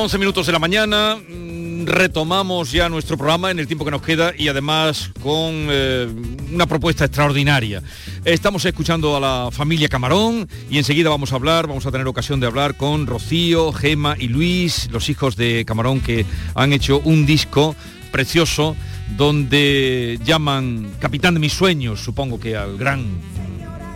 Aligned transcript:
11, 0.00 0.16
11 0.16 0.18
minutos 0.18 0.46
de 0.46 0.52
la 0.52 0.58
mañana. 0.58 1.16
mm, 1.16 1.84
Retomamos 1.84 2.72
ya 2.72 2.88
nuestro 2.88 3.18
programa 3.18 3.50
en 3.50 3.58
el 3.58 3.66
tiempo 3.66 3.84
que 3.84 3.90
nos 3.90 4.00
queda 4.00 4.32
y 4.36 4.48
además 4.48 5.10
con 5.22 5.52
eh, 5.68 6.08
una 6.50 6.66
propuesta 6.66 7.04
extraordinaria. 7.04 7.82
Estamos 8.24 8.64
escuchando 8.64 9.14
a 9.14 9.20
la 9.20 9.50
familia 9.50 9.88
Camarón 9.88 10.48
y 10.70 10.78
enseguida 10.78 11.10
vamos 11.10 11.32
a 11.32 11.36
hablar, 11.36 11.66
vamos 11.66 11.84
a 11.84 11.90
tener 11.90 12.06
ocasión 12.06 12.40
de 12.40 12.46
hablar 12.46 12.78
con 12.78 13.06
Rocío, 13.06 13.72
Gema 13.72 14.16
y 14.18 14.28
Luis, 14.28 14.88
los 14.90 15.10
hijos 15.10 15.36
de 15.36 15.66
Camarón 15.66 16.00
que 16.00 16.24
han 16.54 16.72
hecho 16.72 17.02
un 17.04 17.26
disco 17.26 17.76
precioso 18.10 18.76
donde 19.18 20.18
llaman 20.24 20.92
Capitán 20.98 21.34
de 21.34 21.40
mis 21.40 21.52
sueños, 21.52 22.00
supongo 22.00 22.40
que 22.40 22.56
al 22.56 22.78
gran 22.78 23.04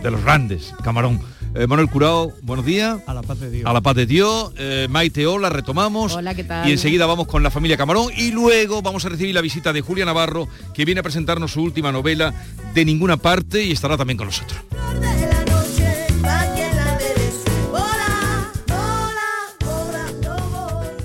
de 0.05 0.11
los 0.11 0.23
grandes, 0.23 0.73
Camarón. 0.83 1.19
Eh, 1.55 1.65
Manuel 1.65 1.89
Curao, 1.89 2.31
buenos 2.43 2.63
días. 2.63 2.99
A 3.07 3.13
la 3.15 3.23
paz 3.23 3.39
de 3.39 3.49
Dios. 3.49 3.65
A 3.65 3.73
la 3.73 3.81
paz 3.81 3.95
de 3.95 4.05
Dios. 4.05 4.53
Eh, 4.55 4.87
Maite, 4.87 5.25
hola, 5.25 5.49
retomamos. 5.49 6.13
Hola, 6.13 6.35
¿qué 6.35 6.43
tal? 6.43 6.69
Y 6.69 6.73
enseguida 6.73 7.07
vamos 7.07 7.27
con 7.27 7.41
la 7.41 7.49
familia 7.49 7.75
Camarón 7.75 8.11
y 8.15 8.29
luego 8.29 8.83
vamos 8.83 9.03
a 9.05 9.09
recibir 9.09 9.33
la 9.33 9.41
visita 9.41 9.73
de 9.73 9.81
Julia 9.81 10.05
Navarro, 10.05 10.47
que 10.75 10.85
viene 10.85 10.99
a 10.99 11.03
presentarnos 11.03 11.53
su 11.53 11.63
última 11.63 11.91
novela 11.91 12.35
de 12.75 12.85
ninguna 12.85 13.17
parte 13.17 13.63
y 13.63 13.71
estará 13.71 13.97
también 13.97 14.17
con 14.17 14.27
nosotros. 14.27 14.59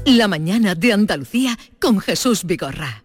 La 0.05 0.29
mañana 0.29 0.75
de 0.75 0.93
Andalucía 0.93 1.59
con 1.81 2.01
Jesús 2.01 2.45
Vigorra. 2.45 3.05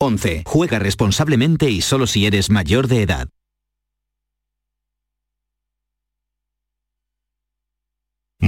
11. 0.00 0.42
Juega 0.46 0.78
responsablemente 0.78 1.70
y 1.70 1.80
solo 1.80 2.06
si 2.06 2.26
eres 2.26 2.50
mayor 2.50 2.88
de 2.88 3.02
edad. 3.02 3.28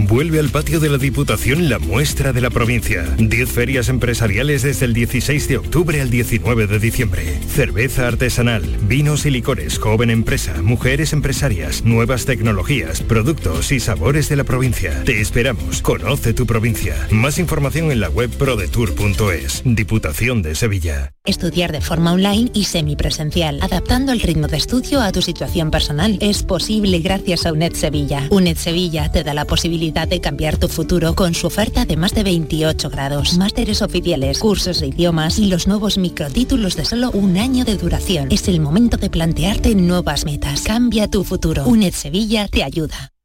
Vuelve 0.05 0.39
al 0.39 0.51
patio 0.51 0.79
de 0.79 0.91
la 0.91 0.99
Diputación 0.99 1.71
la 1.71 1.79
muestra 1.79 2.35
de 2.35 2.43
la 2.43 2.51
provincia. 2.51 3.03
10 3.17 3.51
ferias 3.51 3.89
empresariales 3.89 4.63
desde 4.63 4.85
el 4.85 4.93
16 4.93 5.49
de 5.49 5.57
octubre 5.57 6.03
al 6.03 6.11
19 6.11 6.67
de 6.67 6.79
diciembre. 6.79 7.41
Cerveza 7.49 8.07
artesanal, 8.07 8.63
vinos 8.83 9.25
y 9.25 9.31
licores, 9.31 9.79
joven 9.79 10.11
empresa, 10.11 10.61
mujeres 10.63 11.15
empresarias, 11.15 11.85
nuevas 11.85 12.27
tecnologías, 12.27 13.01
productos 13.01 13.73
y 13.73 13.81
sabores 13.81 14.29
de 14.29 14.37
la 14.37 14.45
provincia. 14.45 15.03
Te 15.05 15.19
esperamos. 15.19 15.81
Conoce 15.81 16.35
tu 16.35 16.45
provincia. 16.45 16.95
Más 17.11 17.39
información 17.39 17.91
en 17.91 18.01
la 18.01 18.11
web 18.11 18.29
prodetour.es. 18.29 19.63
Diputación 19.65 20.43
de 20.43 20.55
Sevilla. 20.57 21.13
Estudiar 21.25 21.73
de 21.73 21.81
forma 21.81 22.13
online 22.13 22.51
y 22.53 22.65
semipresencial, 22.65 23.61
adaptando 23.63 24.13
el 24.13 24.21
ritmo 24.21 24.47
de 24.47 24.59
estudio 24.59 25.01
a 25.01 25.11
tu 25.11 25.23
situación 25.23 25.71
personal. 25.71 26.19
Es 26.21 26.43
posible 26.43 26.99
gracias 26.99 27.47
a 27.47 27.53
UNED 27.53 27.73
Sevilla. 27.73 28.29
UNED 28.31 28.59
Sevilla 28.59 29.11
te 29.11 29.25
da 29.25 29.33
la 29.33 29.47
posibilidad 29.47 29.86
de 29.93 30.21
cambiar 30.21 30.59
tu 30.59 30.69
futuro 30.69 31.15
con 31.15 31.35
su 31.35 31.47
oferta 31.47 31.85
de 31.85 31.97
más 31.97 32.15
de 32.15 32.25
28 32.25 32.91
grados, 32.91 33.39
másteres 33.39 33.83
oficiales, 33.83 34.39
cursos 34.39 34.81
de 34.81 34.89
idiomas 34.89 35.39
y 35.39 35.47
los 35.47 35.67
nuevos 35.67 35.97
microtítulos 35.97 36.77
de 36.77 36.85
solo 36.85 37.11
un 37.13 37.37
año 37.37 37.65
de 37.65 37.77
duración. 37.77 38.29
Es 38.31 38.49
el 38.49 38.61
momento 38.61 38.97
de 38.97 39.11
plantearte 39.11 39.75
nuevas 39.75 40.25
metas. 40.25 40.63
Cambia 40.63 41.09
tu 41.09 41.25
futuro. 41.25 41.65
UNED 41.67 41.95
Sevilla 41.95 42.49
te 42.49 42.63
ayuda. 42.63 43.16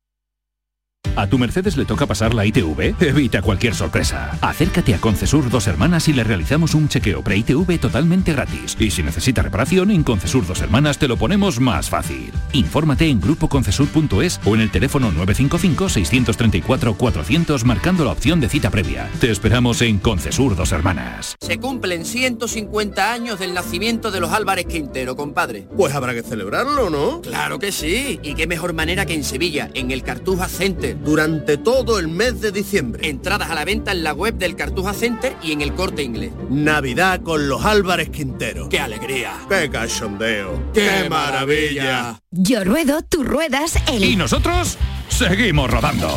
¿A 1.15 1.27
tu 1.27 1.37
Mercedes 1.37 1.75
le 1.75 1.83
toca 1.85 2.05
pasar 2.07 2.33
la 2.33 2.45
ITV? 2.45 2.95
Evita 3.01 3.41
cualquier 3.41 3.75
sorpresa. 3.75 4.37
Acércate 4.41 4.95
a 4.95 4.99
Concesur 4.99 5.49
Dos 5.49 5.67
Hermanas 5.67 6.07
y 6.07 6.13
le 6.13 6.23
realizamos 6.23 6.73
un 6.73 6.87
chequeo 6.87 7.21
pre-ITV 7.21 7.79
totalmente 7.79 8.31
gratis. 8.33 8.77
Y 8.79 8.91
si 8.91 9.03
necesita 9.03 9.41
reparación, 9.41 9.91
en 9.91 10.03
Concesur 10.03 10.47
Dos 10.47 10.61
Hermanas 10.61 10.97
te 10.97 11.09
lo 11.09 11.17
ponemos 11.17 11.59
más 11.59 11.89
fácil. 11.89 12.31
Infórmate 12.53 13.09
en 13.09 13.19
grupoconcesur.es 13.19 14.39
o 14.45 14.55
en 14.55 14.61
el 14.61 14.71
teléfono 14.71 15.11
955-634-400 15.11 17.65
marcando 17.65 18.05
la 18.05 18.11
opción 18.11 18.39
de 18.39 18.47
cita 18.47 18.69
previa. 18.69 19.09
Te 19.19 19.31
esperamos 19.31 19.81
en 19.81 19.97
Concesur 19.99 20.55
Dos 20.55 20.71
Hermanas. 20.71 21.35
Se 21.41 21.59
cumplen 21.59 22.05
150 22.05 23.11
años 23.11 23.37
del 23.37 23.53
nacimiento 23.53 24.11
de 24.11 24.21
los 24.21 24.31
Álvarez 24.31 24.65
Quintero, 24.65 25.17
compadre. 25.17 25.67
Pues 25.75 25.93
habrá 25.93 26.13
que 26.13 26.23
celebrarlo, 26.23 26.89
¿no? 26.89 27.19
Claro 27.21 27.59
que 27.59 27.73
sí. 27.73 28.17
Y 28.23 28.33
qué 28.35 28.47
mejor 28.47 28.71
manera 28.73 29.05
que 29.05 29.13
en 29.13 29.25
Sevilla, 29.25 29.69
en 29.73 29.91
el 29.91 30.03
Cartuja 30.03 30.47
Center. 30.47 30.90
Durante 30.95 31.57
todo 31.57 31.99
el 31.99 32.07
mes 32.07 32.41
de 32.41 32.51
diciembre. 32.51 33.07
Entradas 33.07 33.49
a 33.49 33.55
la 33.55 33.65
venta 33.65 33.91
en 33.91 34.03
la 34.03 34.13
web 34.13 34.35
del 34.35 34.55
Cartuja 34.55 34.93
Center 34.93 35.35
y 35.41 35.51
en 35.51 35.61
el 35.61 35.73
corte 35.73 36.03
inglés. 36.03 36.31
Navidad 36.49 37.21
con 37.21 37.47
los 37.47 37.63
Álvarez 37.65 38.09
Quintero. 38.09 38.69
¡Qué 38.69 38.79
alegría! 38.79 39.33
¡Qué 39.49 39.69
cachondeo! 39.69 40.71
¡Qué, 40.73 41.07
maravilla! 41.09 42.19
Yo 42.31 42.63
ruedo, 42.63 43.01
tú 43.03 43.23
ruedas, 43.23 43.75
el... 43.87 44.03
¿Y 44.03 44.15
nosotros? 44.15 44.77
Seguimos 45.09 45.69
rodando. 45.69 46.09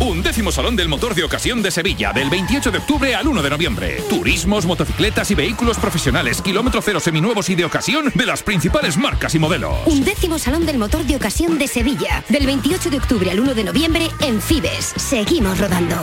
Un 0.00 0.22
décimo 0.22 0.50
Salón 0.50 0.76
del 0.76 0.88
Motor 0.88 1.14
de 1.14 1.24
Ocasión 1.24 1.62
de 1.62 1.70
Sevilla, 1.70 2.12
del 2.12 2.28
28 2.28 2.70
de 2.70 2.78
octubre 2.78 3.14
al 3.14 3.28
1 3.28 3.42
de 3.42 3.50
noviembre. 3.50 4.02
Turismos, 4.08 4.66
motocicletas 4.66 5.30
y 5.30 5.34
vehículos 5.34 5.78
profesionales, 5.78 6.42
kilómetro 6.42 6.82
cero 6.82 7.00
seminuevos 7.00 7.48
y 7.50 7.54
de 7.54 7.64
ocasión 7.64 8.10
de 8.14 8.26
las 8.26 8.42
principales 8.42 8.96
marcas 8.96 9.34
y 9.34 9.38
modelos. 9.38 9.74
Un 9.86 10.04
décimo 10.04 10.38
Salón 10.38 10.66
del 10.66 10.78
Motor 10.78 11.04
de 11.04 11.16
Ocasión 11.16 11.58
de 11.58 11.68
Sevilla, 11.68 12.24
del 12.28 12.46
28 12.46 12.90
de 12.90 12.96
octubre 12.98 13.30
al 13.30 13.40
1 13.40 13.54
de 13.54 13.64
noviembre 13.64 14.08
en 14.20 14.40
Fibes. 14.40 14.92
Seguimos 14.96 15.58
rodando. 15.58 16.00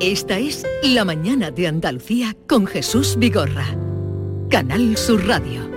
Esta 0.00 0.38
es 0.38 0.66
La 0.82 1.04
mañana 1.04 1.52
de 1.52 1.68
Andalucía 1.68 2.36
con 2.48 2.66
Jesús 2.66 3.16
Vigorra. 3.16 3.66
Canal 4.50 4.96
Sur 4.96 5.26
Radio. 5.28 5.71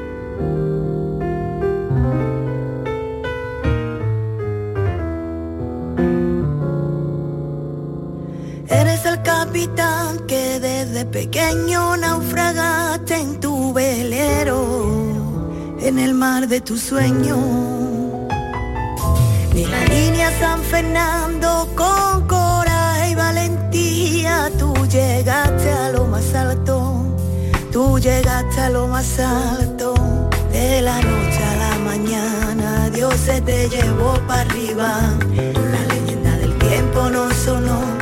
Eres 8.81 9.05
el 9.05 9.21
capitán 9.21 10.27
que 10.27 10.59
desde 10.59 11.05
pequeño 11.05 11.95
naufragaste 11.95 13.15
en 13.15 13.39
tu 13.39 13.71
velero, 13.71 14.59
en 15.79 15.97
el 15.97 16.13
mar 16.13 16.49
de 16.49 16.59
tu 16.59 16.77
sueño. 16.77 17.37
De 19.53 19.65
la 19.65 19.81
línea 19.85 20.29
San 20.41 20.61
Fernando 20.61 21.69
con 21.73 22.27
coraje 22.27 23.11
y 23.11 23.15
valentía, 23.15 24.51
tú 24.59 24.73
llegaste 24.87 25.71
a 25.71 25.91
lo 25.91 26.07
más 26.07 26.35
alto, 26.35 27.05
tú 27.71 27.97
llegaste 27.97 28.59
a 28.59 28.69
lo 28.71 28.87
más 28.87 29.19
alto. 29.19 29.93
De 30.51 30.81
la 30.81 30.99
noche 31.01 31.41
a 31.51 31.55
la 31.65 31.79
mañana, 31.79 32.89
Dios 32.89 33.15
se 33.25 33.39
te 33.39 33.69
llevó 33.69 34.19
para 34.27 34.41
arriba. 34.41 34.89
La 35.73 35.81
leyenda 35.93 36.31
del 36.37 36.57
tiempo 36.57 37.09
no 37.09 37.31
sonó 37.31 37.94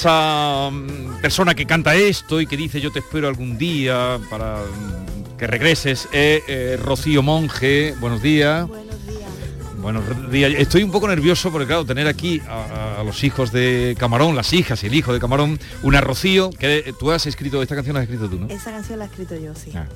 esa 0.00 0.70
mm, 0.70 1.20
persona 1.20 1.54
que 1.54 1.66
canta 1.66 1.94
esto 1.94 2.40
y 2.40 2.46
que 2.46 2.56
dice 2.56 2.80
yo 2.80 2.90
te 2.90 3.00
espero 3.00 3.28
algún 3.28 3.58
día 3.58 4.18
para 4.30 4.56
mm, 4.56 5.36
que 5.36 5.46
regreses 5.46 6.08
es 6.10 6.42
eh, 6.48 6.78
Rocío 6.82 7.22
Monge. 7.22 7.94
Buenos 8.00 8.22
días. 8.22 8.66
Buenos 9.82 10.30
días. 10.30 10.54
Estoy 10.56 10.84
un 10.84 10.90
poco 10.90 11.06
nervioso 11.06 11.52
porque 11.52 11.66
claro, 11.66 11.84
tener 11.84 12.06
aquí 12.06 12.40
a, 12.48 13.02
los 13.04 13.22
hijos 13.24 13.52
de 13.52 13.94
Camarón, 13.98 14.34
las 14.36 14.54
hijas 14.54 14.82
y 14.84 14.86
el 14.86 14.94
hijo 14.94 15.12
de 15.12 15.20
Camarón, 15.20 15.58
una 15.82 16.00
Rocío, 16.00 16.48
que 16.48 16.78
eh, 16.78 16.94
tú 16.98 17.10
has 17.10 17.26
escrito, 17.26 17.60
esta 17.62 17.74
canción 17.74 17.92
la 17.92 18.00
has 18.00 18.04
escrito 18.04 18.28
tú, 18.28 18.40
¿no? 18.40 18.48
Esa 18.48 18.70
canción 18.70 18.98
la 18.98 19.04
he 19.04 19.08
escrito 19.08 19.36
yo, 19.38 19.54
sí. 19.54 19.70
Ah. 19.74 19.86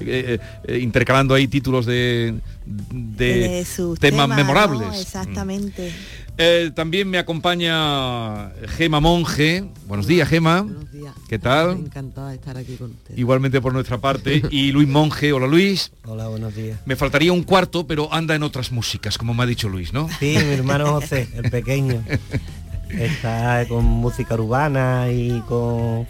Eh, 0.00 0.38
eh, 0.38 0.38
eh, 0.64 0.78
intercalando 0.78 1.34
ahí 1.34 1.48
títulos 1.48 1.84
de, 1.84 2.34
de 2.64 3.48
De 3.48 3.64
sus 3.64 3.98
temas, 3.98 4.26
temas, 4.26 4.36
memorables. 4.36 4.88
¿no? 4.88 4.94
Exactamente. 4.94 5.92
Eh, 6.40 6.70
también 6.72 7.10
me 7.10 7.18
acompaña 7.18 8.50
Gema 8.76 9.00
Monge. 9.00 9.64
Buenos 9.88 10.06
días, 10.06 10.28
Gema. 10.28 10.62
Buenos 10.62 10.92
días. 10.92 11.12
¿Qué 11.28 11.36
tal? 11.38 11.72
Encantada 11.72 12.28
de 12.30 12.36
estar 12.36 12.56
aquí 12.56 12.76
con 12.76 12.92
ustedes. 12.92 13.18
Igualmente 13.18 13.60
por 13.60 13.72
nuestra 13.72 13.98
parte. 13.98 14.42
Y 14.50 14.70
Luis 14.70 14.86
Monge. 14.86 15.32
Hola, 15.32 15.48
Luis. 15.48 15.90
Hola, 16.06 16.28
buenos 16.28 16.54
días. 16.54 16.78
Me 16.86 16.94
faltaría 16.94 17.32
un 17.32 17.42
cuarto, 17.42 17.88
pero 17.88 18.12
anda 18.14 18.36
en 18.36 18.44
otras 18.44 18.70
músicas, 18.70 19.18
como 19.18 19.34
me 19.34 19.42
ha 19.42 19.46
dicho 19.46 19.68
Luis, 19.68 19.92
¿no? 19.92 20.08
Sí, 20.20 20.36
mi 20.38 20.52
hermano 20.54 20.86
José, 20.92 21.28
el 21.34 21.50
pequeño. 21.50 22.04
Está 22.90 23.66
con 23.68 23.84
música 23.84 24.34
urbana 24.34 25.10
y 25.10 25.40
con 25.48 26.06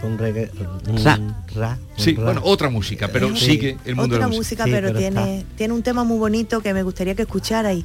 con 0.00 0.16
reggae, 0.16 0.50
mm, 0.88 1.04
Ra. 1.04 1.18
ra, 1.54 1.78
Sí, 1.98 2.14
ra. 2.14 2.24
bueno, 2.24 2.40
otra 2.44 2.70
música, 2.70 3.08
pero 3.12 3.36
Sí. 3.36 3.44
sigue 3.44 3.76
el 3.84 3.96
mundo 3.96 4.14
Otra 4.14 4.26
de 4.28 4.30
la 4.32 4.36
música, 4.38 4.64
Sí, 4.64 4.70
pero, 4.70 4.86
pero 4.88 4.98
tiene, 4.98 5.44
tiene 5.58 5.74
un 5.74 5.82
tema 5.82 6.04
muy 6.04 6.16
bonito 6.16 6.62
que 6.62 6.72
me 6.72 6.82
gustaría 6.82 7.14
que 7.14 7.22
escucharais, 7.22 7.84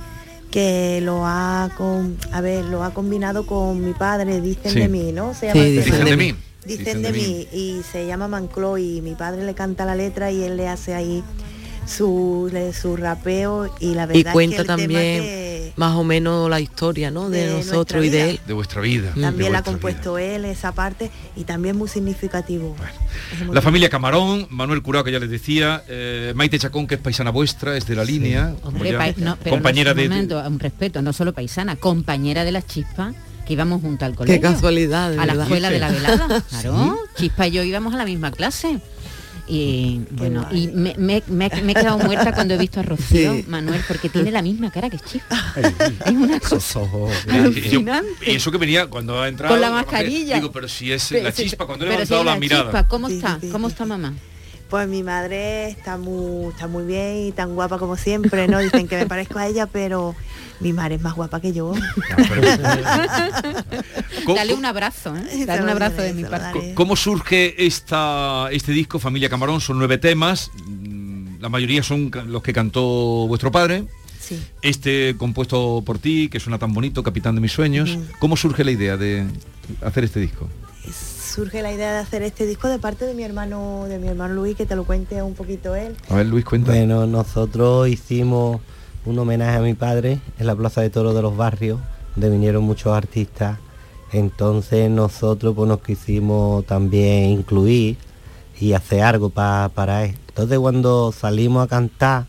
que 0.52 1.02
lo 1.04 1.26
ha 1.26 1.70
con, 1.78 2.18
a 2.32 2.42
ver, 2.42 2.64
lo 2.66 2.84
ha 2.84 2.94
combinado 2.94 3.46
con 3.46 3.84
mi 3.86 3.94
padre, 3.94 4.40
dicen 4.42 4.72
Sí. 4.72 4.80
de 4.80 4.88
mí, 4.88 5.12
¿no? 5.12 5.34
Se 5.34 5.52
Sí, 5.52 5.58
el 5.60 5.76
dicen 5.78 5.92
tema. 5.94 6.10
de 6.10 6.18
mí. 6.18 6.36
Dicen, 6.66 7.02
de, 7.04 7.12
mí. 7.12 7.48
y 7.54 7.82
se 7.92 8.08
llama 8.08 8.28
Manclo 8.28 8.78
y 8.80 9.00
mi 9.02 9.14
padre 9.14 9.46
le 9.46 9.54
canta 9.54 9.86
la 9.86 9.94
letra 9.96 10.32
y 10.32 10.44
él 10.44 10.58
le 10.58 10.68
hace 10.68 10.96
ahí 10.96 11.24
su, 11.86 12.52
su 12.74 12.98
rapeo 12.98 13.70
y 13.80 13.94
la 13.94 14.08
verdad 14.08 14.16
Y 14.16 14.20
es 14.22 14.26
que 14.26 14.32
cuenta 14.32 14.56
el 14.62 14.64
tema 14.64 14.78
también 14.78 15.22
que 15.22 15.55
más 15.76 15.96
o 15.96 16.04
menos 16.04 16.50
la 16.50 16.60
historia, 16.62 17.12
¿no? 17.12 17.30
De, 17.30 17.48
de 17.48 17.54
nosotros 17.58 18.06
y 18.06 18.10
de 18.10 18.30
él. 18.32 18.40
De 18.48 18.54
vuestra 18.54 18.82
vida. 18.82 19.12
de 19.14 19.22
también 19.22 19.52
la 19.52 19.60
ha 19.60 19.64
compuesto 19.64 20.18
él, 20.18 20.46
esa 20.46 20.72
parte, 20.74 21.12
y 21.36 21.44
también 21.44 21.78
muy 21.78 21.90
significativo. 21.90 22.76
Muy 23.46 23.54
La 23.56 23.62
familia 23.62 23.90
Camarón, 23.90 24.48
Manuel 24.50 24.82
Curao, 24.82 25.04
que 25.04 25.12
ya 25.12 25.20
les 25.20 25.30
decía, 25.30 25.84
eh, 25.88 26.32
Maite 26.36 26.58
Chacón, 26.60 26.88
que 26.88 26.96
es 26.96 27.02
paisana 27.02 27.30
vuestra, 27.32 27.76
es 27.76 27.86
de 27.88 27.96
la 27.96 28.06
línea, 28.06 28.56
Hombre, 28.64 28.92
ya- 28.92 28.98
pa- 28.98 29.14
no, 29.18 29.38
pero 29.44 29.56
compañera 29.56 29.92
no, 29.94 30.00
de, 30.00 30.04
un 30.08 30.10
momento, 30.14 30.44
un 30.48 30.60
respeto, 30.60 31.02
no 31.02 31.12
solo 31.14 31.34
paisana, 31.34 31.76
compañera 31.76 32.44
de 32.46 32.52
las 32.54 32.66
chispas 32.66 33.14
que 33.46 33.54
íbamos 33.54 33.82
junto 33.82 34.06
al 34.06 34.16
colegio. 34.16 34.42
casualidad, 34.42 35.12
de 35.12 35.20
A 35.20 35.26
la 35.26 35.34
escuela 35.44 35.70
de 35.70 35.80
la 35.80 35.92
velada, 35.92 36.44
Sí. 36.50 36.68
Chispa 37.18 37.48
y 37.48 37.52
yo 37.52 37.64
íbamos 37.64 37.94
a 37.94 37.98
la 37.98 38.06
misma 38.06 38.32
clase. 38.32 38.80
Y 39.48 40.02
bueno, 40.12 40.48
y 40.52 40.68
me, 40.70 40.96
me- 40.98 41.22
me- 41.28 41.50
me 41.62 41.72
he 41.72 41.76
quedado 41.76 42.00
muerta 42.00 42.34
cuando 42.34 42.56
he 42.56 42.58
visto 42.58 42.80
a 42.80 42.84
Rocío, 42.84 43.34
Sí. 43.36 43.46
Manuel, 43.48 43.82
porque 43.88 44.10
tiene 44.10 44.32
la 44.32 44.42
misma 44.42 44.72
cara 44.72 44.90
que 44.90 44.98
Chispa. 44.98 45.54
es 46.06 46.12
una 46.12 46.40
cosa 46.40 46.80
Y 46.82 47.28
yo- 47.28 47.34
alucinante. 47.44 48.32
y 48.32 48.36
eso 48.36 48.52
que 48.52 48.58
venía 48.58 48.88
cuando 48.88 49.22
ha 49.22 49.28
entrado 49.28 49.54
Con 49.54 49.62
la 49.62 49.70
mascarilla. 49.70 50.36
Digo, 50.36 50.52
pero 50.52 50.68
si 50.68 50.92
es 50.92 51.08
Pero 51.12 51.26
la 51.26 51.32
chispa, 51.32 51.68
cuando 51.68 51.86
he 51.86 51.90
pero 51.90 52.00
levantado 52.00 52.22
sí, 52.22 52.26
la, 52.26 52.34
la 52.34 52.40
mirada. 52.40 52.64
Chispa, 52.64 52.88
¿cómo 52.88 53.08
Sí, 53.08 53.16
está? 53.18 53.40
¿Cómo 53.52 53.68
está 53.68 53.86
mamá? 53.86 54.14
Pues 54.76 54.90
mi 54.90 55.04
madre 55.04 55.70
está 55.70 55.96
muy, 55.96 56.50
está 56.52 56.68
muy 56.68 56.84
bien 56.84 57.28
y 57.28 57.32
tan 57.32 57.56
guapa 57.56 57.80
como 57.80 57.96
siempre, 57.96 58.50
¿no? 58.50 58.60
Dicen 58.60 58.90
que 58.90 58.98
me 58.98 59.06
parezco 59.06 59.40
a 59.40 59.48
ella, 59.48 59.68
pero 59.68 60.14
mi 60.60 60.74
madre 60.74 60.96
es 60.96 61.02
más 61.02 61.16
guapa 61.16 61.40
que 61.40 61.54
yo. 61.54 61.72
¿Cómo- 64.26 64.36
Dale 64.36 64.54
un 64.54 64.66
abrazo, 64.66 65.16
¿eh? 65.16 65.46
Dale 65.46 65.64
un 65.64 65.70
abrazo 65.70 66.02
de 66.02 66.14
mi 66.14 66.26
parte. 66.26 66.74
¿Cómo 66.74 66.98
surge 66.98 67.66
esta, 67.66 68.50
este 68.52 68.74
disco, 68.74 69.00
Familia 69.00 69.30
Camarón? 69.30 69.62
Son 69.62 69.78
nueve 69.78 69.98
temas, 69.98 70.52
mm, 70.68 71.40
la 71.40 71.48
mayoría 71.48 71.82
son 71.82 72.12
los 72.28 72.44
que 72.44 72.52
cantó 72.52 72.82
vuestro 73.28 73.54
padre. 73.54 73.86
Sí. 74.20 74.38
Este 74.62 75.16
compuesto 75.18 75.84
por 75.86 76.00
ti, 76.00 76.28
que 76.28 76.42
suena 76.42 76.60
tan 76.60 76.74
bonito, 76.74 77.02
Capitán 77.02 77.36
de 77.36 77.40
mis 77.40 77.54
sueños. 77.54 77.98
¿Cómo 78.20 78.36
surge 78.36 78.66
la 78.66 78.72
idea 78.72 78.98
de 78.98 79.26
hacer 79.82 80.04
este 80.04 80.20
disco? 80.20 80.50
Surge 81.36 81.62
la 81.62 81.74
idea 81.74 81.92
de 81.92 81.98
hacer 82.00 82.24
este 82.24 82.46
disco 82.46 82.70
de 82.70 82.80
parte 82.80 83.06
de 83.06 83.14
mi 83.14 83.24
hermano, 83.24 83.86
de 83.90 84.00
mi 84.00 84.08
hermano 84.08 84.34
Luis, 84.36 84.56
que 84.56 84.66
te 84.66 84.76
lo 84.78 84.86
cuente 84.86 85.22
un 85.22 85.34
poquito 85.34 85.76
él. 85.76 85.94
A 86.10 86.16
ver, 86.16 86.28
Luis, 86.28 86.46
cuenta. 86.46 86.72
Bueno, 86.72 87.06
nosotros 87.08 87.90
hicimos 87.90 88.62
un 89.06 89.20
homenaje 89.20 89.58
a 89.58 89.62
mi 89.62 89.74
padre 89.74 90.20
en 90.40 90.48
la 90.48 90.56
Plaza 90.56 90.80
de 90.82 90.90
Toros 90.90 91.14
de 91.14 91.22
los 91.22 91.36
Barrios, 91.36 91.80
donde 92.16 92.30
vinieron 92.30 92.64
muchos 92.64 92.94
artistas. 92.96 93.58
Entonces 94.14 94.90
nosotros 94.90 95.54
pues 95.56 95.68
nos 95.68 95.82
quisimos 95.82 96.66
también 96.66 97.26
incluir 97.32 97.98
y 98.62 98.72
hacer 98.72 99.02
algo 99.02 99.30
pa- 99.30 99.70
para 99.76 100.06
él. 100.06 100.16
Entonces 100.30 100.58
cuando 100.58 101.12
salimos 101.12 101.66
a 101.66 101.68
cantar, 101.68 102.28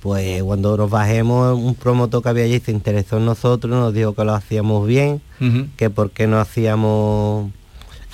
pues 0.00 0.42
cuando 0.42 0.76
nos 0.78 0.88
bajemos, 0.88 1.58
un 1.58 1.74
promotor 1.74 2.22
que 2.22 2.28
había 2.30 2.44
allí 2.44 2.60
se 2.60 2.70
interesó 2.72 3.18
en 3.18 3.26
nosotros, 3.26 3.70
nos 3.70 3.92
dijo 3.92 4.14
que 4.14 4.24
lo 4.24 4.32
hacíamos 4.34 4.86
bien, 4.86 5.20
que 5.76 5.90
por 5.90 6.10
qué 6.12 6.26
no 6.26 6.38
hacíamos, 6.40 7.50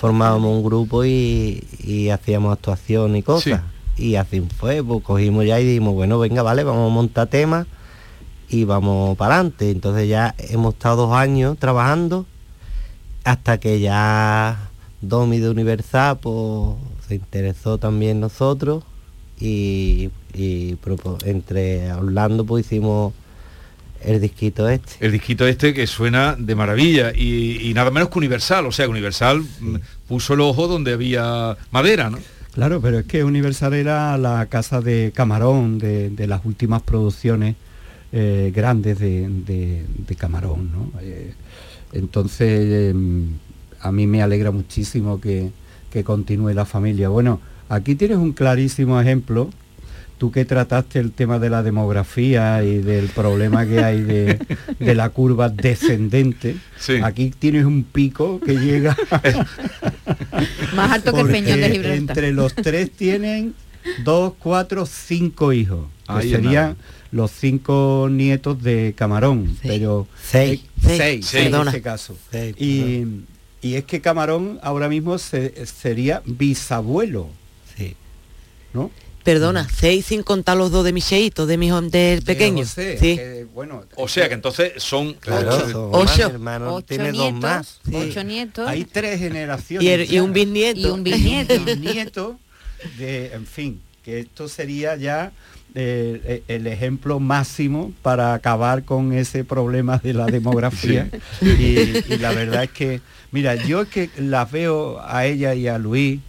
formábamos 0.03 0.51
un 0.57 0.63
grupo 0.65 1.05
y, 1.05 1.65
y 1.81 2.09
hacíamos 2.09 2.51
actuación 2.51 3.15
y 3.15 3.23
cosas. 3.23 3.61
Y 3.95 4.15
así 4.15 4.41
fue, 4.41 4.83
pues 4.83 5.01
cogimos 5.01 5.45
ya 5.45 5.61
y 5.61 5.65
dijimos, 5.65 5.93
bueno, 5.93 6.19
venga, 6.19 6.41
vale, 6.43 6.65
vamos 6.65 6.91
a 6.91 6.93
montar 6.93 7.27
temas 7.27 7.67
y 8.49 8.65
vamos 8.65 9.15
para 9.15 9.35
adelante. 9.35 9.71
Entonces 9.71 10.09
ya 10.09 10.35
hemos 10.39 10.73
estado 10.73 11.07
dos 11.07 11.15
años 11.15 11.57
trabajando 11.57 12.25
hasta 13.23 13.61
que 13.61 13.79
ya 13.79 14.71
Domi 14.99 15.39
de 15.39 15.49
Universal 15.49 16.17
pues, 16.17 16.75
se 17.07 17.15
interesó 17.15 17.77
también 17.77 18.19
nosotros 18.19 18.83
y, 19.39 20.09
y 20.33 20.77
entre 21.23 21.93
Orlando 21.93 22.43
pues 22.43 22.65
hicimos 22.65 23.13
el 24.05 24.21
disquito 24.21 24.67
este. 24.69 24.93
El 25.05 25.11
disquito 25.11 25.47
este 25.47 25.73
que 25.73 25.87
suena 25.87 26.35
de 26.37 26.55
maravilla 26.55 27.11
y, 27.15 27.69
y 27.69 27.73
nada 27.73 27.91
menos 27.91 28.09
que 28.09 28.17
Universal, 28.19 28.65
o 28.65 28.71
sea, 28.71 28.85
que 28.85 28.91
Universal 28.91 29.41
mm, 29.59 29.75
puso 30.07 30.33
el 30.33 30.41
ojo 30.41 30.67
donde 30.67 30.93
había 30.93 31.57
madera, 31.71 32.09
¿no? 32.09 32.17
Claro, 32.53 32.79
pero 32.81 32.99
es 32.99 33.05
que 33.05 33.23
Universal 33.23 33.73
era 33.73 34.15
la 34.17 34.45
casa 34.47 34.79
de 34.81 35.11
Camarón, 35.15 35.79
de, 35.79 36.09
de 36.11 36.27
las 36.27 36.45
últimas 36.45 36.81
producciones 36.83 37.55
eh, 38.11 38.51
grandes 38.55 38.99
de, 38.99 39.27
de- 39.27 39.85
de 40.07 40.15
Camarón, 40.15 40.71
¿no? 40.71 40.91
Eh, 41.01 41.33
entonces, 41.93 42.91
em, 42.91 43.27
a 43.81 43.91
mí 43.91 44.07
me 44.07 44.21
alegra 44.21 44.51
muchísimo 44.51 45.19
que, 45.19 45.49
que 45.91 46.03
continúe 46.03 46.53
la 46.53 46.65
familia. 46.65 47.09
Bueno, 47.09 47.39
aquí 47.69 47.95
tienes 47.95 48.17
un 48.17 48.33
clarísimo 48.33 48.99
ejemplo, 49.01 49.49
tú 50.23 50.31
que 50.31 50.45
trataste 50.45 50.99
el 50.99 51.11
tema 51.11 51.37
de 51.37 51.49
la 51.49 51.63
demografía 51.63 52.63
y 52.63 52.77
del 52.77 53.09
problema 53.09 53.65
que 53.65 53.83
hay 53.83 53.99
de, 53.99 54.39
de 54.79 54.95
la 54.95 55.09
curva 55.09 55.49
descendente, 55.49 56.55
aquí 57.03 57.33
tienes 57.37 57.65
un 57.65 57.83
pico 57.83 58.39
que 58.39 58.53
llega 58.57 58.95
Más 60.75 60.91
alto 60.93 61.11
que 61.13 61.19
el 61.19 61.27
Peñón 61.27 61.59
de 61.59 61.69
Gibraltar. 61.71 61.97
Entre 61.97 62.31
los 62.31 62.55
tres 62.55 62.89
tienen 62.91 63.53
dos, 64.05 64.31
cuatro, 64.39 64.85
cinco 64.85 65.51
hijos. 65.51 65.87
Ahí 66.07 66.29
serían 66.31 66.53
nada. 66.53 66.75
los 67.11 67.29
cinco 67.31 68.07
nietos 68.09 68.63
de 68.63 68.93
Camarón. 68.97 69.57
Pero 69.61 70.07
seis. 70.23 70.61
Seis. 70.81 70.97
seis, 70.97 71.25
Seis. 71.25 71.53
en 71.53 71.67
este 71.67 71.81
caso. 71.81 72.17
Seis, 72.31 72.55
y, 72.57 73.03
y 73.61 73.75
es 73.75 73.83
que 73.83 73.99
Camarón 73.99 74.57
ahora 74.63 74.87
mismo 74.87 75.17
se- 75.17 75.65
sería 75.65 76.21
bisabuelo. 76.25 77.27
Sí. 77.75 77.95
¿No? 78.73 78.89
Perdona, 79.23 79.67
seis 79.73 80.05
sin 80.07 80.21
contar 80.23 80.57
los 80.57 80.69
dos 80.71 80.83
de 80.83 80.91
mis 80.91 81.07
cheitos, 81.07 81.47
de 81.47 81.57
mi 81.57 81.67
hijo- 81.67 81.81
del 81.81 82.21
pequeño. 82.23 82.63
José, 82.63 82.97
sí. 82.99 83.15
que, 83.15 83.45
bueno, 83.53 83.83
O 83.95 84.07
sea 84.07 84.27
que 84.27 84.33
entonces 84.33 84.73
son 84.77 85.13
Claro, 85.13 85.49
ocho. 85.55 85.69
son 85.69 85.89
Ocho. 85.93 86.03
más 86.03 86.19
hermanos, 86.19 86.73
Ocho 86.73 86.85
tiene 86.87 87.11
dos 87.13 87.31
nietos, 87.33 87.39
más. 87.41 87.79
ocho 87.93 88.23
nietos. 88.23 88.67
hay 88.67 88.83
tres 88.83 89.19
generaciones. 89.19 89.85
Y, 89.87 89.89
el- 89.91 90.13
y 90.13 90.19
un 90.19 90.33
bisnieto. 90.33 90.79
Y 90.79 90.85
un 90.85 91.03
bisnieto. 91.03 91.53
nieto 91.77 92.39
de, 92.97 93.31
en 93.33 93.47
fin, 93.47 93.81
que 94.03 94.19
esto 94.19 94.49
sería 94.49 94.97
ya 94.97 95.31
eh, 95.75 96.43
el 96.49 96.67
ejemplo 96.67 97.19
máximo 97.19 97.93
para 98.01 98.33
acabar 98.33 98.83
con 98.83 99.13
ese 99.13 99.43
problema 99.45 99.97
de 99.99 100.13
la 100.13 100.25
demografía. 100.25 101.09
Y, 101.41 102.03
y 102.13 102.17
la 102.19 102.31
verdad 102.33 102.65
es 102.65 102.71
que, 102.71 102.99
mira, 103.31 103.55
yo 103.55 103.81
es 103.83 103.87
que 103.87 104.09
las 104.17 104.51
veo 104.51 104.99
a 105.01 105.25
ella 105.25 105.55
y 105.55 105.67
a 105.67 105.77
Luis 105.77 106.19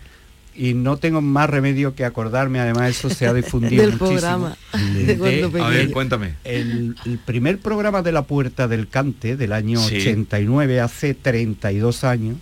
y 0.56 0.74
no 0.74 0.96
tengo 0.98 1.20
más 1.20 1.50
remedio 1.50 1.94
que 1.94 2.04
acordarme, 2.04 2.60
además 2.60 2.90
eso 2.90 3.10
se 3.10 3.26
ha 3.26 3.32
difundido 3.34 3.82
Del 3.82 3.92
muchísimo. 3.92 4.08
programa. 4.20 4.56
de- 4.72 5.60
A 5.62 5.68
ver, 5.68 5.90
cuéntame. 5.90 6.34
el, 6.44 6.94
el 7.06 7.18
primer 7.18 7.58
programa 7.58 8.02
de 8.02 8.12
La 8.12 8.22
Puerta 8.22 8.68
del 8.68 8.88
Cante 8.88 9.36
del 9.36 9.52
año 9.52 9.80
Sí. 9.80 9.96
89, 9.96 10.80
hace 10.80 11.14
32 11.14 12.04
años, 12.04 12.36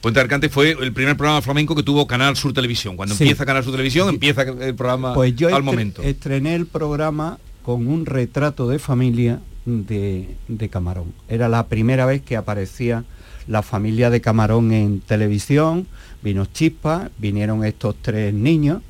Puente 0.00 0.18
Arcante 0.18 0.48
fue 0.48 0.72
el 0.80 0.92
primer 0.92 1.16
programa 1.16 1.40
flamenco 1.42 1.76
que 1.76 1.84
tuvo 1.84 2.08
Canal 2.08 2.36
Sur 2.36 2.52
Televisión. 2.52 2.96
Cuando 2.96 3.14
Sí. 3.14 3.22
empieza 3.22 3.46
Canal 3.46 3.62
Sur 3.62 3.70
Televisión, 3.72 4.08
empieza 4.08 4.42
el 4.42 4.74
programa 4.74 5.14
pues 5.14 5.36
yo 5.36 5.46
al 5.46 5.54
estre- 5.54 5.62
momento. 5.64 6.02
estrené 6.02 6.56
el 6.56 6.66
programa 6.66 7.38
con 7.62 7.86
un 7.86 8.04
retrato 8.04 8.68
de 8.68 8.80
familia 8.80 9.38
de, 9.64 10.28
de 10.48 10.68
Camarón. 10.68 11.12
Era 11.28 11.48
la 11.48 11.68
primera 11.68 12.04
vez 12.04 12.20
que 12.20 12.36
aparecía 12.36 13.04
la 13.46 13.62
familia 13.62 14.10
de 14.10 14.20
Camarón 14.20 14.72
en 14.72 14.98
televisión, 15.00 15.86
vino 16.22 16.46
Chispa, 16.46 17.10
vinieron 17.18 17.64
estos 17.64 17.96
tres 18.00 18.32
niños 18.32 18.82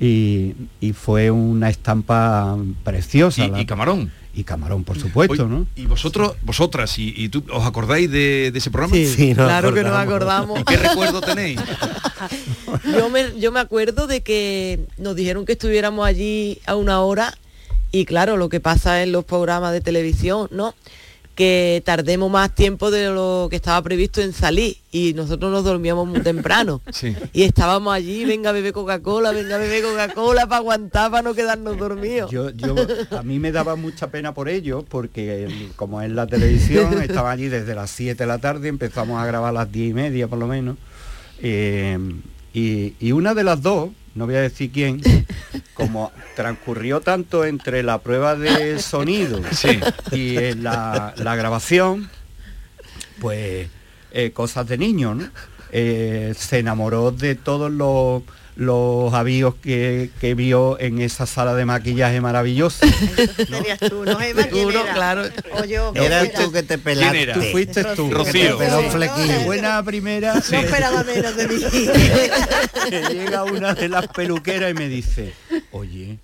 y, 0.00 0.54
y 0.80 0.92
fue 0.92 1.30
una 1.30 1.68
estampa 1.70 2.56
preciosa. 2.84 3.44
Y- 3.46 3.50
la- 3.50 3.60
y 3.60 3.66
Camarón. 3.66 4.12
Y 4.34 4.44
Camarón, 4.44 4.84
por 4.84 4.96
supuesto, 5.00 5.48
¿no? 5.48 5.66
Y 5.74 5.86
vosotros, 5.86 6.36
vosotras 6.42 6.96
y, 7.00 7.12
y 7.16 7.28
tú, 7.28 7.42
¿os 7.52 7.66
acordáis 7.66 8.08
de, 8.08 8.50
de 8.52 8.58
ese 8.58 8.70
programa? 8.70 8.94
Sí, 8.94 9.06
Sí, 9.06 9.28
nos 9.34 9.46
claro 9.46 9.74
que 9.74 9.82
nos 9.82 9.94
acordamos. 9.96 10.60
¿Y 10.60 10.64
qué 10.64 10.76
recuerdo 10.76 11.20
tenéis? 11.20 11.58
Yo 12.96 13.08
me, 13.10 13.38
yo 13.40 13.50
me 13.52 13.60
acuerdo 13.60 14.06
de 14.06 14.20
que 14.22 14.86
nos 14.98 15.16
dijeron 15.16 15.44
que 15.44 15.52
estuviéramos 15.52 16.06
allí 16.06 16.58
a 16.66 16.76
una 16.76 17.00
hora 17.00 17.34
y 17.90 18.04
claro, 18.04 18.36
lo 18.36 18.48
que 18.48 18.60
pasa 18.60 19.02
en 19.02 19.12
los 19.12 19.24
programas 19.24 19.72
de 19.72 19.80
televisión, 19.80 20.48
¿no? 20.52 20.74
Que 21.38 21.82
tardemos 21.84 22.28
más 22.32 22.52
tiempo 22.52 22.90
de 22.90 23.10
lo 23.10 23.46
que 23.48 23.54
estaba 23.54 23.80
previsto 23.80 24.20
en 24.20 24.32
salir 24.32 24.76
y 24.90 25.14
nosotros 25.14 25.52
nos 25.52 25.62
dormíamos 25.62 26.08
muy 26.08 26.18
temprano. 26.20 26.80
Sí. 26.92 27.14
Y 27.32 27.44
estábamos 27.44 27.94
allí, 27.94 28.24
venga 28.24 28.50
a 28.50 28.52
beber 28.52 28.72
Coca-Cola, 28.72 29.30
venga 29.30 29.54
a 29.54 29.58
beber 29.58 29.84
Coca-Cola 29.84 30.46
para 30.48 30.56
aguantar, 30.56 31.12
para 31.12 31.22
no 31.22 31.34
quedarnos 31.34 31.78
dormidos. 31.78 32.28
Yo, 32.32 32.50
yo, 32.50 32.74
a 33.16 33.22
mí 33.22 33.38
me 33.38 33.52
daba 33.52 33.76
mucha 33.76 34.10
pena 34.10 34.34
por 34.34 34.48
ello, 34.48 34.84
porque 34.88 35.70
como 35.76 36.02
es 36.02 36.10
la 36.10 36.26
televisión, 36.26 37.00
estaba 37.02 37.30
allí 37.30 37.46
desde 37.46 37.76
las 37.76 37.90
7 37.92 38.20
de 38.20 38.26
la 38.26 38.38
tarde, 38.38 38.66
empezamos 38.66 39.22
a 39.22 39.26
grabar 39.26 39.50
a 39.50 39.52
las 39.52 39.70
10 39.70 39.90
y 39.90 39.94
media 39.94 40.26
por 40.26 40.40
lo 40.40 40.48
menos. 40.48 40.76
eh, 41.40 41.96
y, 42.52 42.94
y 42.98 43.12
una 43.12 43.34
de 43.34 43.44
las 43.44 43.62
dos, 43.62 43.90
no 44.18 44.26
voy 44.26 44.34
a 44.34 44.40
decir 44.40 44.70
quién, 44.72 45.00
como 45.74 46.12
transcurrió 46.36 47.00
tanto 47.00 47.44
entre 47.44 47.82
la 47.82 47.98
prueba 47.98 48.34
de 48.34 48.78
sonido 48.80 49.40
Sí. 49.52 49.80
y 50.12 50.36
eh, 50.36 50.54
la, 50.56 51.14
la 51.16 51.36
grabación, 51.36 52.10
pues 53.20 53.68
eh, 54.12 54.32
cosas 54.32 54.66
de 54.68 54.76
niño, 54.78 55.14
¿no? 55.14 55.28
Eh, 55.70 56.34
se 56.36 56.58
enamoró 56.58 57.12
de 57.12 57.34
todos 57.34 57.70
los, 57.70 58.22
los 58.58 59.14
avíos 59.14 59.54
que, 59.62 60.10
que 60.20 60.34
vio 60.34 60.80
en 60.80 61.00
esa 61.00 61.26
sala 61.26 61.54
de 61.54 61.64
maquillaje 61.64 62.20
maravillosa. 62.20 62.84
Serías 63.36 63.78
tú, 63.78 64.04
no 64.04 64.18
Gemma, 64.18 64.42
¿quién 64.48 64.64
Tú, 64.66 64.72
no, 64.72 64.82
era? 64.84 64.92
claro. 64.94 65.22
O 65.52 65.64
yo. 65.64 65.92
Eras 65.94 66.28
¿quién 66.28 66.44
tú 66.44 66.50
que 66.52 66.62
te 66.64 66.74
¿Quién 66.74 66.80
pelaste. 66.80 67.22
era? 67.22 67.34
Tú 67.34 67.42
fuiste 67.52 67.84
tú. 67.94 68.10
Rocío. 68.10 68.58
que 68.58 68.66
Sí. 68.68 68.90
flequillo. 68.90 69.40
Buena 69.44 69.80
primera. 69.84 70.34
No 70.34 70.58
esperaba 70.58 71.04
menos 71.04 71.36
de 71.36 71.46
mí. 71.46 71.54
que 72.90 73.00
llega 73.14 73.44
una 73.44 73.74
de 73.74 73.88
las 73.88 74.08
peluqueras 74.08 74.72
y 74.72 74.74
me 74.74 74.88
dice, 74.88 75.34
oye, 75.70 76.18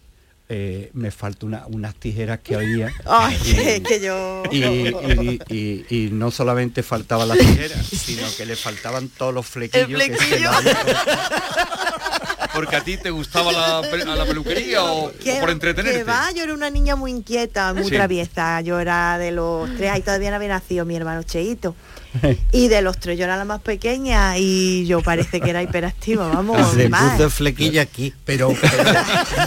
eh, 0.49 0.91
me 0.93 1.13
falta 1.13 1.47
una- 1.47 1.67
unas 1.69 1.95
tijeras 1.95 2.41
que 2.41 2.57
había. 2.57 2.93
Ay, 3.07 3.39
Y- 3.47 3.55
que, 3.55 3.83
que 3.85 4.01
yo... 4.01 4.43
y, 4.51 4.59
y- 4.65 5.41
y- 5.49 5.87
y 5.89 6.09
no 6.11 6.33
solamente 6.33 6.83
faltaban 6.83 7.29
las 7.29 7.39
tijeras, 7.39 7.87
sino 7.87 8.27
que 8.37 8.45
le 8.45 8.57
faltaban 8.57 9.09
todos 9.09 9.33
los 9.33 9.47
flequillos. 9.47 9.89
El 10.01 10.11
que 10.11 10.17
se 10.19 10.25
flequillo. 10.25 10.51
lo 10.51 10.57
habían- 10.57 10.77
¿Porque 12.55 12.77
a 12.77 12.81
ti 12.85 12.97
te 12.97 13.11
gustaba 13.11 13.51
la, 13.53 13.83
pe- 13.83 14.03
a 14.03 14.15
la 14.17 14.25
peluquería 14.25 14.85
o, 14.85 15.11
por 15.41 15.51
entretenerte? 15.51 15.99
Que 15.99 16.05
va, 16.05 16.31
yo 16.33 16.45
era 16.45 16.55
una 16.55 16.71
niña 16.71 16.95
muy 16.97 17.11
inquieta, 17.11 17.75
muy 17.75 17.85
Sí. 17.85 17.91
traviesa. 17.91 18.61
Yo 18.61 18.79
era 18.81 19.19
de 19.19 19.33
los 19.33 19.69
tres, 19.77 19.91
ahí 19.91 20.03
todavía 20.03 20.31
no 20.31 20.37
había 20.37 20.49
nacido 20.49 20.85
mi 20.85 20.95
hermano 20.97 21.23
Cheito. 21.25 21.75
Y 22.53 22.69
de 22.69 22.83
los 22.83 22.99
tres 22.99 23.19
yo 23.19 23.25
era 23.25 23.37
la 23.37 23.45
más 23.45 23.61
pequeña 23.61 24.39
y 24.39 24.87
yo 24.87 25.01
parece 25.03 25.41
que 25.41 25.51
era 25.51 25.63
hiperactiva, 25.63 26.29
vamos, 26.29 26.73
Se 26.75 26.89
más. 26.89 27.13
puso 27.13 27.25
el 27.25 27.31
flequillo 27.31 27.81
aquí. 27.81 28.13
Pero, 28.25 28.55
pero- 28.61 28.93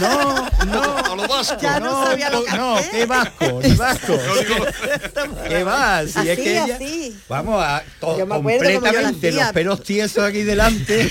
no, 0.00 0.48
no, 0.66 0.82
a 0.98 1.16
lo 1.16 1.26
vasco. 1.28 1.56
Ya 1.60 1.80
no 1.80 2.04
sabía 2.06 2.30
lo 2.30 2.44
que 2.44 2.52
no, 2.56 2.76
hacer. 2.76 2.90
qué 2.90 3.06
vasco, 3.06 3.60
ni 3.62 3.72
vasco. 3.74 4.18
¿Qué 5.48 5.64
va? 5.64 6.02
Si 6.02 6.08
es 6.08 6.16
Así, 6.16 6.42
que 6.42 6.50
ella, 6.62 6.74
así. 6.76 7.16
vamos 7.28 7.62
a 7.64 7.82
to- 8.00 8.26
completamente 8.28 9.32
los 9.32 9.52
pelos 9.52 9.82
tiesos 9.82 10.24
aquí 10.24 10.42
delante. 10.42 11.10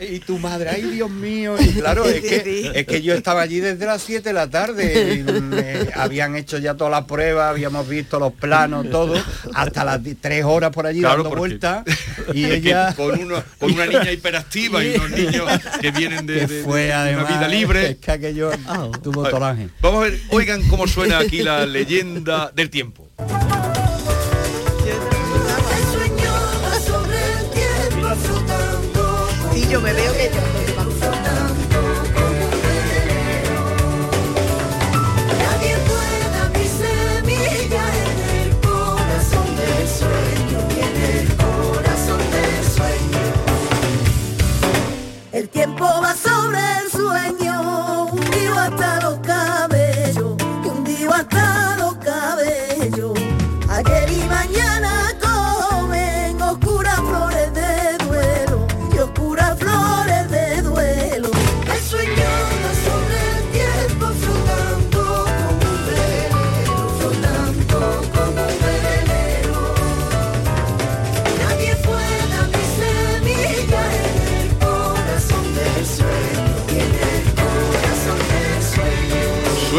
y, 0.00 0.14
y 0.16 0.18
tu 0.20 0.38
madre, 0.38 0.70
ay 0.70 0.82
Dios 0.82 1.10
mío, 1.10 1.56
y 1.58 1.68
claro, 1.72 2.04
es 2.06 2.20
que, 2.22 2.70
es 2.74 2.86
que 2.86 3.02
yo 3.02 3.14
estaba 3.14 3.42
allí 3.42 3.60
desde 3.60 3.84
las 3.86 4.02
7 4.02 4.28
de 4.28 4.32
la 4.32 4.48
tarde, 4.48 5.14
y 5.14 5.22
me- 5.40 5.88
habían 5.94 6.36
hecho 6.36 6.58
ya 6.58 6.74
todas 6.74 6.90
las 6.90 7.04
pruebas, 7.04 7.50
habíamos 7.50 7.88
visto 7.88 8.18
los 8.18 8.32
planos, 8.32 8.88
todo, 8.90 9.01
hasta 9.54 9.84
las 9.84 10.00
3 10.20 10.44
horas 10.44 10.70
por 10.70 10.86
allí 10.86 11.00
Claro, 11.00 11.22
dando 11.22 11.36
vueltas, 11.38 11.84
y 12.34 12.44
ella... 12.44 12.94
con, 12.94 13.18
uno- 13.20 13.42
con 13.58 13.72
una 13.72 13.86
niña 13.86 14.10
hiperactiva 14.12 14.84
y 14.84 14.94
unos 14.96 15.10
niños 15.10 15.48
que 15.80 15.90
vienen 15.90 16.26
de, 16.26 16.34
que 16.40 16.46
de- 16.46 16.54
de 16.58 16.62
fue 16.64 16.86
una 16.86 17.24
vida 17.24 17.48
libre. 17.48 17.90
es 17.90 17.96
que 17.98 18.10
aquello 18.10 18.50
tuvo 19.02 19.28
toraje. 19.28 19.68
Vamos 19.80 20.00
a 20.00 20.10
ver, 20.10 20.20
oigan 20.30 20.62
cómo 20.68 20.86
suena 20.86 21.18
aquí 21.18 21.42
la 21.42 21.66
leyenda 21.66 22.50
del 22.54 22.70
tiempo. 22.70 23.08
Sí, 29.52 29.66
yo 29.70 29.80
me 29.80 29.92
veo 29.92 30.12
que 30.14 30.21
tiempo 45.52 45.84
va 46.00 46.14
sobre 46.14 46.81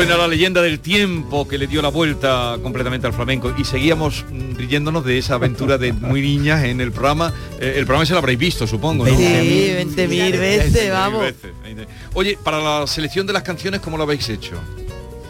Suena 0.04 0.18
la 0.18 0.28
leyenda 0.28 0.62
del 0.62 0.82
tiempo 0.82 1.48
que 1.48 1.58
le 1.58 1.66
dio 1.66 1.82
la 1.82 1.88
vuelta 1.88 2.58
completamente 2.62 3.08
al 3.08 3.14
flamenco 3.14 3.54
y 3.58 3.64
seguíamos 3.64 4.26
riéndonos 4.58 5.06
de 5.06 5.18
esa 5.18 5.36
aventura 5.36 5.78
de 5.78 5.94
muy 5.94 6.22
niñas 6.22 6.66
en 6.66 6.82
el 6.82 6.92
programa. 6.92 7.34
Eh, 7.58 7.76
el 7.78 7.86
programa 7.86 8.06
se 8.06 8.12
lo 8.12 8.20
habréis 8.20 8.38
visto, 8.38 8.68
supongo, 8.68 9.06
¿no? 9.08 9.16
Sí, 9.16 9.24
20.000 9.24 10.32
veces, 10.38 10.92
vamos. 10.92 11.22
veces. 11.22 11.52
Oye, 12.16 12.38
para 12.44 12.60
la 12.60 12.86
selección 12.86 13.26
de 13.28 13.32
las 13.32 13.44
canciones, 13.44 13.80
¿cómo 13.80 13.96
lo 13.96 14.04
habéis 14.04 14.28
hecho? 14.28 14.56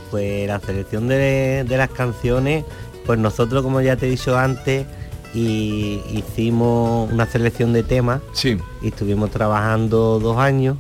Pues 0.10 0.48
la 0.48 0.60
selección 0.60 1.08
de, 1.08 1.66
de 1.70 1.78
las 1.78 1.92
canciones, 1.92 2.66
pues 3.06 3.20
nosotros, 3.20 3.62
como 3.62 3.80
ya 3.80 3.96
te 3.96 4.08
he 4.08 4.10
dicho 4.10 4.36
antes, 4.36 4.88
y 5.36 6.02
hicimos 6.12 7.12
una 7.12 7.28
selección 7.28 7.74
de 7.74 7.84
temas 7.84 8.22
Sí. 8.34 8.58
y 8.82 8.88
estuvimos 8.88 9.30
trabajando 9.30 10.20
dos 10.20 10.40
años 10.40 10.78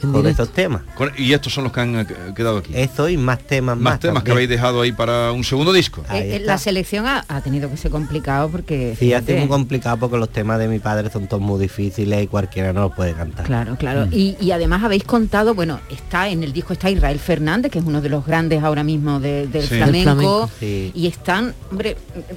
con 0.00 0.12
directo. 0.22 0.42
esos 0.42 0.54
temas. 0.54 0.82
Con- 0.96 1.10
Y 1.18 1.32
estos 1.32 1.52
son 1.52 1.64
los 1.64 1.72
que 1.72 1.80
han 1.80 2.00
eh, 2.00 2.06
quedado 2.34 2.58
aquí. 2.58 2.72
Eso 2.74 3.08
y 3.08 3.16
más 3.16 3.38
temas 3.40 3.76
más. 3.76 3.92
Más 3.94 4.00
temas 4.00 4.22
que 4.22 4.32
habéis 4.32 4.48
dejado 4.48 4.80
ahí 4.82 4.92
para 4.92 5.32
un 5.32 5.44
segundo 5.44 5.72
disco. 5.72 6.02
Eh, 6.10 6.36
eh, 6.36 6.42
la 6.44 6.58
selección 6.58 7.06
ha, 7.06 7.24
ha 7.28 7.40
tenido 7.40 7.70
que 7.70 7.76
ser 7.76 7.90
complicado 7.90 8.48
porque... 8.48 8.96
Sí, 8.98 9.12
ha 9.12 9.20
sido 9.22 9.38
muy 9.38 9.48
complicado 9.48 9.96
porque 9.98 10.16
los 10.16 10.28
temas 10.30 10.58
de 10.58 10.68
mi 10.68 10.78
padre 10.78 11.10
son 11.10 11.26
todos 11.26 11.42
muy 11.42 11.60
difíciles 11.60 12.24
y 12.24 12.26
cualquiera 12.26 12.72
no 12.72 12.82
los 12.82 12.92
puede 12.94 13.12
cantar. 13.14 13.44
Claro, 13.46 13.76
claro. 13.76 14.06
Y, 14.10 14.36
y 14.40 14.50
además 14.52 14.82
habéis 14.82 15.04
contado, 15.04 15.54
bueno, 15.54 15.80
está 15.90 16.28
en 16.28 16.42
el 16.42 16.52
disco 16.52 16.72
está 16.72 16.90
Israel 16.90 17.18
Fernández, 17.18 17.70
que 17.72 17.78
es 17.78 17.84
uno 17.84 18.00
de 18.00 18.08
los 18.08 18.24
grandes 18.26 18.62
ahora 18.62 18.82
mismo 18.84 19.20
de- 19.20 19.46
del 19.46 19.62
Sí. 19.62 19.68
flamenco. 19.76 19.90
Del 19.90 20.02
flamenco, 20.02 20.50
sí. 20.60 20.92
Y 20.94 21.06
están, 21.06 21.54
hombre, 21.70 21.96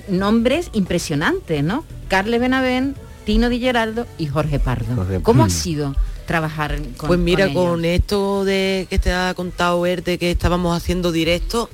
nombres 0.10 0.70
impresionantes, 0.74 1.64
¿no? 1.64 1.84
Carles 2.08 2.40
Benavent, 2.40 2.98
Tino 3.26 3.50
Di 3.50 3.60
Geraldo 3.60 4.06
y 4.18 4.28
Jorge 4.28 4.60
Pardo. 4.60 4.96
Jorge 4.96 5.22
¿Cómo 5.22 5.44
ha 5.46 5.50
sido 5.50 5.96
trabajar 6.26 6.80
con 6.98 7.08
Pues 7.08 7.20
mira, 7.20 7.54
con 7.54 7.86
esto 7.86 8.46
de 8.46 8.88
que 8.90 9.00
te 9.00 9.12
ha 9.12 9.34
contado 9.34 9.82
Verte 9.82 10.18
que 10.18 10.32
estábamos 10.32 10.76
haciendo 10.76 11.12
directo, 11.12 11.70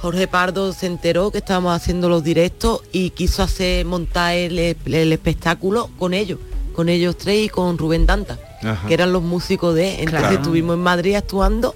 Jorge 0.00 0.26
Pardo 0.28 0.72
se 0.72 0.86
enteró 0.86 1.30
que 1.30 1.38
estábamos 1.38 1.74
haciendo 1.74 2.08
los 2.08 2.24
directos 2.24 2.80
y 2.92 3.10
quiso 3.10 3.42
hacer 3.42 3.84
montar 3.84 4.34
el, 4.34 4.58
el 4.58 5.12
espectáculo 5.12 5.90
con 5.98 6.14
ellos, 6.14 6.38
con 6.74 6.88
ellos 6.88 7.16
tres 7.18 7.46
y 7.46 7.48
con 7.48 7.76
Rubén 7.76 8.06
Danta, 8.06 8.38
Ajá. 8.62 8.88
que 8.88 8.94
eran 8.94 9.12
los 9.12 9.22
músicos 9.22 9.74
de. 9.74 10.00
Entonces 10.00 10.20
Claro. 10.20 10.36
estuvimos 10.36 10.74
en 10.74 10.82
Madrid 10.82 11.14
actuando 11.16 11.74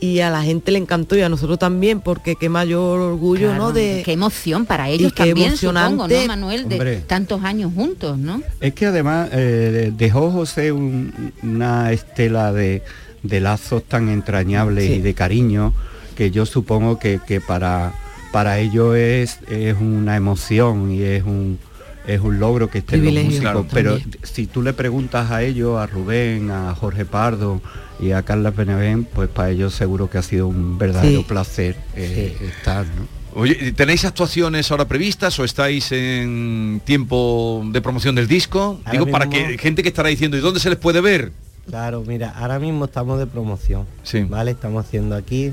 y 0.00 0.20
a 0.20 0.30
la 0.30 0.42
gente 0.42 0.72
le 0.72 0.78
encantó 0.78 1.14
y 1.16 1.20
a 1.22 1.28
nosotros 1.28 1.58
también, 1.58 2.00
porque 2.00 2.34
qué 2.36 2.48
mayor 2.48 3.00
orgullo, 3.00 3.48
Claro, 3.48 3.64
¿no? 3.64 3.72
De 3.72 4.02
qué 4.04 4.12
emoción 4.12 4.64
para 4.66 4.88
ellos 4.88 5.12
y 5.12 5.14
qué 5.14 5.26
también, 5.26 5.56
supongo, 5.56 5.78
emocionante. 6.06 6.20
¿no, 6.22 6.26
Manuel? 6.26 6.68
De 6.68 6.74
Hombre. 6.76 6.96
tantos 7.06 7.44
años 7.44 7.72
juntos, 7.74 8.16
¿no? 8.18 8.42
Es 8.60 8.72
que 8.74 8.86
además 8.86 9.28
eh, 9.32 9.92
dejó 9.96 10.30
José 10.30 10.72
un- 10.72 11.32
una 11.42 11.92
estela 11.92 12.52
de, 12.52 12.82
de 13.22 13.40
lazos 13.40 13.84
tan 13.84 14.08
entrañables 14.08 14.86
Sí. 14.86 14.92
y 14.94 15.00
de 15.00 15.12
cariño 15.14 15.74
que 16.16 16.30
yo 16.30 16.46
supongo 16.46 16.98
que, 16.98 17.20
que 17.26 17.40
para, 17.40 17.92
para 18.32 18.58
ellos 18.58 18.96
es, 18.96 19.38
es 19.50 19.76
una 19.80 20.16
emoción 20.16 20.90
y 20.92 21.02
es 21.02 21.22
un, 21.24 21.58
es 22.06 22.20
un 22.20 22.38
logro 22.38 22.68
que 22.70 22.78
estén 22.78 23.04
los 23.04 23.12
músicos. 23.14 23.40
claro, 23.40 23.66
Pero 23.72 23.98
también. 23.98 24.18
si 24.22 24.46
tú 24.46 24.62
le 24.62 24.72
preguntas 24.72 25.30
a 25.30 25.42
ellos, 25.42 25.78
a 25.78 25.86
Rubén, 25.86 26.50
a 26.50 26.74
Jorge 26.74 27.04
Pardo 27.04 27.60
y 28.00 28.12
a 28.12 28.22
Carla 28.22 28.50
Benavent, 28.50 29.06
pues 29.08 29.28
para 29.28 29.50
ellos 29.50 29.74
seguro 29.74 30.08
que 30.10 30.18
ha 30.18 30.22
sido 30.22 30.48
un 30.48 30.78
verdadero 30.78 31.20
Sí. 31.20 31.26
placer 31.28 31.76
eh, 31.94 32.36
estar, 32.56 32.86
¿no? 32.86 33.20
Oye, 33.32 33.70
¿tenéis 33.72 34.04
actuaciones 34.04 34.70
ahora 34.72 34.86
previstas 34.88 35.38
o 35.38 35.44
estáis 35.44 35.92
en 35.92 36.80
tiempo 36.84 37.62
de 37.70 37.80
promoción 37.80 38.16
del 38.16 38.26
disco? 38.26 38.80
Ahora 38.84 38.90
Digo, 38.90 39.06
para 39.06 39.28
que 39.30 39.56
gente 39.56 39.82
que 39.84 39.88
estará 39.90 40.08
diciendo, 40.08 40.36
¿y 40.36 40.40
dónde 40.40 40.58
se 40.58 40.68
les 40.68 40.78
puede 40.78 41.00
ver? 41.00 41.30
Claro, 41.68 42.02
mira, 42.04 42.30
ahora 42.30 42.58
mismo 42.58 42.86
estamos 42.86 43.20
de 43.20 43.26
promoción. 43.28 43.86
Sí. 44.02 44.22
¿Vale? 44.24 44.50
Estamos 44.50 44.84
haciendo 44.84 45.14
aquí 45.14 45.52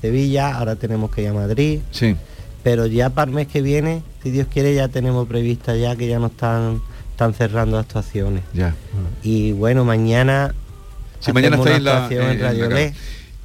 Sevilla, 0.00 0.54
ahora 0.56 0.76
tenemos 0.76 1.10
que 1.10 1.22
ir 1.22 1.28
a 1.28 1.32
Madrid. 1.32 1.80
Sí. 1.90 2.14
Pero 2.62 2.86
ya 2.86 3.10
para 3.10 3.28
el 3.30 3.34
mes 3.34 3.48
que 3.48 3.62
viene, 3.62 4.02
si 4.28 4.32
Dios 4.32 4.46
quiere, 4.52 4.74
ya 4.74 4.88
tenemos 4.88 5.26
prevista 5.26 5.74
ya 5.74 5.96
que 5.96 6.06
ya 6.06 6.18
no 6.18 6.26
están, 6.26 6.82
están 7.12 7.32
cerrando 7.32 7.78
actuaciones. 7.78 8.42
Ya. 8.52 8.74
Y 9.22 9.52
bueno, 9.52 9.86
mañana 9.86 10.54
Si 11.18 11.32
mañana 11.32 11.56
estáis 11.56 11.76
en 11.76 11.82
una 11.82 11.92
la, 11.92 12.06
en 12.08 12.12
en 12.12 12.42
la 12.42 12.48
Radio 12.48 12.68
cara. 12.68 12.74
Le. 12.74 12.94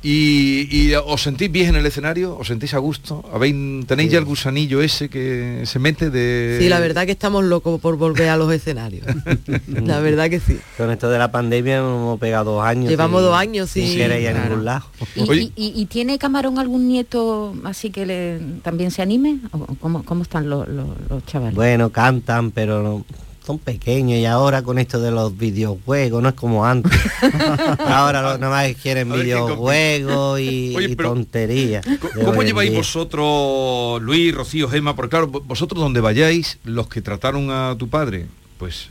¿Y, 0.05 0.67
y 0.69 0.93
os 0.95 1.21
sentís 1.21 1.49
bien 1.49 1.69
en 1.69 1.75
el 1.77 1.85
escenario? 1.85 2.37
¿Os 2.37 2.47
sentís 2.47 2.73
a 2.73 2.77
gusto? 2.79 3.23
¿Habéis, 3.33 3.55
¿Tenéis 3.87 4.09
Sí. 4.09 4.13
ya 4.13 4.19
el 4.19 4.25
gusanillo 4.25 4.81
ese 4.81 5.07
que 5.07 5.61
se 5.65 5.79
mete 5.79 6.09
de...? 6.09 6.57
Sí, 6.59 6.67
la 6.67 6.81
verdad 6.81 7.05
que 7.05 7.13
estamos 7.13 7.43
locos 7.45 7.79
por 7.79 7.95
volver 7.95 8.27
a 8.27 8.35
los 8.35 8.51
escenarios. 8.51 9.05
la 9.67 10.01
verdad 10.01 10.29
que 10.29 10.41
sí. 10.41 10.59
Con 10.77 10.91
esto 10.91 11.09
de 11.09 11.17
la 11.17 11.31
pandemia 11.31 11.77
hemos 11.77 12.19
pegado 12.19 12.51
dos 12.55 12.65
años. 12.65 12.89
Llevamos 12.89 13.21
sin- 13.21 13.29
dos 13.29 13.37
años 13.37 13.69
sin 13.69 13.95
querer 13.95 14.21
ir 14.21 14.27
a 14.27 14.43
ningún 14.43 14.65
lado. 14.65 14.85
¿Y, 15.15 15.29
Oye. 15.29 15.41
y- 15.55 15.67
y- 15.67 15.81
y 15.81 15.85
tiene 15.85 16.17
Camarón 16.17 16.59
algún 16.59 16.89
nieto 16.89 17.55
así 17.63 17.89
que 17.89 18.05
le, 18.05 18.39
también 18.61 18.91
se 18.91 19.01
anime? 19.01 19.39
¿O 19.53 19.59
cómo, 19.79 20.03
cómo 20.03 20.23
están 20.23 20.49
los, 20.49 20.67
los- 20.67 20.87
los 21.09 21.25
chavales? 21.25 21.55
Bueno, 21.55 21.91
cantan, 21.91 22.51
pero 22.51 22.83
no- 22.83 23.05
son 23.45 23.59
pequeños 23.59 24.17
y 24.19 24.25
ahora 24.25 24.61
con 24.63 24.79
esto 24.79 24.99
de 25.01 25.11
los 25.11 25.37
videojuegos 25.37 26.23
no 26.23 26.29
es 26.29 26.35
como 26.35 26.65
antes. 26.65 26.91
ahora 27.79 28.21
lo, 28.21 28.37
nada 28.37 28.49
más 28.49 28.75
quieren 28.81 29.11
videojuegos 29.11 30.39
y, 30.39 30.73
Oye, 30.77 30.89
y 30.91 30.95
tonterías. 30.95 31.85
¿Cómo 32.23 32.43
lleváis 32.43 32.73
vosotros, 32.73 34.01
Luis, 34.01 34.33
Rocío, 34.33 34.69
Gema? 34.69 34.95
Porque 34.95 35.09
claro, 35.11 35.29
vo- 35.31 35.43
vosotros 35.45 35.81
donde 35.81 35.99
vayáis, 36.01 36.59
los 36.63 36.87
que 36.87 37.01
trataron 37.01 37.49
a 37.51 37.75
tu 37.77 37.89
padre, 37.89 38.27
pues 38.57 38.89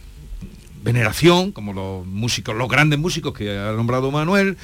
veneración, 0.83 1.53
como 1.53 1.73
los 1.73 2.07
músicos, 2.07 2.55
los 2.57 2.69
grandes 2.69 2.99
músicos 2.99 3.33
que 3.35 3.57
ha 3.57 3.73
nombrado 3.73 4.11
Manuel, 4.11 4.57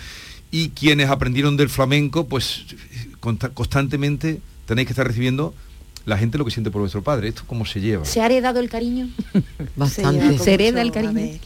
y 0.51 0.71
quienes 0.71 1.09
aprendieron 1.11 1.57
del 1.57 1.69
flamenco, 1.69 2.27
pues 2.27 2.65
consta- 3.21 3.51
constantemente 3.55 4.41
tenéis 4.67 4.87
que 4.89 4.93
estar 4.93 5.07
recibiendo 5.07 5.55
la 6.09 6.17
gente 6.17 6.39
lo 6.39 6.45
que 6.45 6.51
siente 6.51 6.71
por 6.71 6.81
vuestro 6.81 7.03
padre. 7.03 7.29
¿Esto 7.29 7.43
cómo 7.47 7.67
se 7.67 7.81
lleva? 7.81 8.05
¿Se 8.05 8.21
ha 8.21 8.27
heredado 8.27 8.61
el 8.61 8.71
cariño? 8.71 9.09
Bastante. 9.77 10.27
con 10.27 10.39
¿Se 10.39 10.55
hereda 10.55 10.81
el 10.81 10.91
cariño? 10.91 11.39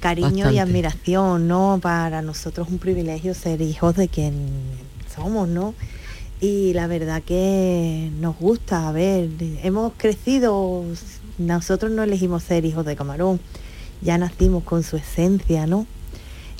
cariño 0.00 0.28
Bastante. 0.28 0.54
y 0.54 0.58
admiración, 0.58 1.46
¿no? 1.46 1.78
Para 1.82 2.22
nosotros 2.22 2.66
es 2.68 2.72
un 2.72 2.78
privilegio 2.78 3.34
ser 3.34 3.60
hijos 3.60 3.96
de 3.96 4.08
quien 4.08 4.32
somos, 5.14 5.48
¿no? 5.48 5.74
Y 6.40 6.72
la 6.72 6.86
verdad 6.86 7.22
que 7.22 8.10
nos 8.20 8.38
gusta, 8.38 8.88
a 8.88 8.92
ver, 8.92 9.28
hemos 9.62 9.92
crecido, 9.96 10.84
nosotros 11.36 11.90
no 11.90 12.02
elegimos 12.04 12.44
ser 12.44 12.64
hijos 12.64 12.86
de 12.86 12.94
camarón, 12.96 13.40
ya 14.00 14.16
nacimos 14.18 14.62
con 14.62 14.84
su 14.84 14.96
esencia, 14.96 15.66
¿no? 15.66 15.86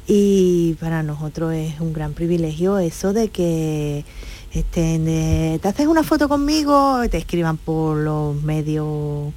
Y 0.09 0.75
para 0.81 1.03
nosotros 1.03 1.55
es 1.55 1.81
un 1.81 1.93
gran 1.93 2.13
privilegio 2.13 2.79
eso 2.79 3.13
de 3.13 3.29
que 3.29 4.05
estén, 4.53 5.05
de, 5.05 5.59
te 5.63 5.69
haces 5.69 5.87
una 5.87 6.03
foto 6.03 6.29
conmigo, 6.29 7.01
te 7.11 7.19
escriban 7.19 7.57
por 7.57 7.97
los 7.97 8.41
medios 8.43 9.33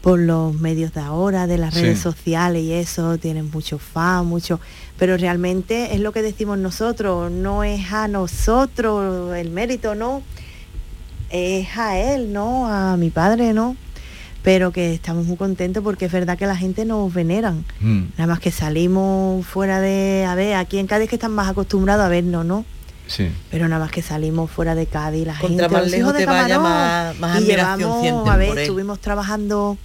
por 0.00 0.20
los 0.20 0.54
medios 0.54 0.94
de 0.94 1.00
ahora, 1.00 1.48
de 1.48 1.58
las 1.58 1.74
Sí. 1.74 1.82
redes 1.82 1.98
sociales 1.98 2.62
y 2.62 2.72
eso, 2.72 3.18
tienen 3.18 3.50
mucho 3.50 3.78
fan, 3.78 4.26
mucho, 4.26 4.60
pero 4.96 5.16
realmente 5.16 5.92
es 5.94 6.00
lo 6.00 6.12
que 6.12 6.22
decimos 6.22 6.56
nosotros, 6.56 7.32
no 7.32 7.64
es 7.64 7.92
a 7.92 8.06
nosotros 8.06 9.34
el 9.36 9.50
mérito, 9.50 9.96
no, 9.96 10.22
es 11.30 11.76
a 11.76 11.98
él, 11.98 12.32
¿no? 12.32 12.68
A 12.72 12.96
mi 12.96 13.10
padre, 13.10 13.52
¿no? 13.52 13.76
Pero 14.44 14.70
que 14.70 14.94
estamos 14.94 15.26
muy 15.26 15.36
contentos 15.36 15.82
porque 15.82 16.04
es 16.06 16.12
verdad 16.12 16.38
que 16.38 16.46
la 16.46 16.56
gente 16.56 16.84
nos 16.84 17.12
veneran. 17.12 17.64
Mm. 17.80 18.02
Nada 18.16 18.28
más 18.28 18.38
que 18.40 18.52
salimos 18.52 19.44
fuera 19.44 19.80
de, 19.80 20.24
a 20.26 20.34
ver, 20.36 20.54
aquí 20.54 20.78
en 20.78 20.86
Cádiz 20.86 21.08
que 21.10 21.16
están 21.16 21.32
más 21.32 21.48
acostumbrados 21.48 22.06
a 22.06 22.08
vernos, 22.08 22.46
¿no? 22.46 22.64
Sí. 23.08 23.28
Pero 23.50 23.66
nada 23.68 23.82
más 23.86 23.90
que 23.90 24.02
salimos 24.02 24.50
fuera 24.50 24.74
de 24.76 24.86
Cádiz, 24.86 25.26
la 25.26 25.36
Contra 25.38 25.48
gente, 25.64 25.68
más 25.74 25.82
los 25.82 25.90
lejos 25.90 25.98
hijos 26.00 26.12
de 26.12 26.18
te 26.20 26.26
vaya, 26.26 26.58
más- 26.60 27.18
más 27.18 27.40
y 27.40 27.44
llevamos, 27.46 28.00
sienten 28.02 28.32
a 28.32 28.36
ver, 28.36 28.48
por 28.50 28.58
estuvimos 28.60 29.00
trabajando 29.00 29.76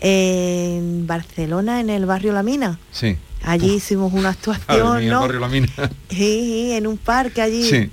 en 0.00 1.06
Barcelona, 1.06 1.80
en 1.80 1.90
el 1.90 2.06
barrio 2.06 2.32
La 2.32 2.42
Mina. 2.42 2.78
Sí. 2.90 3.16
Allí 3.44 3.74
hicimos 3.74 4.12
una 4.12 4.22
Madre 4.30 4.38
actuación, 4.38 4.98
mía, 5.00 5.10
¿no? 5.12 5.20
barrio 5.20 5.40
La 5.40 5.48
Mina. 5.48 5.68
Sí, 6.08 6.16
sí, 6.18 6.72
en 6.72 6.86
un 6.86 6.96
parque 6.98 7.42
allí. 7.42 7.68
Sí. 7.68 7.90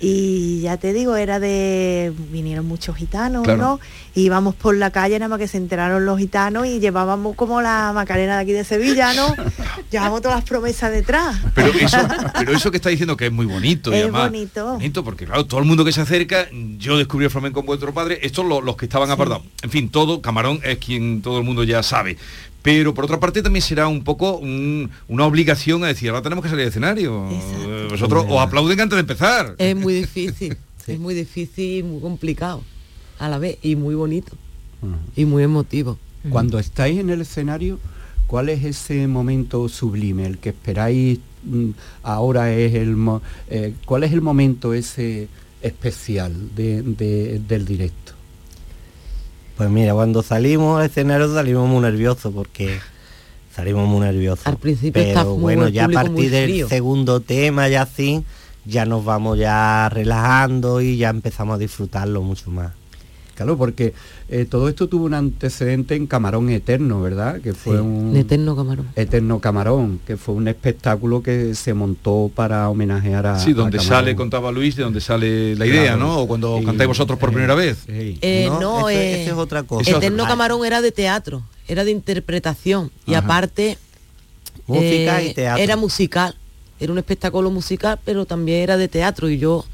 Y 0.00 0.60
ya 0.60 0.76
te 0.76 0.92
digo, 0.92 1.16
era 1.16 1.38
de. 1.40 2.12
vinieron 2.30 2.66
muchos 2.66 2.96
gitanos, 2.96 3.44
Claro. 3.44 3.62
¿no? 3.62 3.80
Y 4.14 4.22
íbamos 4.26 4.54
por 4.54 4.76
la 4.76 4.90
calle, 4.90 5.18
nada 5.18 5.28
más 5.28 5.38
que 5.38 5.48
se 5.48 5.56
enteraron 5.56 6.04
los 6.04 6.18
gitanos 6.18 6.66
y 6.66 6.78
llevábamos 6.80 7.36
como 7.36 7.62
la 7.62 7.92
Macarena 7.94 8.36
de 8.36 8.42
aquí 8.42 8.52
de 8.52 8.64
Sevilla, 8.64 9.12
¿no? 9.14 9.34
Llevábamos 9.90 10.20
todas 10.22 10.36
las 10.38 10.44
promesas 10.48 10.90
detrás. 10.92 11.36
Pero 11.54 11.68
eso, 11.72 11.96
pero 12.38 12.52
eso 12.52 12.70
que 12.70 12.76
está 12.78 12.90
diciendo 12.90 13.16
que 13.16 13.26
es 13.26 13.32
muy 13.32 13.46
bonito. 13.46 13.90
y 13.92 13.94
Es 13.96 14.02
además, 14.02 14.30
bonito. 14.30 14.66
bonito 14.72 15.04
porque 15.04 15.24
claro, 15.26 15.46
todo 15.46 15.60
el 15.60 15.66
mundo 15.66 15.84
que 15.84 15.92
se 15.92 16.00
acerca, 16.02 16.48
yo 16.78 16.98
descubrí 16.98 17.24
el 17.24 17.30
flamenco 17.30 17.60
con 17.60 17.66
vuestro 17.66 17.94
padre, 17.94 18.18
estos 18.22 18.44
lo- 18.44 18.60
los 18.60 18.76
que 18.76 18.84
estaban 18.86 19.10
apartados. 19.10 19.44
En 19.62 19.70
fin, 19.70 19.88
todo, 19.88 20.20
Camarón 20.20 20.60
es 20.64 20.78
quien 20.78 21.22
todo 21.22 21.38
el 21.38 21.44
mundo 21.44 21.64
ya 21.64 21.82
sabe. 21.82 22.16
Pero 22.64 22.94
por 22.94 23.04
otra 23.04 23.20
parte 23.20 23.42
también 23.42 23.62
será 23.62 23.86
un 23.88 24.02
poco 24.02 24.38
un- 24.38 24.90
una 25.06 25.26
obligación 25.26 25.84
a 25.84 25.88
decir, 25.88 26.08
ahora 26.08 26.22
tenemos 26.22 26.42
que 26.42 26.48
salir 26.48 26.62
al 26.62 26.70
escenario. 26.70 27.28
Eh, 27.30 27.88
Vosotros 27.90 28.24
os 28.26 28.40
aplauden 28.40 28.80
antes 28.80 28.96
de 28.96 29.00
empezar. 29.00 29.54
Es 29.58 29.76
muy 29.76 29.92
difícil, 29.92 30.56
es 30.86 30.98
muy 30.98 31.12
difícil 31.14 31.78
y 31.78 31.82
muy 31.82 32.00
complicado 32.00 32.62
a 33.18 33.28
la 33.28 33.36
vez 33.38 33.58
y 33.62 33.76
muy 33.76 33.94
bonito 33.94 34.32
y 35.14 35.24
muy 35.26 35.42
emotivo. 35.42 35.98
Cuando 36.30 36.58
estáis 36.58 36.98
en 36.98 37.10
el 37.10 37.20
escenario, 37.20 37.78
¿cuál 38.26 38.48
es 38.48 38.64
ese 38.64 39.06
momento 39.08 39.68
sublime, 39.68 40.24
el 40.24 40.38
que 40.38 40.48
esperáis 40.48 41.18
mm, 41.44 41.70
ahora 42.02 42.50
es 42.54 42.72
el 42.74 42.96
eh, 43.50 43.74
cuál 43.84 44.04
es 44.04 44.12
el 44.14 44.22
momento 44.22 44.72
ese 44.72 45.28
especial 45.60 46.32
de- 46.56 46.80
de- 46.80 47.40
del 47.46 47.66
directo? 47.66 48.13
Pues 49.56 49.70
mira, 49.70 49.94
cuando 49.94 50.22
salimos 50.22 50.80
al 50.80 50.86
escenario 50.86 51.32
salimos 51.32 51.68
muy 51.68 51.80
nerviosos 51.80 52.32
porque 52.34 52.78
salimos 53.54 53.88
muy 53.88 54.00
nerviosos. 54.00 54.46
Al 54.46 54.56
principio 54.56 54.92
Pero 54.94 55.08
está 55.08 55.24
muy- 55.24 55.40
bueno, 55.40 55.68
ya 55.68 55.84
a 55.84 55.88
partir 55.88 56.30
del 56.30 56.68
segundo 56.68 57.20
tema 57.20 57.68
ya 57.68 57.82
así, 57.82 58.24
ya 58.64 58.84
nos 58.84 59.04
vamos 59.04 59.38
ya 59.38 59.88
relajando 59.90 60.80
y 60.80 60.96
ya 60.96 61.10
empezamos 61.10 61.54
a 61.54 61.58
disfrutarlo 61.58 62.22
mucho 62.22 62.50
más. 62.50 62.72
Claro, 63.34 63.58
porque 63.58 63.94
eh, 64.28 64.46
todo 64.48 64.68
esto 64.68 64.88
tuvo 64.88 65.06
un 65.06 65.14
antecedente 65.14 65.96
en 65.96 66.06
Camarón 66.06 66.50
Eterno, 66.50 67.02
¿verdad? 67.02 67.40
Que 67.40 67.52
fue 67.52 67.80
un 67.80 68.14
Eterno 68.16 68.54
Camarón. 68.54 68.86
Eterno 68.94 69.40
Camarón, 69.40 70.00
que 70.06 70.16
fue 70.16 70.34
un 70.36 70.46
espectáculo 70.46 71.22
que 71.22 71.54
se 71.56 71.74
montó 71.74 72.30
para 72.34 72.68
homenajear 72.68 73.26
a 73.26 73.38
Sí, 73.40 73.52
donde 73.52 73.78
a 73.78 73.82
sale, 73.82 74.14
contaba 74.14 74.52
Luis, 74.52 74.76
de 74.76 74.84
donde 74.84 75.00
sale 75.00 75.56
la 75.56 75.66
idea, 75.66 75.82
Claro. 75.94 75.98
¿no? 75.98 76.18
O 76.20 76.28
cuando 76.28 76.58
Sí. 76.60 76.64
cantáis 76.64 76.86
vosotros 76.88 77.18
por 77.18 77.30
primera 77.32 77.54
vez. 77.56 77.78
Eh, 77.88 78.46
no, 78.60 78.88
eso, 78.88 78.90
eh, 78.90 79.22
eso 79.22 79.32
es 79.32 79.36
otra 79.38 79.64
cosa. 79.64 79.90
Eterno 79.90 80.24
Camarón 80.26 80.64
era 80.64 80.80
de 80.80 80.92
teatro, 80.92 81.42
era 81.66 81.84
de 81.84 81.90
interpretación 81.90 82.90
y 83.06 83.14
Ajá. 83.14 83.24
aparte 83.24 83.78
Música 84.66 85.20
eh, 85.20 85.28
y 85.30 85.34
teatro. 85.34 85.62
Era 85.62 85.76
musical, 85.76 86.36
era 86.78 86.92
un 86.92 86.98
espectáculo 86.98 87.50
musical, 87.50 87.98
pero 88.04 88.24
también 88.26 88.60
era 88.62 88.76
de 88.76 88.86
teatro 88.88 89.28
y 89.28 89.38
yo 89.38 89.64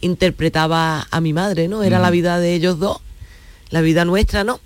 interpretaba 0.00 1.06
a 1.10 1.20
mi 1.20 1.32
madre, 1.32 1.68
¿no? 1.68 1.82
Era 1.82 1.98
Mm. 1.98 2.02
la 2.02 2.10
vida 2.10 2.38
de 2.40 2.54
ellos 2.54 2.78
dos, 2.78 2.98
la 3.70 3.80
vida 3.80 4.04
nuestra, 4.04 4.44
¿no? 4.44 4.60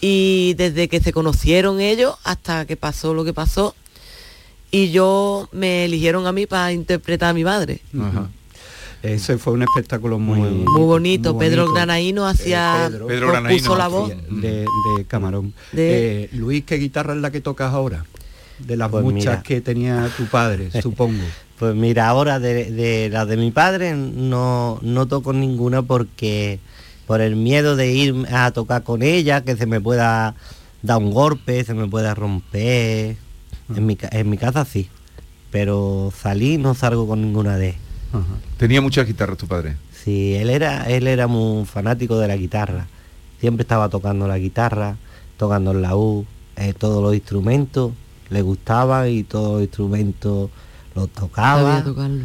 Y 0.00 0.54
desde 0.54 0.88
que 0.88 1.00
se 1.00 1.12
conocieron 1.12 1.80
ellos 1.80 2.14
hasta 2.24 2.64
que 2.66 2.76
pasó 2.76 3.12
lo 3.14 3.24
que 3.24 3.34
pasó, 3.34 3.74
y 4.70 4.90
yo 4.92 5.48
me 5.52 5.84
eligieron 5.84 6.26
a 6.26 6.32
mí 6.32 6.46
para 6.46 6.72
interpretar 6.72 7.30
a 7.30 7.34
mi 7.34 7.44
madre. 7.44 7.80
Ajá. 8.00 8.30
Ese 9.02 9.38
fue 9.38 9.54
un 9.54 9.62
espectáculo 9.62 10.18
muy, 10.18 10.38
muy 10.38 10.82
bonito. 10.82 11.36
Pedro 11.38 11.72
Granaíno 11.72 12.26
hacía 12.26 12.86
Pedro, 12.90 13.06
Pedro 13.06 13.32
puso 13.48 13.76
la 13.76 13.88
voz. 13.88 14.10
de, 14.30 14.66
de 14.96 15.04
Camarón. 15.08 15.54
De- 15.72 16.24
Eh, 16.24 16.28
Luis, 16.32 16.64
¿qué 16.64 16.76
guitarra 16.76 17.14
es 17.14 17.20
la 17.20 17.30
que 17.30 17.40
tocas 17.40 17.72
ahora? 17.72 18.04
De 18.58 18.76
las 18.76 18.90
Pues 18.90 19.02
muchas 19.02 19.24
mira. 19.24 19.42
que 19.42 19.60
tenía 19.62 20.10
tu 20.18 20.26
padre, 20.26 20.70
supongo. 20.82 21.24
Pues 21.58 21.74
mira, 21.74 22.08
ahora 22.08 22.38
de, 22.38 22.70
de 22.70 23.08
la 23.10 23.24
de 23.24 23.36
mi 23.38 23.50
padre 23.50 23.94
no, 23.94 24.78
no 24.82 25.06
toco 25.08 25.32
ninguna 25.32 25.80
porque 25.82 26.58
por 27.10 27.20
el 27.20 27.34
miedo 27.34 27.74
de 27.74 27.90
ir 27.92 28.14
a 28.32 28.52
tocar 28.52 28.84
con 28.84 29.02
ella, 29.02 29.40
que 29.40 29.56
se 29.56 29.66
me 29.66 29.80
pueda 29.80 30.36
dar 30.80 30.98
un 30.98 31.10
golpe, 31.10 31.64
se 31.64 31.74
me 31.74 31.88
pueda 31.88 32.14
romper. 32.14 33.16
En 33.74 33.84
mi, 33.84 33.96
ca- 33.96 34.10
en 34.12 34.30
mi 34.30 34.38
casa 34.38 34.64
sí, 34.64 34.88
pero 35.50 36.12
salí 36.16 36.56
no 36.56 36.72
salgo 36.74 37.08
con 37.08 37.20
ninguna 37.20 37.56
de 37.56 37.74
Tenía 38.58 38.80
muchas 38.80 39.08
guitarras 39.08 39.36
tu 39.38 39.48
padre. 39.48 39.74
Sí, 40.04 40.34
él 40.36 40.50
era, 40.50 40.84
él 40.88 41.08
era 41.08 41.26
muy 41.26 41.64
fanático 41.64 42.16
de 42.16 42.28
la 42.28 42.36
guitarra. 42.36 42.86
Siempre 43.40 43.62
estaba 43.62 43.88
tocando 43.88 44.28
la 44.28 44.38
guitarra, 44.38 44.94
tocando 45.36 45.72
el 45.72 45.82
laúd, 45.82 46.26
eh, 46.54 46.74
todos 46.78 47.02
los 47.02 47.12
instrumentos, 47.12 47.90
le 48.28 48.42
gustaba 48.42 49.08
y 49.08 49.24
todos 49.24 49.54
los 49.54 49.62
instrumentos 49.62 50.48
los 50.94 51.08
tocaba. 51.08 51.70
Sabía 51.78 51.84
tocarlo. 51.84 52.24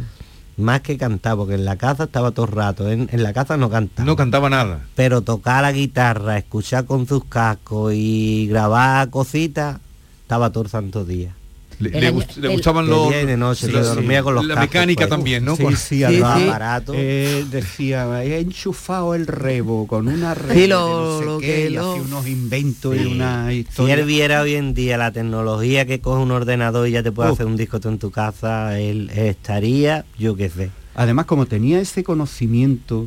Más 0.56 0.80
que 0.80 0.96
cantar, 0.96 1.36
porque 1.36 1.54
en 1.54 1.64
la 1.64 1.76
casa 1.76 2.04
estaba 2.04 2.30
todo 2.30 2.46
el 2.46 2.52
rato. 2.52 2.90
En, 2.90 3.08
en 3.12 3.22
la 3.22 3.32
casa 3.32 3.56
no 3.56 3.68
cantaba. 3.70 4.06
No 4.06 4.16
cantaba 4.16 4.48
nada. 4.48 4.80
Pero 4.94 5.20
tocar 5.20 5.62
la 5.62 5.72
guitarra, 5.72 6.38
escuchar 6.38 6.86
con 6.86 7.06
sus 7.06 7.24
cascos 7.26 7.92
y 7.94 8.46
grabar 8.48 9.10
cositas, 9.10 9.78
estaba 10.22 10.50
todo 10.50 10.64
el 10.64 10.70
santo 10.70 11.04
día. 11.04 11.35
Le, 11.78 11.90
El 11.90 12.00
le 12.00 12.06
año- 12.06 12.16
gust- 12.20 12.36
le 12.38 12.46
el- 12.48 12.52
gustaban 12.54 12.88
los... 12.88 13.08
día 13.10 13.22
y 13.22 13.26
de 13.26 13.36
noche, 13.36 13.66
se 13.66 13.72
dormía 13.72 14.22
con 14.22 14.34
los 14.34 14.46
La 14.46 14.54
cascos 14.54 14.68
mecánica 14.70 14.98
puestos. 15.00 15.16
también, 15.18 15.44
¿no? 15.44 15.56
Sí, 15.56 15.62
Con- 15.62 15.76
sí. 15.76 16.02
Barato. 16.20 16.92
eh, 16.96 17.44
decía, 17.50 18.24
he 18.24 18.40
enchufado 18.40 19.14
el 19.14 19.26
rebo 19.26 19.86
con 19.86 20.08
una 20.08 20.32
red 20.34 20.54
Sí, 20.54 20.60
de 20.62 20.68
lo- 20.68 20.88
no 20.88 21.18
sé 21.18 21.24
lo 21.26 21.38
qué, 21.38 21.46
que 21.46 21.66
y 21.66 21.74
lo- 21.74 21.90
hacía 21.92 22.02
unos 22.02 22.26
inventos 22.26 22.96
y 22.96 23.04
una 23.06 23.48
Si 23.50 23.56
historia. 23.56 23.94
él 23.94 24.04
viera 24.06 24.40
hoy 24.40 24.54
en 24.54 24.72
día 24.72 24.96
la 24.96 25.12
tecnología 25.12 25.84
que 25.84 26.00
coge 26.00 26.22
un 26.22 26.30
ordenador 26.30 26.88
y 26.88 26.92
ya 26.92 27.02
te 27.02 27.12
puede 27.12 27.30
hacer 27.30 27.44
un 27.46 27.56
disco 27.56 27.78
tú 27.78 27.88
en 27.90 27.98
tu 27.98 28.10
casa, 28.10 28.78
él 28.80 29.10
estaría, 29.14 30.04
yo 30.18 30.34
qué 30.34 30.48
sé. 30.48 30.70
Además, 30.94 31.26
como 31.26 31.44
tenía 31.44 31.78
ese 31.78 32.02
conocimiento 32.04 33.06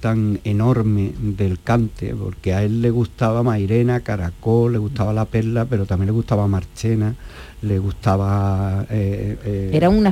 tan 0.00 0.40
enorme 0.44 1.12
del 1.20 1.60
cante, 1.62 2.14
porque 2.14 2.52
a 2.52 2.62
él 2.64 2.82
le 2.82 2.90
gustaba 2.90 3.42
Mairena, 3.44 4.00
Caracol, 4.00 4.72
le 4.72 4.78
gustaba 4.78 5.12
La 5.12 5.24
Perla, 5.26 5.64
pero 5.64 5.86
también 5.86 6.06
le 6.08 6.12
gustaba 6.12 6.46
Marchena, 6.48 7.14
le 7.62 7.78
gustaba... 7.78 8.84
eh, 8.90 9.38
eh, 9.44 9.70
Era 9.72 9.88
un, 9.88 10.02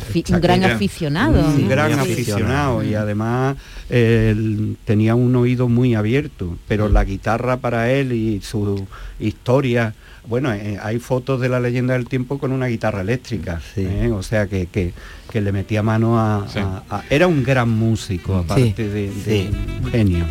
gran 0.41 0.65
aficionado. 0.65 1.41
Un 1.47 1.69
gran 1.69 1.91
Muy 1.93 2.01
aficionado 2.13 2.83
y 2.85 2.95
además 2.95 3.57
él 3.89 4.77
tenía 4.85 5.15
un 5.15 5.35
oído 5.37 5.69
muy 5.69 5.95
abierto, 5.95 6.57
pero 6.69 6.89
la 6.89 7.05
guitarra 7.05 7.57
para 7.59 7.91
él 7.91 8.13
y 8.13 8.41
su 8.41 8.87
historia, 9.19 9.95
bueno, 10.29 10.53
eh, 10.53 10.79
hay 10.83 10.99
fotos 11.01 11.41
de 11.41 11.49
la 11.49 11.59
leyenda 11.61 11.95
del 11.95 12.07
tiempo 12.07 12.39
con 12.39 12.53
una 12.53 12.67
guitarra 12.67 13.01
eléctrica, 13.01 13.61
Sí. 13.75 13.83
¿eh? 13.85 14.11
o 14.13 14.23
sea 14.23 14.47
que, 14.47 14.67
que- 14.67 14.93
que 15.31 15.41
le 15.41 15.53
metía 15.53 15.83
mano 15.83 16.19
a, 16.21 16.47
Sí. 16.49 16.59
a- 16.61 16.83
a- 16.89 17.05
Era 17.11 17.27
un 17.27 17.43
gran 17.43 17.69
músico, 17.69 18.37
aparte 18.37 18.89
de, 18.89 19.11
de 19.11 19.13
Sí. 19.25 19.51
un 19.85 19.91
genio. 19.91 20.25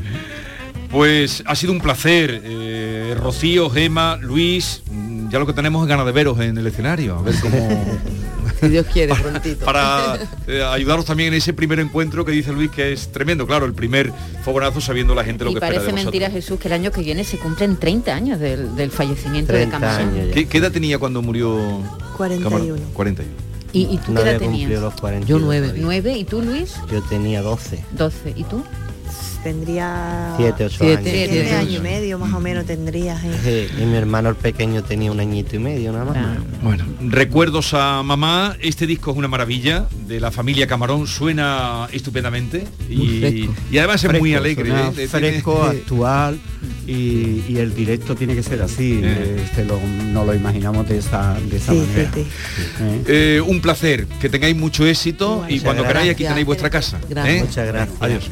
Pues 0.91 1.43
ha 1.45 1.55
sido 1.55 1.71
un 1.73 1.79
placer, 1.81 2.41
eh, 2.43 3.15
Rocío, 3.17 3.69
Gema, 3.69 4.17
Luis, 4.17 4.81
mm, 4.91 5.18
ya 5.29 5.39
lo 5.39 5.45
que 5.45 5.53
tenemos 5.53 5.81
es 5.83 5.89
ganas 5.89 6.05
de 6.05 6.11
veros 6.11 6.39
en 6.39 6.57
el 6.57 6.67
escenario, 6.67 7.17
a 7.17 7.21
ver 7.21 7.35
cómo... 7.41 7.85
Si 8.59 8.67
Dios 8.67 8.87
quiere, 8.91 9.15
prontito. 9.15 9.63
para 9.63 10.17
eh, 10.47 10.61
ayudaros 10.61 11.05
también 11.05 11.29
en 11.31 11.35
ese 11.37 11.53
primer 11.53 11.79
encuentro 11.79 12.25
que 12.25 12.33
dice 12.33 12.51
Luis 12.51 12.69
que 12.69 12.91
es 12.91 13.09
tremendo, 13.09 13.47
claro, 13.47 13.65
el 13.65 13.73
primer 13.73 14.11
fogonazo 14.43 14.81
sabiendo 14.81 15.15
la 15.15 15.23
gente 15.23 15.45
lo 15.45 15.51
Y 15.51 15.53
que 15.53 15.57
espera 15.59 15.69
parece 15.75 15.85
de 15.85 15.91
vosotros. 15.93 16.05
mentira, 16.13 16.29
Jesús, 16.29 16.59
que 16.59 16.67
el 16.67 16.73
año 16.73 16.91
que 16.91 16.99
viene 17.01 17.23
se 17.23 17.37
cumplen 17.37 17.77
30 17.77 18.13
años 18.13 18.37
del, 18.37 18.75
del 18.75 18.91
fallecimiento 18.91 19.53
de 19.53 19.59
30 19.67 19.79
Camarón. 19.79 20.31
¿Qué, 20.33 20.45
qué 20.49 20.57
edad 20.57 20.73
tenía 20.73 20.97
cuando 20.99 21.21
murió 21.21 21.57
41. 22.17 22.49
Camarón? 22.49 22.79
41. 22.93 23.33
¿Y, 23.71 23.81
y 23.93 23.97
tú 23.99 24.11
No 24.11 24.23
qué 24.23 24.29
edad 24.31 24.39
tenías? 24.39 24.81
los 24.81 24.93
40. 24.95 25.25
Yo 25.25 25.39
nueve. 25.39 25.73
¿Nueve? 25.77 26.17
¿Y 26.17 26.25
tú, 26.25 26.41
Luis? 26.41 26.75
Yo 26.91 27.01
tenía 27.03 27.41
12, 27.41 27.81
12. 27.93 28.33
¿Y 28.35 28.43
tú? 28.43 28.61
Tendría 29.43 30.33
7, 30.37 30.65
8 30.65 30.75
Siete. 30.77 30.91
años. 30.93 31.03
Siete. 31.11 31.29
siete 31.31 31.55
años 31.55 31.73
y 31.75 31.79
medio 31.79 32.19
más 32.19 32.33
o 32.33 32.39
menos 32.39 32.65
tendría. 32.65 33.15
¿eh? 33.23 33.67
Sí, 33.71 33.81
y 33.81 33.85
mi 33.85 33.95
hermano 33.95 34.29
el 34.29 34.35
pequeño 34.35 34.83
tenía 34.83 35.11
un 35.11 35.19
añito 35.19 35.55
y 35.55 35.59
medio 35.59 35.91
nada 35.93 36.05
más. 36.05 36.17
Ah. 36.17 36.37
Bueno, 36.61 36.83
recuerdos 37.01 37.73
a 37.73 38.03
mamá, 38.03 38.55
este 38.61 38.85
disco 38.85 39.11
es 39.11 39.17
una 39.17 39.27
maravilla, 39.29 39.85
de 40.07 40.19
la 40.19 40.31
familia 40.31 40.67
Camarón, 40.67 41.07
suena 41.07 41.87
estupendamente 41.91 42.65
y, 42.89 43.49
y 43.71 43.77
además 43.77 44.03
es 44.03 44.19
muy 44.19 44.33
alegre. 44.35 44.69
suena 44.69 44.91
¿eh? 44.97 45.07
Fresco, 45.07 45.63
actual 45.63 46.39
y, 46.85 47.43
y 47.47 47.57
el 47.59 47.73
directo 47.73 48.15
tiene 48.15 48.35
que 48.35 48.43
ser 48.43 48.61
así, 48.61 48.99
Eh. 49.03 49.37
se 49.55 49.63
lo- 49.65 49.79
no 50.11 50.25
lo 50.25 50.33
imaginamos 50.33 50.87
de 50.89 50.97
esa, 50.97 51.35
de 51.49 51.57
esa 51.57 51.71
Sí, 51.71 51.79
sí, 51.79 51.85
manera. 51.91 52.11
sí. 52.13 52.21
¿eh? 52.81 53.03
Eh, 53.37 53.41
un 53.45 53.61
placer, 53.61 54.05
que 54.19 54.27
tengáis 54.29 54.55
mucho 54.55 54.85
éxito 54.85 55.45
y 55.47 55.59
cuando 55.59 55.83
queráis 55.85 56.11
aquí 56.11 56.23
tenéis 56.25 56.45
vuestra 56.45 56.69
casa. 56.69 56.99
Gracias. 57.09 57.35
¿eh? 57.37 57.43
Muchas 57.45 57.67
gracias. 57.67 57.97
Adiós. 58.01 58.29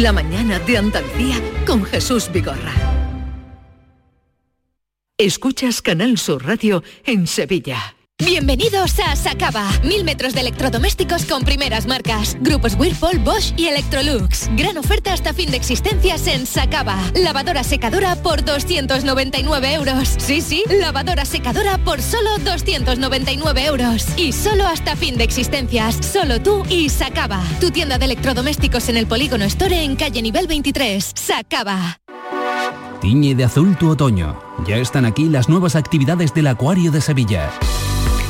La 0.00 0.12
mañana 0.12 0.58
de 0.60 0.78
Andalucía 0.78 1.36
con 1.66 1.84
Jesús 1.84 2.32
Vigorra. 2.32 2.72
Escuchas 5.18 5.82
Canal 5.82 6.16
Sur 6.16 6.46
Radio 6.46 6.82
en 7.04 7.26
Sevilla. 7.26 7.99
Bienvenidos 8.24 8.98
a 9.00 9.16
Sacaba. 9.16 9.64
Mil 9.82 10.04
metros 10.04 10.34
de 10.34 10.40
electrodomésticos 10.40 11.24
con 11.24 11.42
primeras 11.42 11.86
marcas. 11.86 12.36
Grupos 12.40 12.74
Whirlpool, 12.78 13.18
Bosch 13.20 13.54
y 13.56 13.66
Electrolux. 13.66 14.50
Gran 14.56 14.76
oferta 14.76 15.14
hasta 15.14 15.32
fin 15.32 15.50
de 15.50 15.56
existencias 15.56 16.26
en 16.26 16.46
Sacaba. 16.46 16.98
Lavadora 17.14 17.64
secadora 17.64 18.16
por 18.16 18.44
299 18.44 19.72
euros. 19.72 20.16
Sí, 20.18 20.42
sí, 20.42 20.64
lavadora 20.68 21.24
secadora 21.24 21.78
por 21.78 22.02
solo 22.02 22.30
299 22.44 23.64
euros. 23.64 24.06
Y 24.18 24.32
solo 24.32 24.66
hasta 24.66 24.96
fin 24.96 25.16
de 25.16 25.24
existencias. 25.24 25.96
Solo 26.04 26.42
tú 26.42 26.62
y 26.68 26.90
Sacaba. 26.90 27.42
Tu 27.58 27.70
tienda 27.70 27.96
de 27.96 28.04
electrodomésticos 28.04 28.90
en 28.90 28.98
el 28.98 29.06
Polígono 29.06 29.46
Store 29.46 29.82
en 29.82 29.96
calle 29.96 30.20
nivel 30.20 30.46
23. 30.46 31.12
Sacaba. 31.14 32.00
Tiñe 33.00 33.34
de 33.34 33.44
azul 33.44 33.78
tu 33.78 33.88
otoño. 33.88 34.38
Ya 34.66 34.76
están 34.76 35.06
aquí 35.06 35.24
las 35.24 35.48
nuevas 35.48 35.74
actividades 35.74 36.34
del 36.34 36.48
Acuario 36.48 36.90
de 36.92 37.00
Sevilla. 37.00 37.50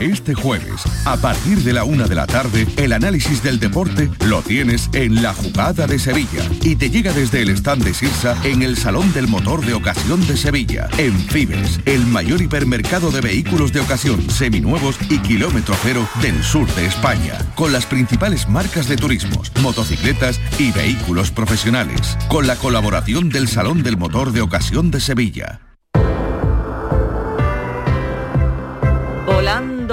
Este 0.00 0.32
jueves, 0.32 0.84
a 1.06 1.16
partir 1.16 1.58
de 1.64 1.72
la 1.72 1.82
una 1.82 2.06
de 2.06 2.14
la 2.14 2.26
tarde, 2.26 2.68
el 2.76 2.92
análisis 2.92 3.42
del 3.42 3.58
deporte 3.58 4.08
lo 4.26 4.42
tienes 4.42 4.88
en 4.92 5.22
la 5.22 5.34
jugada 5.34 5.88
de 5.88 5.98
Sevilla. 5.98 6.48
Y 6.62 6.76
te 6.76 6.88
llega 6.88 7.12
desde 7.12 7.42
el 7.42 7.50
stand 7.50 7.82
de 7.82 7.92
Sirsa 7.94 8.36
en 8.44 8.62
el 8.62 8.76
Salón 8.76 9.12
del 9.12 9.26
Motor 9.26 9.66
de 9.66 9.74
Ocasión 9.74 10.24
de 10.28 10.36
Sevilla, 10.36 10.88
en 10.98 11.18
Fibes, 11.18 11.80
el 11.84 12.06
mayor 12.06 12.40
hipermercado 12.40 13.10
de 13.10 13.20
vehículos 13.20 13.72
de 13.72 13.80
ocasión, 13.80 14.30
seminuevos 14.30 14.96
y 15.10 15.18
kilómetro 15.18 15.74
cero 15.82 16.08
del 16.22 16.44
sur 16.44 16.72
de 16.76 16.86
España, 16.86 17.34
con 17.56 17.72
las 17.72 17.84
principales 17.84 18.48
marcas 18.48 18.88
de 18.88 18.96
turismos, 18.96 19.50
motocicletas 19.62 20.40
y 20.60 20.70
vehículos 20.70 21.32
profesionales, 21.32 22.16
con 22.28 22.46
la 22.46 22.54
colaboración 22.54 23.30
del 23.30 23.48
Salón 23.48 23.82
del 23.82 23.96
Motor 23.96 24.30
de 24.30 24.42
Ocasión 24.42 24.92
de 24.92 25.00
Sevilla. 25.00 25.67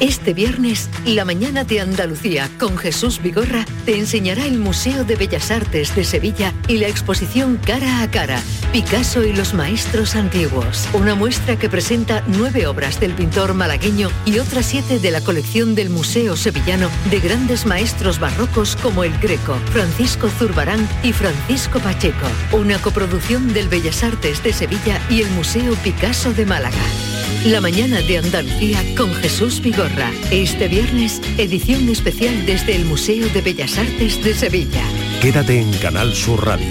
Este 0.00 0.34
viernes, 0.34 0.90
la 1.06 1.24
mañana 1.24 1.64
de 1.64 1.80
Andalucía 1.80 2.50
con 2.58 2.76
Jesús 2.76 3.22
Vigorra 3.22 3.64
te 3.86 3.98
enseñará 3.98 4.44
el 4.44 4.58
Museo 4.58 5.04
de 5.04 5.16
Bellas 5.16 5.50
Artes 5.50 5.96
de 5.96 6.04
Sevilla 6.04 6.52
y 6.68 6.76
la 6.76 6.86
exposición 6.86 7.58
Cara 7.64 8.02
a 8.02 8.10
Cara, 8.10 8.42
Picasso 8.74 9.24
y 9.24 9.32
los 9.32 9.54
Maestros 9.54 10.14
Antiguos. 10.14 10.86
Una 10.92 11.14
muestra 11.14 11.58
que 11.58 11.70
presenta 11.70 12.22
nueve 12.26 12.66
obras 12.66 13.00
del 13.00 13.14
pintor 13.14 13.54
malagueño 13.54 14.10
y 14.26 14.38
otras 14.38 14.66
siete 14.66 14.98
de 14.98 15.10
la 15.10 15.22
colección 15.22 15.74
del 15.74 15.88
Museo 15.88 16.36
Sevillano 16.36 16.90
de 17.10 17.20
grandes 17.20 17.64
maestros 17.64 18.20
barrocos 18.20 18.76
como 18.76 19.02
el 19.02 19.16
Greco, 19.18 19.54
Francisco 19.72 20.28
Zurbarán 20.28 20.86
y 21.04 21.14
Francisco 21.14 21.78
Pacheco. 21.80 22.26
Una 22.52 22.78
coproducción 22.82 23.54
del 23.54 23.70
Bellas 23.70 24.04
Artes 24.04 24.42
de 24.42 24.52
Sevilla 24.52 25.00
y 25.08 25.22
el 25.22 25.30
Museo 25.30 25.74
Picasso 25.76 26.34
de 26.34 26.44
Málaga. 26.44 27.15
La 27.46 27.60
mañana 27.60 28.00
de 28.02 28.18
Andalucía 28.18 28.82
con 28.96 29.12
Jesús 29.14 29.60
Vigorra. 29.60 30.10
Este 30.30 30.68
viernes, 30.68 31.20
edición 31.38 31.88
especial 31.88 32.44
desde 32.44 32.74
el 32.74 32.84
Museo 32.84 33.28
de 33.28 33.40
Bellas 33.40 33.78
Artes 33.78 34.22
de 34.24 34.34
Sevilla. 34.34 34.82
Quédate 35.20 35.60
en 35.60 35.72
Canal 35.74 36.14
Sur 36.14 36.44
Radio, 36.44 36.66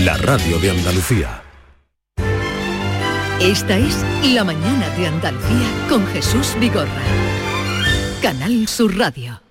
la 0.00 0.16
radio 0.18 0.58
de 0.58 0.70
Andalucía. 0.70 1.42
Esta 3.40 3.76
es 3.76 4.04
La 4.34 4.44
mañana 4.44 4.88
de 4.96 5.08
Andalucía 5.08 5.68
con 5.88 6.06
Jesús 6.08 6.54
Vigorra. 6.60 7.02
Canal 8.22 8.68
Sur 8.68 8.96
Radio. 8.96 9.41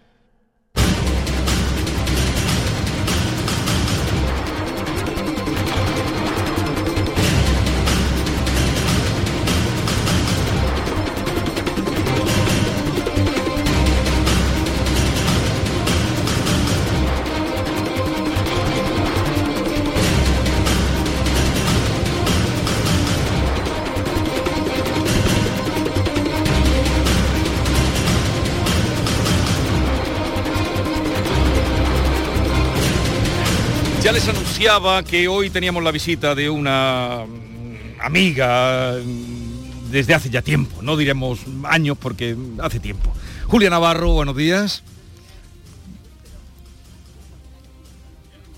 Anunciaba 34.68 35.02
que 35.04 35.28
hoy 35.28 35.50
teníamos 35.50 35.84
la 35.84 35.90
visita 35.92 36.36
de 36.36 36.48
una 36.48 37.26
mm, 37.28 38.00
amiga 38.02 38.94
mm, 39.04 39.90
desde 39.90 40.14
hace 40.14 40.30
ya 40.30 40.44
tiempo, 40.44 40.84
no 40.84 40.96
diremos 40.98 41.40
años 41.64 41.98
porque 42.00 42.36
hace 42.62 42.80
tiempo. 42.80 43.12
Julia 43.48 43.72
Navarro, 43.72 44.12
buenos 44.14 44.36
días. 44.36 44.84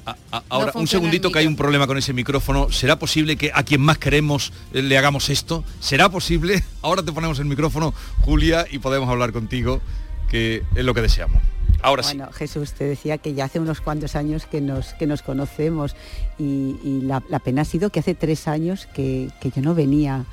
A- 0.05 0.17
a- 0.33 0.43
ahora, 0.49 0.73
un 0.75 0.87
segundito 0.87 1.31
que 1.31 1.39
hay 1.39 1.47
un 1.47 1.55
problema 1.55 1.87
con 1.87 1.97
ese 1.97 2.11
micrófono. 2.11 2.69
¿Será 2.69 2.99
posible 2.99 3.37
que 3.37 3.51
a 3.53 3.63
quien 3.63 3.79
más 3.79 3.97
queremos 3.97 4.51
eh, 4.73 4.81
le 4.81 4.97
hagamos 4.97 5.29
esto? 5.29 5.63
¿Será 5.79 6.09
posible? 6.09 6.61
Ahora 6.81 7.01
te 7.03 7.13
ponemos 7.13 7.39
el 7.39 7.45
micrófono, 7.45 7.93
Julia, 8.19 8.65
y 8.69 8.79
podemos 8.79 9.07
hablar 9.09 9.31
contigo, 9.31 9.81
que 10.29 10.63
es 10.75 10.83
lo 10.83 10.93
que 10.93 11.01
deseamos. 11.01 11.41
Ahora 11.83 12.01
sí. 12.03 12.17
Bueno, 12.17 12.31
Jesús, 12.33 12.71
te 12.73 12.85
decía 12.85 13.17
que 13.19 13.33
ya 13.33 13.45
hace 13.45 13.59
unos 13.59 13.81
cuantos 13.81 14.15
años 14.15 14.45
que 14.47 14.61
nos, 14.61 14.93
que 14.95 15.05
nos 15.05 15.21
conocemos 15.21 15.95
y, 16.39 16.77
y 16.83 17.01
la, 17.03 17.21
la 17.29 17.39
pena 17.39 17.61
ha 17.61 17.65
sido 17.65 17.89
que 17.91 17.99
hace 17.99 18.15
tres 18.15 18.47
años 18.47 18.87
que, 18.95 19.29
que 19.41 19.51
yo 19.51 19.61
no 19.61 19.75
venía 19.75 20.25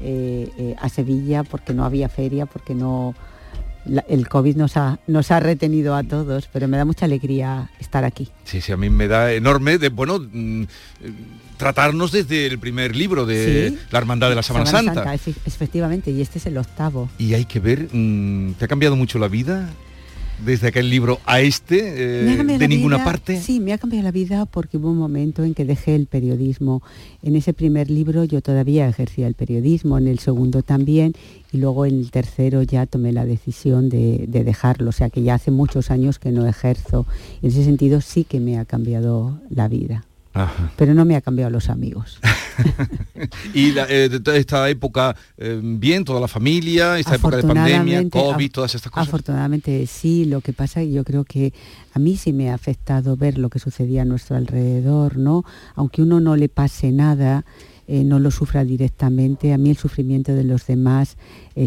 eh, 0.00 0.50
eh, 0.58 0.74
a 0.80 0.88
Sevilla 0.88 1.42
porque 1.44 1.72
no 1.72 1.84
había 1.84 2.08
feria, 2.08 2.44
porque 2.46 2.74
no... 2.74 3.14
la- 3.86 4.04
el 4.08 4.28
COVID 4.28 4.56
nos 4.56 4.76
ha, 4.76 4.98
nos 5.06 5.30
ha 5.30 5.38
retenido 5.40 5.94
a 5.94 6.02
todos, 6.02 6.48
pero 6.52 6.66
me 6.68 6.76
da 6.76 6.84
mucha 6.84 7.04
alegría 7.06 7.70
estar 7.78 8.04
aquí. 8.04 8.28
Sí, 8.44 8.60
sí, 8.60 8.72
a 8.72 8.76
mí 8.76 8.90
me 8.90 9.06
da 9.08 9.32
enorme 9.32 9.78
de, 9.78 9.88
bueno, 9.90 10.18
mm, 10.18 10.64
tratarnos 11.56 12.12
desde 12.12 12.46
el 12.46 12.58
primer 12.58 12.94
libro 12.96 13.24
de 13.26 13.70
Sí. 13.70 13.78
La 13.90 13.98
Hermandad 14.00 14.28
de 14.28 14.34
la 14.34 14.42
Semana, 14.42 14.66
Santa. 14.66 15.14
efe- 15.14 15.36
efectivamente, 15.46 16.10
y 16.10 16.20
este 16.20 16.38
es 16.38 16.46
el 16.46 16.58
octavo. 16.58 17.08
Y 17.16 17.34
hay 17.34 17.44
que 17.44 17.60
ver, 17.60 17.88
mm, 17.92 18.54
¿te 18.54 18.64
ha 18.64 18.68
cambiado 18.68 18.96
mucho 18.96 19.18
la 19.18 19.28
vida 19.28 19.70
desde 20.44 20.68
aquel 20.68 20.88
libro 20.90 21.18
a 21.26 21.40
este? 21.40 21.78
eh, 22.24 22.44
de 22.58 22.68
ninguna 22.68 22.96
vida- 22.96 23.04
parte. 23.04 23.40
Sí, 23.40 23.60
me 23.60 23.72
ha 23.72 23.78
cambiado 23.78 24.04
la 24.04 24.10
vida 24.12 24.46
porque 24.46 24.76
hubo 24.78 24.90
un 24.90 24.98
momento 24.98 25.44
en 25.44 25.54
que 25.54 25.64
dejé 25.64 25.94
el 25.94 26.06
periodismo. 26.06 26.82
En 27.22 27.36
ese 27.36 27.52
primer 27.52 27.90
libro 27.90 28.24
yo 28.24 28.40
todavía 28.40 28.88
ejercía 28.88 29.26
el 29.26 29.34
periodismo, 29.34 29.98
en 29.98 30.08
el 30.08 30.18
segundo 30.18 30.62
también, 30.62 31.12
y 31.52 31.58
luego 31.58 31.84
en 31.86 31.98
el 31.98 32.10
tercero 32.10 32.62
ya 32.62 32.86
tomé 32.86 33.12
la 33.12 33.24
decisión 33.26 33.88
de, 33.88 34.24
de 34.28 34.44
dejarlo. 34.44 34.88
O 34.88 34.92
sea 34.92 35.10
que 35.10 35.22
ya 35.22 35.34
hace 35.34 35.50
muchos 35.50 35.90
años 35.90 36.18
que 36.18 36.32
no 36.32 36.46
ejerzo. 36.46 37.06
En 37.42 37.50
ese 37.50 37.64
sentido 37.64 38.00
sí 38.00 38.24
que 38.24 38.40
me 38.40 38.58
ha 38.58 38.64
cambiado 38.64 39.38
la 39.50 39.68
vida. 39.68 40.05
Pero 40.76 40.94
no 40.94 41.04
me 41.04 41.16
ha 41.16 41.20
cambiado 41.20 41.50
los 41.50 41.68
amigos. 41.68 42.20
y 43.54 43.72
la, 43.72 43.86
eh, 43.88 44.08
de 44.08 44.20
toda 44.20 44.36
esta 44.36 44.68
época, 44.68 45.16
eh, 45.36 45.60
bien, 45.62 46.04
toda 46.04 46.20
la 46.20 46.28
familia, 46.28 46.98
esta 46.98 47.16
época 47.16 47.36
de 47.36 47.42
pandemia, 47.42 48.08
COVID, 48.08 48.50
todas 48.50 48.74
estas 48.74 48.90
cosas. 48.90 49.08
Afortunadamente 49.08 49.86
sí, 49.86 50.24
lo 50.24 50.40
que 50.40 50.52
pasa 50.52 50.82
yo 50.82 51.04
creo 51.04 51.24
que 51.24 51.52
a 51.92 51.98
mí 51.98 52.16
sí 52.16 52.32
me 52.32 52.50
ha 52.50 52.54
afectado 52.54 53.16
ver 53.16 53.38
lo 53.38 53.50
que 53.50 53.58
sucedía 53.58 54.02
a 54.02 54.04
nuestro 54.04 54.36
alrededor, 54.36 55.16
¿no? 55.16 55.44
Aunque 55.74 56.02
uno 56.02 56.20
no 56.20 56.36
le 56.36 56.48
pase 56.48 56.92
nada, 56.92 57.44
eh, 57.88 58.02
no 58.02 58.18
lo 58.18 58.30
sufra 58.30 58.64
directamente, 58.64 59.52
a 59.52 59.58
mí 59.58 59.70
el 59.70 59.76
sufrimiento 59.76 60.34
de 60.34 60.44
los 60.44 60.66
demás 60.66 61.16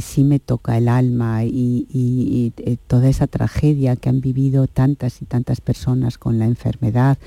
sí 0.01 0.23
me 0.23 0.39
toca 0.39 0.77
el 0.77 0.87
alma 0.87 1.45
y, 1.45 1.87
y 1.89 2.77
toda 2.87 3.09
esa 3.09 3.25
tragedia 3.25 3.95
que 3.95 4.09
han 4.09 4.21
vivido 4.21 4.67
tantas 4.67 5.21
y 5.21 5.25
tantas 5.25 5.61
personas 5.61 6.19
con 6.19 6.37
la 6.37 6.45
enfermedad 6.45 7.17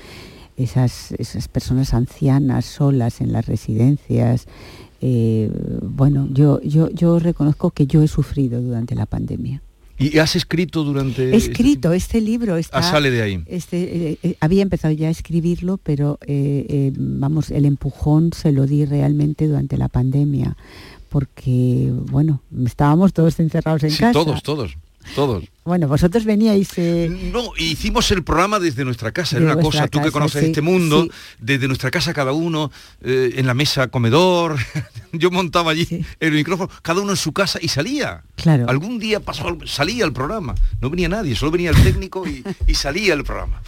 esas, 0.57 1.11
esas 1.13 1.47
personas 1.47 1.93
ancianas 1.93 2.65
solas 2.65 3.21
en 3.21 3.31
las 3.31 3.45
residencias. 3.45 4.47
Eh, 5.01 5.51
bueno, 5.81 6.27
yo, 6.31 6.61
yo, 6.61 6.89
yo 6.89 7.19
reconozco 7.19 7.71
que 7.71 7.87
yo 7.87 8.01
he 8.03 8.07
sufrido 8.07 8.61
durante 8.61 8.95
la 8.95 9.05
pandemia. 9.05 9.61
¿Y 9.97 10.17
has 10.17 10.35
escrito 10.35 10.83
durante...? 10.83 11.33
He 11.33 11.35
escrito, 11.35 11.93
este, 11.93 12.19
libro 12.19 12.57
está... 12.57 12.79
Ah, 12.79 12.83
sale 12.83 13.11
de 13.11 13.21
ahí. 13.21 13.43
Este, 13.45 14.11
eh, 14.11 14.17
eh, 14.23 14.35
había 14.39 14.63
empezado 14.63 14.93
ya 14.93 15.07
a 15.07 15.11
escribirlo, 15.11 15.77
pero 15.77 16.19
vamos, 16.97 17.51
el 17.51 17.65
empujón 17.65 18.31
se 18.33 18.51
lo 18.51 18.65
di 18.65 18.85
realmente 18.85 19.47
durante 19.47 19.77
la 19.77 19.89
pandemia, 19.89 20.57
porque, 21.09 21.93
bueno, 22.09 22.41
estábamos 22.65 23.13
todos 23.13 23.39
encerrados 23.39 23.83
en 23.83 23.91
sí, 23.91 23.99
casa. 23.99 24.13
todos, 24.13 24.41
todos, 24.41 24.77
todos. 25.15 25.43
Bueno, 25.65 25.87
vosotros 25.87 26.25
veníais... 26.25 26.69
Eh, 26.75 27.29
no, 27.31 27.53
hicimos 27.57 28.11
el 28.11 28.21
programa 28.23 28.59
desde 28.59 28.83
nuestra 28.83 29.13
casa, 29.13 29.37
era 29.37 29.45
una 29.45 29.61
cosa, 29.61 29.87
tú 29.87 30.01
que 30.01 30.11
conoces 30.11 30.43
este 30.43 30.61
mundo, 30.61 31.07
desde 31.39 31.67
nuestra 31.67 31.89
casa 31.89 32.13
cada 32.13 32.33
uno, 32.33 32.69
eh, 33.01 33.35
en 33.37 33.47
la 33.47 33.53
mesa 33.53 33.87
comedor, 33.87 34.57
yo 35.13 35.31
montaba 35.31 35.71
allí 35.71 36.05
el 36.19 36.33
micrófono, 36.33 36.69
cada 36.81 36.99
uno 36.99 37.11
en 37.11 37.17
su 37.17 37.31
casa 37.31 37.59
y 37.61 37.69
salía. 37.69 38.23
Claro. 38.35 38.65
Algún 38.67 38.99
día 38.99 39.21
pasó, 39.21 39.57
salía 39.65 40.03
el 40.03 40.11
programa, 40.11 40.53
no 40.81 40.89
venía 40.89 41.07
nadie, 41.07 41.33
solo 41.33 41.51
venía 41.51 41.69
el 41.69 41.81
técnico 41.81 42.25
y, 42.27 42.43
salía 42.73 43.13
el 43.13 43.23
programa. 43.23 43.61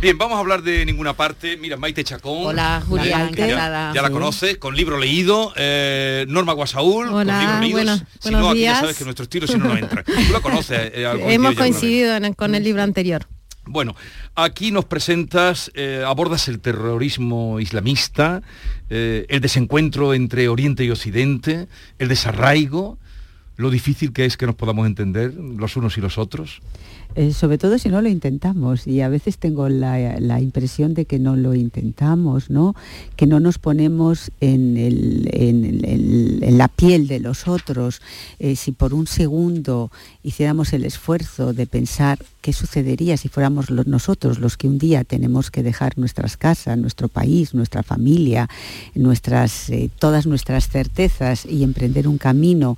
Bien, 0.00 0.16
vamos 0.16 0.36
a 0.36 0.40
hablar 0.40 0.62
de 0.62 0.86
ninguna 0.86 1.12
parte. 1.14 1.58
Mira, 1.58 1.76
Maite 1.76 2.04
Chacón. 2.04 2.46
Hola, 2.46 2.82
Julián, 2.86 3.34
ya, 3.34 3.92
ya, 3.92 4.00
la 4.00 4.10
conoces, 4.10 4.56
con 4.56 4.74
libro 4.74 4.98
leído. 4.98 5.52
Eh, 5.56 6.24
Norma 6.28 6.54
Guasaúl, 6.54 7.10
con 7.10 7.26
libro 7.26 7.60
leído. 7.60 7.96
si 8.20 8.30
no, 8.30 8.50
aquí 8.50 8.60
ya 8.60 8.80
sabes 8.80 8.96
que 8.96 9.04
nuestro 9.04 9.24
estilo 9.24 9.46
si 9.46 9.58
no, 9.58 9.66
no 9.66 9.76
entra. 9.76 10.04
Tú 10.04 10.32
la 10.32 10.40
conoces. 10.40 10.92
Hemos 11.34 11.54
coincidido 11.54 12.14
con 12.36 12.54
el 12.54 12.64
libro 12.64 12.82
anterior. 12.82 13.26
Bueno, 13.66 13.96
aquí 14.34 14.70
nos 14.70 14.84
presentas, 14.84 15.70
eh, 15.74 16.04
abordas 16.06 16.48
el 16.48 16.60
terrorismo 16.60 17.60
islamista, 17.60 18.42
eh, 18.90 19.24
el 19.30 19.40
desencuentro 19.40 20.12
entre 20.12 20.48
Oriente 20.48 20.84
y 20.84 20.90
Occidente, 20.90 21.68
el 21.98 22.08
desarraigo, 22.08 22.98
lo 23.56 23.70
difícil 23.70 24.12
que 24.12 24.24
es 24.24 24.36
que 24.36 24.46
nos 24.46 24.54
podamos 24.54 24.86
entender 24.86 25.34
los 25.34 25.76
unos 25.76 25.96
y 25.98 26.00
los 26.00 26.18
otros. 26.18 26.60
Eh, 27.16 27.32
sobre 27.32 27.58
todo 27.58 27.78
si 27.78 27.90
no 27.90 28.02
lo 28.02 28.08
intentamos 28.08 28.88
y 28.88 29.00
a 29.00 29.08
veces 29.08 29.38
tengo 29.38 29.68
la, 29.68 30.40
impresión 30.40 30.94
de 30.94 31.04
que 31.04 31.20
no 31.20 31.36
lo 31.36 31.54
intentamos, 31.54 32.50
¿no? 32.50 32.74
que 33.14 33.28
no 33.28 33.38
nos 33.38 33.58
ponemos 33.58 34.32
en, 34.40 34.74
la 36.58 36.66
piel 36.66 37.06
de 37.06 37.20
los 37.20 37.46
otros. 37.46 38.02
Eh, 38.40 38.56
si 38.56 38.72
por 38.72 38.94
un 38.94 39.06
segundo 39.06 39.92
hiciéramos 40.24 40.72
el 40.72 40.84
esfuerzo 40.84 41.52
de 41.52 41.66
pensar 41.66 42.18
qué 42.40 42.52
sucedería 42.52 43.16
si 43.16 43.28
fuéramos 43.28 43.70
nosotros 43.70 44.40
los 44.40 44.56
que 44.56 44.66
un 44.66 44.78
día 44.78 45.04
tenemos 45.04 45.52
que 45.52 45.62
dejar 45.62 45.96
nuestras 45.96 46.36
casas, 46.36 46.76
nuestro 46.78 47.06
país, 47.06 47.54
nuestra 47.54 47.84
familia, 47.84 48.48
nuestras, 48.96 49.70
eh, 49.70 49.88
todas 50.00 50.26
nuestras 50.26 50.68
certezas 50.68 51.46
y 51.46 51.62
emprender 51.62 52.08
un 52.08 52.18
camino 52.18 52.76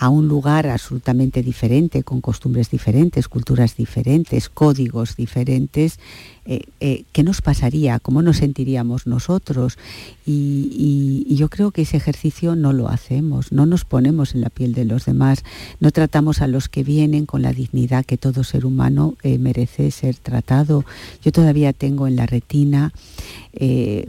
a 0.00 0.08
un 0.08 0.28
lugar 0.28 0.66
absolutamente 0.66 1.42
diferente, 1.42 2.04
con 2.04 2.22
costumbres 2.22 2.70
diferentes, 2.70 3.28
culturas 3.28 3.76
diferentes, 3.76 4.48
códigos 4.48 5.14
diferentes, 5.14 5.98
eh, 6.46 6.62
eh, 6.80 7.04
¿qué 7.12 7.22
nos 7.22 7.42
pasaría? 7.42 7.98
¿Cómo 7.98 8.22
nos 8.22 8.38
sentiríamos 8.38 9.06
nosotros? 9.06 9.76
Y, 10.24 11.26
yo 11.36 11.50
creo 11.50 11.70
que 11.70 11.82
ese 11.82 11.98
ejercicio 11.98 12.56
no 12.56 12.72
lo 12.72 12.88
hacemos, 12.88 13.52
no 13.52 13.66
nos 13.66 13.84
ponemos 13.84 14.34
en 14.34 14.40
la 14.40 14.48
piel 14.48 14.72
de 14.72 14.86
los 14.86 15.04
demás, 15.04 15.44
no 15.80 15.90
tratamos 15.90 16.40
a 16.40 16.46
los 16.46 16.68
que 16.70 16.82
vienen 16.82 17.26
con 17.26 17.42
la 17.42 17.52
dignidad 17.52 18.04
que 18.06 18.16
todo 18.16 18.42
ser 18.42 18.64
humano 18.64 19.16
eh, 19.22 19.38
merece 19.38 19.90
ser 19.90 20.16
tratado. 20.16 20.86
Yo 21.22 21.30
todavía 21.30 21.74
tengo 21.74 22.06
en 22.06 22.16
la 22.16 22.24
retina, 22.24 22.92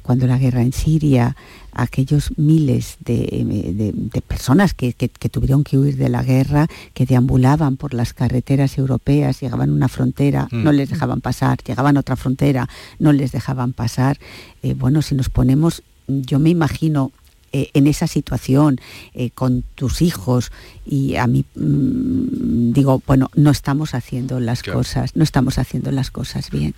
cuando 0.04 0.28
la 0.28 0.38
guerra 0.38 0.62
en 0.62 0.72
Siria, 0.72 1.36
aquellos 1.74 2.38
miles 2.38 2.98
de, 3.00 3.94
personas 4.28 4.74
que, 4.74 4.94
tuvieron 5.32 5.64
que 5.64 5.78
huir 5.78 5.98
de 5.98 6.10
la 6.10 6.24
guerra, 6.24 6.68
que 6.94 7.06
deambulaban 7.06 7.78
por 7.78 7.94
las 7.94 8.14
carreteras 8.14 8.78
europeas, 8.78 9.40
llegaban 9.42 9.70
a 9.70 9.74
una 9.74 9.88
frontera, 9.88 10.48
no 10.52 10.72
mm. 10.72 10.76
les 10.76 10.90
dejaban 10.90 11.22
pasar, 11.22 11.60
llegaban 11.64 11.98
a 11.98 12.02
otra 12.02 12.16
frontera, 12.16 12.68
no 13.00 13.14
les 13.14 13.32
dejaban 13.32 13.74
pasar. 13.74 14.20
Eh, 14.64 14.74
bueno, 14.74 15.02
si 15.02 15.16
nos 15.16 15.30
ponemos, 15.30 15.84
yo 16.08 16.40
me 16.40 16.50
imagino 16.50 17.12
eh, 17.54 17.70
en 17.74 17.88
esa 17.88 18.08
situación 18.08 18.80
eh, 19.14 19.30
con 19.30 19.64
tus 19.76 20.02
hijos 20.02 20.54
y 20.86 21.18
a 21.18 21.28
mí 21.28 21.44
mm, 21.56 22.72
digo, 22.72 23.02
bueno, 23.06 23.30
no 23.36 23.52
estamos 23.52 23.94
haciendo 23.94 24.40
las 24.40 24.64
cosas, 24.64 25.18
no 25.18 25.24
estamos 25.24 25.58
haciendo 25.58 25.92
las 25.92 26.12
cosas 26.12 26.50
bien. 26.50 26.76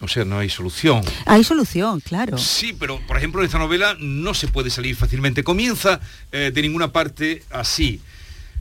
O 0.00 0.08
sea, 0.08 0.24
no 0.24 0.38
hay 0.38 0.48
solución. 0.48 1.02
Hay 1.24 1.44
solución, 1.44 2.00
claro. 2.00 2.38
Sí, 2.38 2.74
pero 2.78 3.00
por 3.06 3.16
ejemplo 3.16 3.40
en 3.40 3.46
esta 3.46 3.58
novela 3.58 3.96
no 3.98 4.34
se 4.34 4.48
puede 4.48 4.70
salir 4.70 4.96
fácilmente. 4.96 5.42
Comienza 5.42 6.00
de 6.30 6.62
ninguna 6.62 6.92
parte 6.92 7.42
así. 7.50 8.00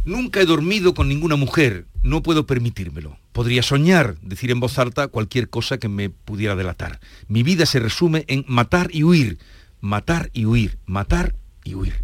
Nunca 0.05 0.39
he 0.39 0.45
dormido 0.45 0.93
con 0.93 1.09
ninguna 1.09 1.35
mujer, 1.35 1.87
no 2.03 2.21
puedo 2.21 2.45
permitírmelo. 2.45 3.17
Podría 3.31 3.63
soñar, 3.63 4.17
decir 4.21 4.51
en 4.51 4.59
voz 4.59 4.77
alta 4.77 5.07
cualquier 5.07 5.49
cosa 5.49 5.79
que 5.79 5.89
me 5.89 6.11
pudiera 6.11 6.55
delatar. 6.55 6.99
Mi 7.27 7.41
vida 7.41 7.65
se 7.65 7.79
resume 7.79 8.23
en 8.27 8.45
matar 8.47 8.89
y 8.93 9.03
huir, 9.03 9.39
matar 9.81 10.29
y 10.31 10.45
huir, 10.45 10.77
matar 10.85 11.33
y 11.63 11.73
huir. 11.73 11.95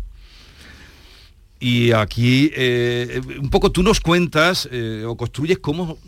Y 1.60 1.92
aquí 1.92 2.52
eh, 2.56 3.22
un 3.40 3.52
poco 3.52 3.72
tú 3.72 3.84
nos 3.84 4.00
cuentas 4.00 4.68
eh, 4.72 5.04
o 5.06 5.16
construyes 5.16 5.60
cómo 5.60 6.00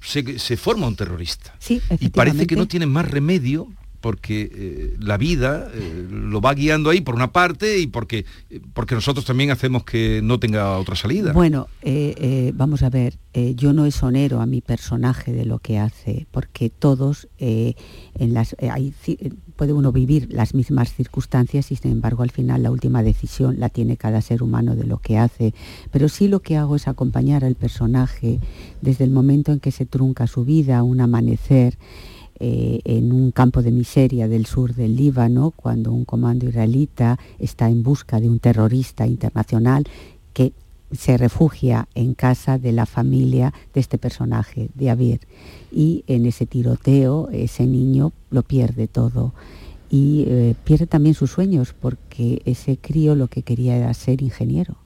se, 0.00 0.56
forma 0.56 0.86
un 0.86 0.96
terrorista. 0.96 1.54
Sí, 1.58 1.80
y 1.98 2.08
parece 2.10 2.46
que 2.46 2.56
no 2.56 2.66
tiene 2.66 2.86
más 2.86 3.10
remedio 3.10 3.68
porque 4.00 4.50
eh, 4.52 4.96
la 4.98 5.16
vida 5.16 5.70
eh, 5.74 6.06
lo 6.10 6.40
va 6.40 6.54
guiando 6.54 6.90
ahí 6.90 7.00
por 7.00 7.14
una 7.14 7.32
parte 7.32 7.78
y 7.78 7.86
porque, 7.86 8.24
eh, 8.48 8.60
porque 8.72 8.94
nosotros 8.94 9.24
también 9.24 9.50
hacemos 9.50 9.84
que 9.84 10.20
no 10.22 10.40
tenga 10.40 10.78
otra 10.78 10.96
salida. 10.96 11.32
Bueno, 11.32 11.68
vamos 12.54 12.82
a 12.82 12.90
ver, 12.90 13.18
yo 13.54 13.72
no 13.72 13.86
exonero 13.86 14.40
a 14.40 14.46
mi 14.46 14.60
personaje 14.60 15.32
de 15.32 15.44
lo 15.44 15.58
que 15.58 15.78
hace, 15.78 16.26
porque 16.30 16.70
todos 16.70 17.28
en 17.38 17.74
las, 18.34 18.56
puede 19.60 19.74
uno 19.74 19.92
vivir 19.92 20.26
las 20.32 20.54
mismas 20.54 20.94
circunstancias 20.94 21.70
y 21.70 21.76
sin 21.76 21.92
embargo 21.92 22.22
al 22.22 22.30
final 22.30 22.62
la 22.62 22.70
última 22.70 23.02
decisión 23.02 23.60
la 23.60 23.68
tiene 23.68 23.98
cada 23.98 24.22
ser 24.22 24.42
humano 24.42 24.74
de 24.74 24.84
lo 24.84 24.96
que 24.96 25.18
hace. 25.18 25.52
Pero 25.90 26.08
sí 26.08 26.28
lo 26.28 26.40
que 26.40 26.56
hago 26.56 26.76
es 26.76 26.88
acompañar 26.88 27.44
al 27.44 27.56
personaje 27.56 28.40
desde 28.80 29.04
el 29.04 29.10
momento 29.10 29.52
en 29.52 29.60
que 29.60 29.70
se 29.70 29.84
trunca 29.84 30.26
su 30.26 30.46
vida, 30.46 30.82
un 30.82 31.02
amanecer. 31.02 31.76
Eh, 32.42 32.80
en 32.86 33.12
un 33.12 33.32
campo 33.32 33.60
de 33.60 33.70
miseria 33.70 34.26
del 34.26 34.46
sur 34.46 34.74
del 34.74 34.96
Líbano, 34.96 35.50
cuando 35.50 35.92
un 35.92 36.06
comando 36.06 36.48
israelita 36.48 37.18
está 37.38 37.68
en 37.68 37.82
busca 37.82 38.18
de 38.18 38.30
un 38.30 38.38
terrorista 38.38 39.06
internacional 39.06 39.84
que 40.32 40.54
se 40.92 41.16
refugia 41.16 41.88
en 41.94 42.14
casa 42.14 42.58
de 42.58 42.72
la 42.72 42.86
familia 42.86 43.52
de 43.74 43.80
este 43.80 43.98
personaje, 43.98 44.70
de 44.74 44.90
Abir. 44.90 45.20
Y 45.70 46.04
en 46.06 46.26
ese 46.26 46.46
tiroteo 46.46 47.28
ese 47.32 47.66
niño 47.66 48.12
lo 48.30 48.42
pierde 48.42 48.88
todo. 48.88 49.32
Y 49.90 50.24
eh, 50.28 50.54
pierde 50.64 50.86
también 50.86 51.14
sus 51.14 51.30
sueños 51.30 51.74
porque 51.78 52.42
ese 52.44 52.76
crío 52.76 53.14
lo 53.14 53.28
que 53.28 53.42
quería 53.42 53.76
era 53.76 53.92
ser 53.94 54.22
ingeniero 54.22 54.76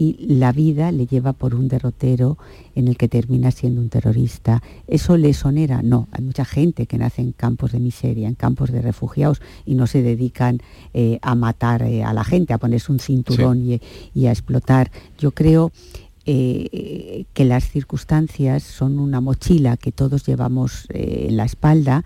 y 0.00 0.16
la 0.34 0.50
vida 0.50 0.92
le 0.92 1.06
lleva 1.06 1.34
por 1.34 1.54
un 1.54 1.68
derrotero 1.68 2.38
en 2.74 2.88
el 2.88 2.96
que 2.96 3.06
termina 3.06 3.50
siendo 3.50 3.82
un 3.82 3.90
terrorista. 3.90 4.62
¿Eso 4.86 5.18
le 5.18 5.34
sonera? 5.34 5.82
No, 5.82 6.08
hay 6.12 6.24
mucha 6.24 6.46
gente 6.46 6.86
que 6.86 6.96
nace 6.96 7.20
en 7.20 7.32
campos 7.32 7.72
de 7.72 7.80
miseria, 7.80 8.26
en 8.26 8.34
campos 8.34 8.72
de 8.72 8.80
refugiados 8.80 9.42
y 9.66 9.74
no 9.74 9.86
se 9.86 10.00
dedican 10.00 10.60
eh, 10.94 11.18
a 11.20 11.34
matar 11.34 11.82
eh, 11.82 12.02
a 12.02 12.14
la 12.14 12.24
gente, 12.24 12.54
a 12.54 12.58
ponerse 12.58 12.90
un 12.90 12.98
cinturón 12.98 13.78
y, 14.14 14.26
a 14.26 14.30
explotar. 14.30 14.90
Yo 15.18 15.32
creo 15.32 15.70
eh, 16.32 17.24
que 17.34 17.44
las 17.44 17.68
circunstancias 17.68 18.62
son 18.62 19.00
una 19.00 19.20
mochila 19.20 19.76
que 19.76 19.90
todos 19.90 20.24
llevamos 20.24 20.86
en 20.90 21.36
la 21.36 21.44
espalda 21.44 22.04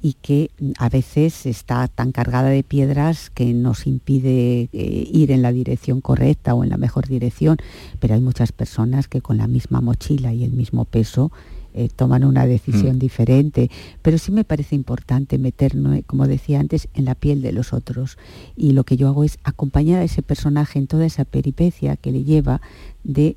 y 0.00 0.12
que 0.20 0.50
a 0.78 0.88
veces 0.88 1.44
está 1.46 1.88
tan 1.88 2.12
cargada 2.12 2.50
de 2.50 2.62
piedras 2.62 3.30
que 3.30 3.52
nos 3.52 3.86
impide 3.86 4.68
eh, 4.72 5.08
ir 5.12 5.32
en 5.32 5.42
la 5.42 5.50
dirección 5.50 6.00
correcta 6.00 6.54
o 6.54 6.62
en 6.62 6.70
la 6.70 6.76
mejor 6.76 7.08
dirección, 7.08 7.56
pero 7.98 8.14
hay 8.14 8.20
muchas 8.20 8.52
personas 8.52 9.08
que 9.08 9.22
con 9.22 9.38
la 9.38 9.48
misma 9.48 9.80
mochila 9.80 10.32
y 10.32 10.44
el 10.44 10.52
mismo 10.52 10.84
peso 10.84 11.32
eh, 11.72 11.88
toman 11.88 12.22
una 12.22 12.46
decisión 12.46 12.96
Mm. 12.96 12.98
diferente, 13.00 13.70
pero 14.02 14.18
sí 14.18 14.30
me 14.30 14.44
parece 14.44 14.76
importante 14.76 15.38
meternos, 15.38 15.98
como 16.06 16.28
decía 16.28 16.60
antes, 16.60 16.86
en 16.94 17.06
la 17.06 17.16
piel 17.16 17.42
de 17.42 17.50
los 17.50 17.72
otros. 17.72 18.16
Y 18.56 18.72
lo 18.72 18.84
que 18.84 18.96
yo 18.96 19.08
hago 19.08 19.24
es 19.24 19.38
acompañar 19.42 20.00
a 20.00 20.04
ese 20.04 20.22
personaje 20.22 20.78
en 20.78 20.86
toda 20.86 21.04
esa 21.04 21.24
peripecia 21.24 21.96
que 21.96 22.12
le 22.12 22.22
lleva 22.22 22.60
de 23.02 23.36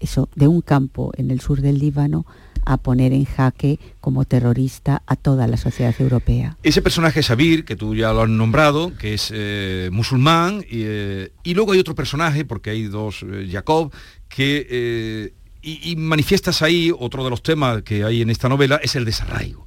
eso, 0.00 0.28
de 0.34 0.48
un 0.48 0.60
campo 0.60 1.12
en 1.16 1.30
el 1.30 1.40
sur 1.40 1.60
del 1.60 1.78
Líbano 1.78 2.26
a 2.64 2.78
poner 2.78 3.12
en 3.12 3.24
jaque 3.24 3.78
como 4.00 4.24
terrorista 4.24 5.02
a 5.06 5.14
toda 5.14 5.46
la 5.46 5.56
sociedad 5.56 5.94
europea. 6.00 6.56
Ese 6.64 6.82
personaje 6.82 7.22
Sabir, 7.22 7.64
que 7.64 7.76
tú 7.76 7.94
ya 7.94 8.12
lo 8.12 8.22
has 8.22 8.28
nombrado, 8.28 8.92
que 8.96 9.14
es 9.14 9.30
eh, 9.32 9.88
musulmán, 9.92 10.64
y, 10.68 10.82
eh, 10.84 11.32
y 11.44 11.54
luego 11.54 11.72
hay 11.72 11.78
otro 11.78 11.94
personaje, 11.94 12.44
porque 12.44 12.70
hay 12.70 12.88
dos, 12.88 13.22
eh, 13.22 13.48
Jacob, 13.50 13.92
que... 14.28 15.32
y, 15.62 15.92
y 15.92 15.96
manifiestas 15.96 16.60
ahí, 16.62 16.92
otro 16.96 17.22
de 17.24 17.30
los 17.30 17.42
temas 17.42 17.82
que 17.82 18.04
hay 18.04 18.22
en 18.22 18.30
esta 18.30 18.48
novela, 18.48 18.80
es 18.82 18.96
el 18.96 19.04
desarraigo. 19.04 19.66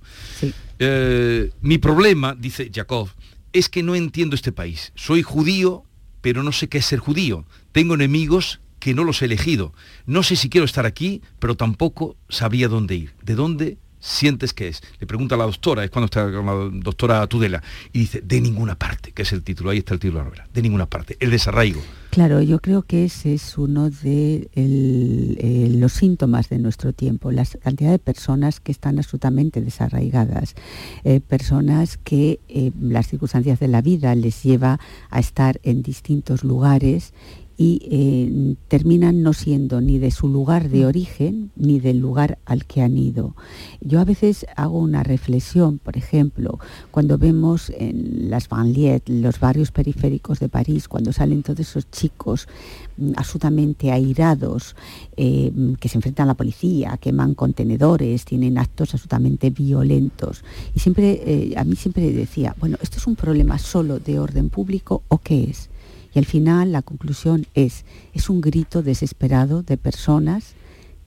Mi 1.61 1.77
problema, 1.77 2.35
dice 2.35 2.69
Jacob, 2.73 3.09
es 3.53 3.69
que 3.69 3.81
no 3.81 3.95
entiendo 3.95 4.35
este 4.35 4.51
país. 4.51 4.91
Soy 4.95 5.23
judío, 5.23 5.83
pero 6.21 6.43
no 6.43 6.51
sé 6.51 6.67
qué 6.67 6.77
es 6.79 6.85
ser 6.85 6.99
judío. 6.99 7.45
Tengo 7.71 7.95
enemigos 7.95 8.59
que 8.79 8.93
no 8.93 9.03
los 9.03 9.21
he 9.21 9.25
elegido. 9.25 9.73
No 10.05 10.23
sé 10.23 10.35
si 10.35 10.49
quiero 10.49 10.65
estar 10.65 10.85
aquí, 10.85 11.21
pero 11.39 11.55
tampoco 11.55 12.15
sabría 12.29 12.67
dónde 12.67 12.95
ir. 12.95 13.13
¿De 13.23 13.35
dónde 13.35 13.77
sientes 13.99 14.53
que 14.53 14.69
es? 14.69 14.81
Le 14.99 15.07
pregunta 15.07 15.37
la 15.37 15.45
doctora, 15.45 15.83
es 15.83 15.91
cuando 15.91 16.05
está 16.05 16.31
con 16.31 16.45
la 16.45 16.79
doctora 16.81 17.27
Tudela, 17.27 17.61
y 17.93 17.99
dice, 17.99 18.21
de 18.21 18.41
ninguna 18.41 18.75
parte, 18.75 19.11
que 19.11 19.23
es 19.23 19.33
el 19.33 19.43
título, 19.43 19.69
ahí 19.69 19.79
está 19.79 19.93
el 19.93 19.99
título 19.99 20.23
de 20.23 20.29
de 20.53 20.61
ninguna 20.61 20.85
parte, 20.85 21.17
el 21.19 21.31
desarraigo. 21.31 21.81
Claro, 22.09 22.41
yo 22.41 22.59
creo 22.59 22.81
que 22.81 23.05
ese 23.05 23.35
es 23.35 23.57
uno 23.57 23.89
de 23.89 24.49
eh, 24.55 25.71
los 25.75 25.93
síntomas 25.93 26.49
de 26.49 26.57
nuestro 26.57 26.91
tiempo, 26.91 27.31
la 27.31 27.45
cantidad 27.45 27.91
de 27.91 27.99
personas 27.99 28.59
que 28.59 28.71
están 28.71 28.97
absolutamente 28.97 29.61
desarraigadas, 29.61 30.55
eh, 31.03 31.19
personas 31.19 31.97
que 31.97 32.39
eh, 32.47 32.71
las 32.79 33.07
circunstancias 33.07 33.59
de 33.59 33.67
la 33.67 33.81
vida 33.81 34.15
les 34.15 34.41
lleva 34.41 34.79
a 35.11 35.19
estar 35.19 35.59
en 35.63 35.83
distintos 35.83 36.43
lugares 36.43 37.13
y 37.59 37.81
eh, 37.91 38.55
terminan 38.69 39.21
no 39.21 39.33
siendo 39.33 39.81
ni 39.81 39.97
de 39.99 40.11
su 40.11 40.29
lugar 40.29 40.69
de 40.69 40.85
origen 40.85 41.51
ni 41.57 41.81
del 41.81 41.97
lugar 41.97 42.39
al 42.45 42.63
que 42.63 42.81
han 42.81 42.97
ido. 42.97 43.35
Yo 43.81 43.99
a 43.99 44.05
veces 44.05 44.45
hago 44.55 44.79
una 44.79 45.03
reflexión, 45.03 45.77
por 45.77 45.97
ejemplo, 45.97 46.57
cuando 46.89 47.17
vemos 47.17 47.69
en 47.71 48.29
las 48.29 48.47
banlieues, 48.47 49.01
los 49.07 49.41
barrios 49.41 49.71
periféricos 49.71 50.39
de 50.39 50.47
París, 50.47 50.87
cuando 50.87 51.11
salen 51.11 51.43
todos 51.43 51.59
esos 51.59 51.91
chicos 51.91 52.47
mm, 52.95 53.11
absolutamente 53.17 53.91
airados, 53.91 54.77
eh, 55.17 55.51
mm, 55.53 55.73
que 55.73 55.89
se 55.89 55.97
enfrentan 55.97 56.23
a 56.23 56.27
la 56.27 56.35
policía, 56.35 56.95
queman 56.95 57.33
contenedores, 57.33 58.23
tienen 58.23 58.57
actos 58.57 58.93
absolutamente 58.93 59.49
violentos. 59.49 60.45
Y 60.73 60.79
siempre, 60.79 61.21
eh, 61.25 61.53
a 61.57 61.65
mí 61.65 61.75
siempre 61.75 62.09
decía, 62.13 62.55
bueno, 62.57 62.77
¿esto 62.81 62.99
es 62.99 63.05
un 63.05 63.17
problema 63.17 63.59
solo 63.59 63.99
de 63.99 64.17
orden 64.17 64.49
público 64.49 65.03
o 65.09 65.17
qué 65.17 65.43
es? 65.49 65.69
Y 66.13 66.19
al 66.19 66.25
final 66.25 66.71
la 66.71 66.81
conclusión 66.81 67.45
es, 67.53 67.85
es 68.13 68.29
un 68.29 68.41
grito 68.41 68.81
desesperado 68.81 69.63
de 69.63 69.77
personas 69.77 70.53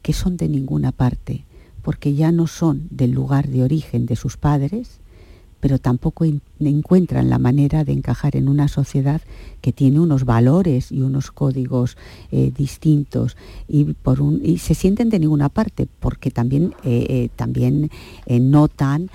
que 0.02 0.12
son 0.12 0.36
de 0.36 0.48
ninguna 0.48 0.92
parte, 0.92 1.44
porque 1.82 2.14
ya 2.14 2.32
no 2.32 2.46
son 2.46 2.86
del 2.90 3.10
lugar 3.12 3.48
de 3.48 3.62
origen 3.62 4.06
de 4.06 4.16
sus 4.16 4.36
padres, 4.36 5.00
pero 5.60 5.78
tampoco 5.78 6.24
en- 6.24 6.42
encuentran 6.58 7.30
la 7.30 7.38
manera 7.38 7.84
de 7.84 7.92
encajar 7.92 8.34
en 8.34 8.48
una 8.48 8.66
sociedad 8.66 9.20
que 9.60 9.72
tiene 9.72 10.00
unos 10.00 10.24
valores 10.24 10.90
y 10.90 11.02
unos 11.02 11.30
códigos 11.30 11.96
eh, 12.32 12.50
distintos. 12.56 13.36
Y, 13.68 13.84
por 13.94 14.20
un, 14.20 14.40
y 14.44 14.58
se 14.58 14.74
sienten 14.74 15.08
de 15.08 15.20
ninguna 15.20 15.48
parte 15.48 15.86
porque 16.00 16.32
también, 16.32 16.74
eh, 16.82 17.06
eh, 17.08 17.28
también 17.36 17.90
notan 18.28 19.08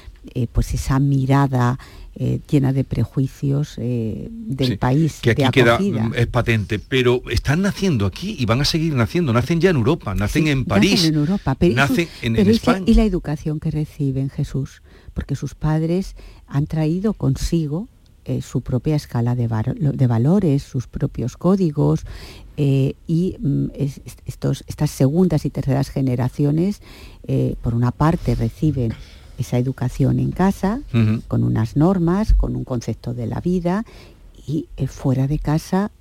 pues 0.51 0.73
esa 0.73 0.99
mirada 0.99 1.79
eh, 2.20 2.39
llena 2.49 2.74
de 2.74 2.84
prejuicios 2.84 3.76
eh, 3.78 4.28
del 4.32 4.68
Sí, 4.70 4.78
país 4.78 5.20
que 5.22 5.32
aquí 5.32 5.43
de 5.43 5.51
queda 5.51 5.78
mm, 5.80 6.13
es 6.15 6.28
patente, 6.28 6.80
pero 6.80 7.22
están 7.30 7.61
naciendo 7.61 8.05
aquí 8.07 8.36
y 8.39 8.45
van 8.45 8.59
a 8.61 8.65
seguir 8.65 8.95
naciendo, 8.95 9.34
nacen 9.34 9.61
ya 9.61 9.70
en 9.70 9.76
Europa, 9.76 10.15
nacen 10.15 10.45
Sí, 10.45 10.49
en 10.49 10.59
nacen 10.59 10.65
París, 10.65 11.05
en 11.05 11.15
Europa, 11.15 11.55
pero 11.55 11.76
nacen 11.76 12.07
en, 12.24 12.34
pero 12.34 12.49
España. 12.49 12.84
y 12.88 12.93
la 12.95 13.03
educación 13.03 13.59
que 13.59 13.70
reciben 13.70 14.30
Jesús, 14.30 14.82
porque 15.13 15.36
sus 15.36 15.53
padres 15.53 16.15
han 16.47 16.65
traído 16.65 17.13
consigo 17.13 17.88
eh, 18.26 18.41
su 18.41 18.61
propia 18.61 18.95
escala 18.95 19.36
de, 19.36 19.47
valores, 19.47 20.63
sus 20.63 20.88
propios 20.88 21.38
códigos 21.38 22.01
y 22.57 23.36
mm, 23.39 23.65
es- 23.76 24.01
es- 24.05 24.18
estos, 24.26 24.63
estas 24.68 24.89
segundas 24.89 25.45
y 25.45 25.49
terceras 25.51 25.89
generaciones, 25.89 26.82
por 27.61 27.76
una 27.76 27.91
parte, 27.91 28.36
reciben 28.36 28.93
esa 29.38 29.57
educación 29.57 30.19
en 30.19 30.31
casa, 30.31 30.81
con 31.27 31.43
unas 31.43 31.75
normas, 31.75 32.33
con 32.33 32.55
un 32.55 32.63
concepto 32.63 33.13
de 33.13 33.27
la 33.27 33.39
vida 33.41 33.85
y 34.47 34.67
eh, 34.77 34.88
fuera 34.88 35.27
de 35.27 35.39
casa 35.39 35.91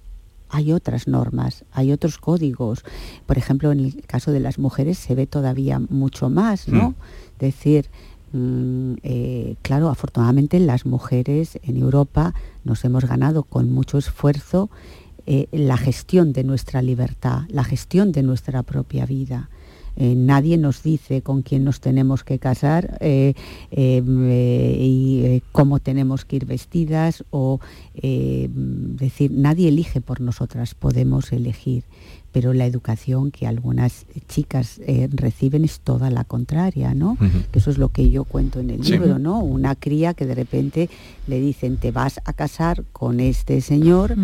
hay 0.48 0.72
otras 0.72 1.08
normas, 1.08 1.64
hay 1.72 1.92
otros 1.92 2.18
códigos. 2.18 2.84
Por 3.26 3.38
ejemplo, 3.38 3.72
en 3.72 3.80
el 3.80 4.02
caso 4.06 4.32
de 4.32 4.40
las 4.40 4.58
mujeres 4.58 4.98
se 4.98 5.14
ve 5.14 5.26
todavía 5.26 5.80
mucho 5.90 6.30
más, 6.30 6.68
¿no? 6.68 6.90
Mm. 6.90 6.94
Decir, 7.40 7.86
mm, 8.32 8.94
eh, 9.02 9.56
claro, 9.62 9.88
afortunadamente 9.88 10.60
las 10.60 10.86
mujeres 10.86 11.58
en 11.62 11.76
Europa 11.76 12.34
nos 12.64 12.84
hemos 12.84 13.04
ganado 13.04 13.42
con 13.42 13.72
mucho 13.72 13.98
esfuerzo 13.98 14.70
eh, 15.26 15.48
la 15.50 15.76
gestión 15.76 16.32
de 16.32 16.44
nuestra 16.44 16.82
libertad, 16.82 17.42
la 17.48 17.64
gestión 17.64 18.12
de 18.12 18.22
nuestra 18.22 18.62
propia 18.62 19.06
vida. 19.06 19.50
Eh, 19.96 20.14
nadie 20.14 20.58
nos 20.58 20.82
dice 20.82 21.22
con 21.22 21.42
quién 21.42 21.64
nos 21.64 21.80
tenemos 21.80 22.22
que 22.22 22.38
casar 22.38 22.98
eh, 23.00 23.32
eh, 23.70 24.02
y 24.78 25.42
cómo 25.52 25.80
tenemos 25.80 26.24
que 26.24 26.36
ir 26.36 26.44
vestidas 26.44 27.24
o 27.30 27.60
decir, 27.94 29.30
nadie 29.32 29.68
elige 29.68 30.00
por 30.00 30.20
nosotras, 30.20 30.74
podemos 30.74 31.32
elegir, 31.32 31.84
pero 32.36 32.52
la 32.52 32.66
educación 32.66 33.30
que 33.30 33.46
algunas 33.46 34.04
chicas 34.28 34.78
eh, 34.86 35.08
reciben 35.10 35.64
es 35.64 35.80
toda 35.80 36.10
la 36.10 36.24
contraria, 36.24 36.92
¿no? 36.92 37.16
Que 37.50 37.60
eso 37.60 37.70
es 37.70 37.78
lo 37.78 37.88
que 37.88 38.10
yo 38.10 38.24
cuento 38.24 38.60
en 38.60 38.68
el 38.68 38.84
Sí. 38.84 38.92
libro, 38.92 39.18
¿no? 39.18 39.38
Una 39.38 39.74
cría 39.74 40.12
que 40.12 40.26
de 40.26 40.34
repente 40.34 40.90
le 41.26 41.40
dicen, 41.40 41.78
te 41.78 41.92
vas 41.92 42.20
a 42.26 42.34
casar 42.34 42.84
con 42.92 43.20
este 43.20 43.62
señor 43.62 44.16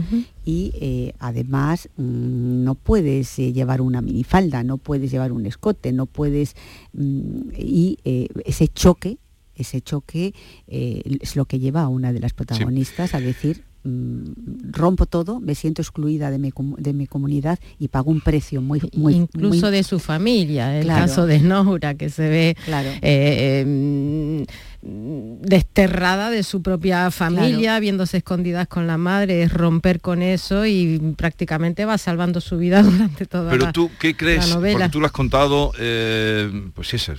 y 0.44 0.72
eh, 0.74 1.14
además 1.20 1.88
mm, 1.96 2.64
no 2.64 2.74
puedes 2.74 3.38
eh, 3.38 3.54
llevar 3.54 3.80
una 3.80 4.02
minifalda, 4.02 4.62
no 4.62 4.76
puedes 4.76 5.10
llevar 5.10 5.32
un 5.32 5.46
escote, 5.46 5.90
no 5.92 6.04
puedes... 6.04 6.54
mm, 6.92 7.48
y 7.56 7.96
eh, 8.04 8.28
ese 8.44 8.68
choque, 8.68 9.16
ese 9.56 9.80
choque 9.80 10.34
eh, 10.68 11.00
es 11.22 11.34
lo 11.34 11.46
que 11.46 11.58
lleva 11.60 11.80
a 11.80 11.88
una 11.88 12.12
de 12.12 12.20
las 12.20 12.34
protagonistas 12.34 13.14
a 13.14 13.20
decir... 13.20 13.64
mm, 13.84 14.70
rompo 14.72 15.06
todo, 15.06 15.40
me 15.40 15.54
siento 15.54 15.82
excluida 15.82 16.30
de 16.30 16.38
mi, 16.38 16.50
de 16.78 16.92
mi 16.92 17.06
comunidad 17.06 17.58
y 17.78 17.88
pago 17.88 18.10
un 18.10 18.20
precio 18.20 18.60
muy... 18.60 18.80
muy 18.94 19.14
incluso 19.14 19.66
muy- 19.66 19.70
de 19.76 19.82
su 19.82 19.98
familia, 19.98 20.76
el 20.78 20.84
Claro. 20.84 21.06
caso 21.06 21.26
de 21.26 21.40
Nora, 21.40 21.94
que 21.94 22.10
se 22.10 22.28
ve 22.28 22.56
Claro. 22.64 22.90
eh, 23.02 23.64
eh, 23.64 24.46
mm, 24.82 25.42
desterrada 25.42 26.30
de 26.30 26.42
su 26.42 26.62
propia 26.62 27.10
familia, 27.10 27.78
viéndose 27.80 28.18
escondidas 28.18 28.66
con 28.68 28.86
la 28.86 28.98
madre, 28.98 29.42
es 29.42 29.52
romper 29.52 30.00
con 30.00 30.22
eso 30.22 30.66
y 30.66 31.14
prácticamente 31.16 31.84
va 31.84 31.98
salvando 31.98 32.40
su 32.40 32.58
vida 32.58 32.82
durante 32.82 33.26
toda 33.26 33.50
Pero 33.50 33.64
la, 33.66 33.72
tú, 33.72 33.90
¿qué 34.00 34.14
crees? 34.16 34.46
Porque 34.48 34.88
tú 34.90 35.00
lo 35.00 35.06
has 35.06 35.12
contado, 35.12 35.72
eh, 35.78 36.50
pues 36.74 36.94
eso, 36.94 37.14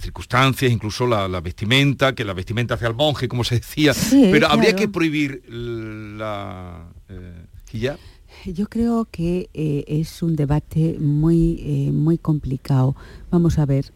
las 0.00 0.04
circunstancias, 0.04 0.72
incluso 0.72 1.06
la, 1.06 1.28
la 1.28 1.40
vestimenta, 1.40 2.14
que 2.14 2.24
la 2.24 2.32
vestimenta 2.32 2.74
hace 2.74 2.86
al 2.86 2.94
monje, 2.94 3.28
como 3.28 3.44
se 3.44 3.56
decía. 3.56 3.92
Sí, 3.92 4.28
Pero 4.32 4.46
habría 4.48 4.70
claro. 4.70 4.78
que 4.78 4.88
prohibir 4.88 5.42
la 5.48 6.88
eh, 7.08 7.44
hijab. 7.72 7.98
Yo 8.46 8.66
creo 8.68 9.06
que 9.10 9.50
eh, 9.52 9.84
es 9.86 10.22
un 10.22 10.36
debate 10.36 10.96
muy, 10.98 11.60
eh, 11.60 11.92
muy 11.92 12.16
complicado. 12.16 12.96
Vamos 13.30 13.58
a 13.58 13.66
ver, 13.66 13.92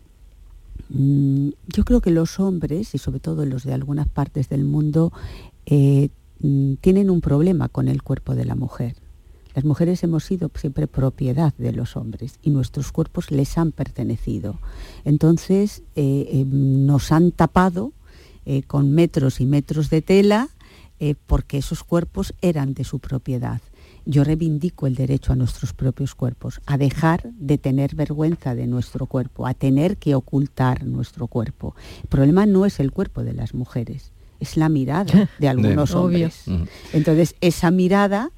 mm, 0.91 1.49
yo 1.69 1.85
creo 1.85 2.03
que 2.03 2.11
los 2.11 2.39
hombres, 2.39 2.95
y 2.95 2.99
sobre 2.99 3.21
todo 3.21 3.47
los 3.47 3.65
de 3.65 3.73
algunas 3.73 4.07
partes 4.07 4.51
del 4.51 4.65
mundo, 4.65 5.13
eh, 5.65 6.11
mm, 6.41 6.75
tienen 6.83 7.09
un 7.09 7.23
problema 7.23 7.69
con 7.71 7.89
el 7.89 8.03
cuerpo 8.03 8.35
de 8.35 8.45
la 8.45 8.55
mujer. 8.55 8.97
Las 9.55 9.65
mujeres 9.65 10.03
hemos 10.03 10.25
sido 10.25 10.51
siempre 10.55 10.87
propiedad 10.87 11.55
de 11.59 11.73
los 11.73 11.97
hombres 11.97 12.39
y 12.43 12.51
nuestros 12.51 12.91
cuerpos 12.91 13.31
les 13.31 13.57
han 13.57 13.73
pertenecido. 13.73 14.59
Entonces 15.05 15.83
eh, 15.95 16.29
eh, 16.31 16.45
nos 16.47 17.13
han 17.13 17.31
tapado 17.31 17.93
eh, 18.47 18.63
con 18.65 18.91
metros 18.91 19.41
y 19.41 19.47
metros 19.47 19.91
de 19.91 20.03
tela 20.03 20.49
porque 21.27 21.59
esos 21.59 21.85
cuerpos 21.85 22.33
eran 22.41 22.73
de 22.73 22.83
su 22.83 22.99
propiedad. 22.99 23.61
Yo 24.07 24.25
reivindico 24.25 24.87
el 24.87 24.95
derecho 24.95 25.35
a 25.35 25.37
nuestros 25.37 25.75
propios 25.75 26.15
cuerpos, 26.15 26.63
a 26.65 26.79
dejar 26.79 27.31
de 27.33 27.59
tener 27.59 27.95
vergüenza 27.95 28.55
de 28.55 28.67
nuestro 28.67 29.05
cuerpo, 29.05 29.47
a 29.47 29.53
tener 29.53 29.99
que 29.99 30.15
ocultar 30.15 30.85
nuestro 30.85 31.27
cuerpo. 31.27 31.75
El 32.03 32.09
problema 32.09 32.47
no 32.47 32.65
es 32.65 32.81
el 32.81 32.91
cuerpo 32.91 33.23
de 33.23 33.35
las 33.35 33.53
mujeres, 33.53 34.13
es 34.41 34.57
la 34.57 34.71
mirada 34.71 35.29
de 35.39 35.49
algunos 35.49 35.95
Obvio. 35.95 36.29
hombres. 36.29 36.45
Entonces, 36.95 37.35
esa 37.43 37.71
mirada 37.71 38.31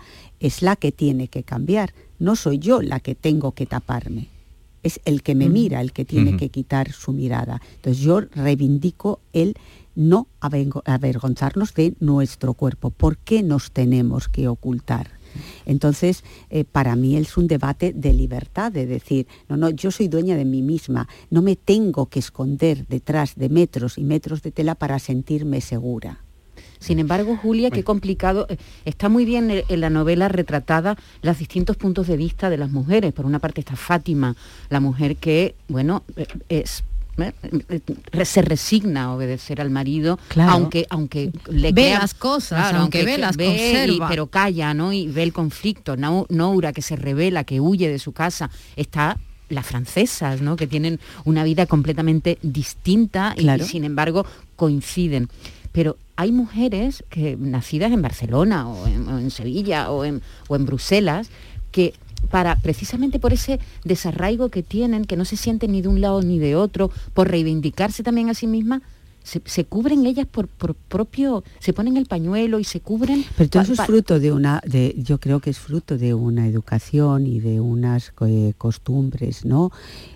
es 0.47 0.63
la 0.63 0.77
que 0.77 0.93
tiene 0.93 1.29
que 1.29 1.43
cambiar. 1.43 1.93
No 2.19 2.37
soy 2.37 2.59
yo 2.59 2.81
la 2.83 3.01
que 3.01 3.15
tengo 3.15 3.53
que 3.53 3.67
taparme. 3.67 4.29
es 4.83 5.01
el 5.05 5.23
que 5.25 5.35
me 5.35 5.49
mira 5.49 5.81
el 5.81 5.91
que 5.93 6.05
tiene 6.05 6.37
que 6.37 6.49
quitar 6.49 6.93
su 6.93 7.13
mirada. 7.13 7.61
Entonces 7.77 8.01
yo 8.05 8.21
reivindico 8.21 9.19
el 9.33 9.57
no 9.97 10.29
avergo- 10.41 10.83
avergonzarnos 10.85 11.75
de 11.75 11.95
nuestro 11.99 12.55
cuerpo. 12.55 12.91
¿Por 12.91 13.19
qué 13.19 13.43
nos 13.43 13.73
tenemos 13.73 14.29
que 14.29 14.47
ocultar? 14.47 15.11
Entonces, 15.67 16.23
eh, 16.51 16.63
para 16.65 16.95
mí 16.95 17.17
es 17.17 17.37
un 17.37 17.49
debate 17.49 17.93
de 17.95 18.13
libertad, 18.13 18.71
de 18.71 18.87
decir, 18.87 19.27
no, 19.49 19.57
no, 19.57 19.71
yo 19.71 19.91
soy 19.91 20.07
dueña 20.07 20.37
de 20.37 20.45
mí 20.45 20.63
misma, 20.63 21.09
no 21.31 21.43
me 21.43 21.57
tengo 21.57 22.07
que 22.07 22.21
esconder 22.21 22.87
detrás 22.87 23.35
de 23.35 23.49
metros 23.49 23.99
y 23.99 24.05
metros 24.05 24.41
de 24.43 24.53
tela 24.53 24.77
para 24.77 25.01
sentirme 25.01 25.61
segura. 25.63 26.21
Sin 26.79 26.99
embargo, 26.99 27.37
Julia, 27.37 27.71
qué 27.71 27.85
complicado. 27.85 28.47
eh, 28.49 28.57
Está 28.85 29.09
muy 29.09 29.25
bien 29.25 29.51
en 29.51 29.63
en 29.69 29.81
la 29.81 29.91
novela 29.91 30.29
retratada 30.29 30.97
los 31.23 31.39
distintos 31.39 31.77
puntos 31.77 32.07
de 32.07 32.17
vista 32.17 32.51
de 32.51 32.57
las 32.57 32.71
mujeres. 32.71 33.13
Por 33.13 33.27
una 33.27 33.39
parte 33.39 33.61
está 33.61 33.77
Fátima, 33.77 34.37
la 34.69 34.81
mujer 34.81 35.17
que, 35.17 35.55
bueno, 35.69 36.03
eh, 36.17 36.27
es 36.49 36.85
eh, 37.19 37.33
eh, 37.71 38.25
se 38.27 38.43
resigna 38.43 39.05
a 39.05 39.15
obedecer 39.15 39.61
al 39.63 39.71
marido, 39.71 40.19
Claro. 40.29 40.53
aunque 40.53 40.87
aunque 40.91 41.31
le 41.51 41.73
Ve 41.73 41.85
crea- 41.85 42.01
las 42.01 42.13
cosas, 42.13 42.75
aunque 42.75 43.05
ve, 43.05 43.17
las 43.17 43.37
y- 43.37 43.45
conserva. 43.47 44.09
pero 44.09 44.27
calla, 44.27 44.75
¿no? 44.75 44.93
Y 44.93 45.09
ve 45.09 45.23
el 45.23 45.33
conflicto. 45.33 45.97
Nau- 45.97 46.27
Noura 46.29 46.75
que 46.75 46.83
se 46.83 46.95
revela, 46.95 47.45
que 47.45 47.59
huye 47.61 47.89
de 47.89 47.99
su 47.99 48.13
casa, 48.13 48.51
está 48.77 49.17
las 49.49 49.65
francesas, 49.65 50.43
¿no? 50.43 50.57
Que 50.57 50.67
tienen 50.67 50.99
una 51.25 51.43
vida 51.45 51.65
completamente 51.67 52.37
distinta 52.43 53.33
y- 53.37 53.43
Claro. 53.43 53.65
y 53.65 53.67
sin 53.67 53.85
embargo 53.85 54.27
coinciden. 54.57 55.29
Pero 55.77 55.99
hay 56.17 56.33
mujeres 56.33 57.05
que 57.11 57.37
nacidas 57.39 57.93
en 57.93 58.01
Barcelona 58.01 58.67
o 58.67 58.87
en, 58.87 59.07
o 59.09 59.19
en 59.19 59.31
Sevilla 59.31 59.91
o 59.91 60.07
en, 60.07 60.23
o 60.49 60.57
en 60.57 60.65
Bruselas 60.65 61.29
que 61.71 61.93
para 62.31 62.57
precisamente 62.57 63.19
por 63.19 63.35
ese 63.35 63.61
desarraigo 63.85 64.49
que 64.49 64.63
tienen, 64.63 65.05
que 65.05 65.19
no 65.19 65.27
se 65.27 65.37
sienten 65.37 65.73
ni 65.73 65.83
de 65.83 65.89
un 65.89 66.01
lado 66.01 66.23
ni 66.23 66.39
de 66.39 66.57
otro, 66.57 66.91
por 67.13 67.29
reivindicarse 67.29 68.03
también 68.03 68.31
a 68.31 68.35
sí 68.35 68.47
mismas, 68.47 68.81
se, 69.23 69.43
se 69.45 69.67
cubren 69.67 70.07
ellas 70.07 70.27
por, 70.27 70.49
por 70.49 70.75
propio, 70.75 71.45
se 71.59 71.75
ponen 71.75 71.99
el 71.99 72.07
pañuelo 72.07 72.59
y 72.59 72.65
se 72.65 72.81
cubren. 72.81 73.27
Pero 73.37 73.51
todo 73.51 73.63
eso 73.65 73.75
es 73.75 73.81
fruto 73.83 74.19
de 74.19 74.33
una, 74.33 74.63
de, 74.67 74.95
yo 74.97 75.19
creo 75.19 75.41
que 75.41 75.51
es 75.51 75.59
fruto 75.59 75.99
de 75.99 76.15
una 76.15 76.47
educación 76.47 77.27
y 77.27 77.41
de 77.41 77.61
unas 77.61 78.15
eh, 78.27 78.55
costumbres, 78.57 79.45
¿no? 79.45 79.73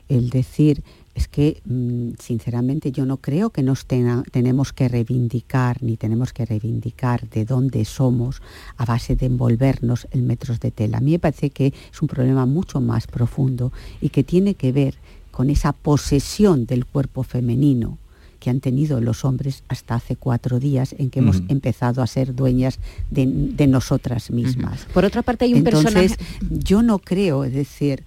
El 0.08 0.30
decir, 0.30 0.82
es 1.14 1.26
que 1.28 1.60
mm, 1.64 2.10
sinceramente 2.20 2.92
yo 2.92 3.04
no 3.04 3.16
creo 3.16 3.50
que 3.50 3.62
nos 3.62 3.84
tena- 3.86 4.22
tenemos 4.30 4.72
que 4.72 4.88
reivindicar 4.88 5.82
ni 5.82 5.96
tenemos 5.96 6.32
que 6.32 6.46
reivindicar 6.46 7.28
de 7.28 7.44
dónde 7.44 7.84
somos 7.84 8.40
a 8.76 8.84
base 8.84 9.16
de 9.16 9.26
envolvernos 9.26 10.06
en 10.12 10.26
metros 10.26 10.60
de 10.60 10.70
tela. 10.70 10.98
A 10.98 11.00
mí 11.00 11.10
me 11.12 11.18
parece 11.18 11.50
que 11.50 11.74
es 11.92 12.02
un 12.02 12.08
problema 12.08 12.46
mucho 12.46 12.80
más 12.80 13.06
profundo 13.06 13.72
y 14.00 14.10
que 14.10 14.22
tiene 14.22 14.54
que 14.54 14.70
ver 14.72 14.94
con 15.30 15.50
esa 15.50 15.72
posesión 15.72 16.66
del 16.66 16.86
cuerpo 16.86 17.22
femenino 17.22 17.98
que 18.38 18.48
han 18.48 18.60
tenido 18.60 19.02
los 19.02 19.26
hombres 19.26 19.64
hasta 19.68 19.96
hace 19.96 20.16
cuatro 20.16 20.58
días 20.60 20.94
en 20.98 21.10
que 21.10 21.18
hemos 21.18 21.42
empezado 21.48 22.00
a 22.02 22.06
ser 22.06 22.34
dueñas 22.34 22.78
de, 23.10 23.26
de 23.26 23.66
nosotras 23.66 24.30
mismas. 24.30 24.86
Por 24.94 25.04
otra 25.04 25.20
parte 25.22 25.44
hay 25.44 25.52
un 25.52 25.58
Entonces, 25.58 26.16
personaje... 26.16 26.16
yo 26.64 26.82
no 26.82 27.00
creo, 27.00 27.44
es 27.44 27.52
decir, 27.52 28.02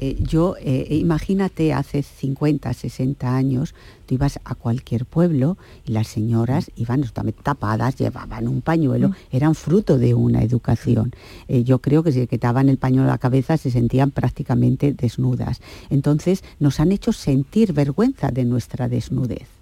eh, 0.00 0.16
yo, 0.20 0.54
eh, 0.60 0.86
imagínate 0.90 1.72
hace 1.72 2.02
50, 2.02 2.72
60 2.72 3.34
años, 3.34 3.74
tú 4.06 4.14
ibas 4.14 4.38
a 4.44 4.54
cualquier 4.54 5.04
pueblo 5.04 5.58
y 5.84 5.92
las 5.92 6.06
señoras 6.08 6.70
iban 6.76 7.04
tapadas, 7.42 7.96
llevaban 7.96 8.48
un 8.48 8.62
pañuelo, 8.62 9.08
Mm. 9.10 9.14
eran 9.32 9.54
fruto 9.54 9.98
de 9.98 10.14
una 10.14 10.42
educación. 10.42 11.12
Eh, 11.48 11.64
yo 11.64 11.80
creo 11.80 12.02
que 12.02 12.12
si 12.12 12.20
le 12.20 12.26
quitaban 12.26 12.68
el 12.68 12.78
pañuelo 12.78 13.08
a 13.08 13.12
la 13.12 13.18
cabeza 13.18 13.56
se 13.56 13.70
sentían 13.70 14.10
prácticamente 14.10 14.92
desnudas. 14.92 15.60
Entonces 15.90 16.42
nos 16.58 16.80
han 16.80 16.92
hecho 16.92 17.12
sentir 17.12 17.72
vergüenza 17.72 18.30
de 18.30 18.44
nuestra 18.44 18.88
desnudez. 18.88 19.57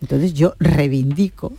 Entonces 0.00 0.32
yo 0.34 0.54
reivindico 0.60 1.52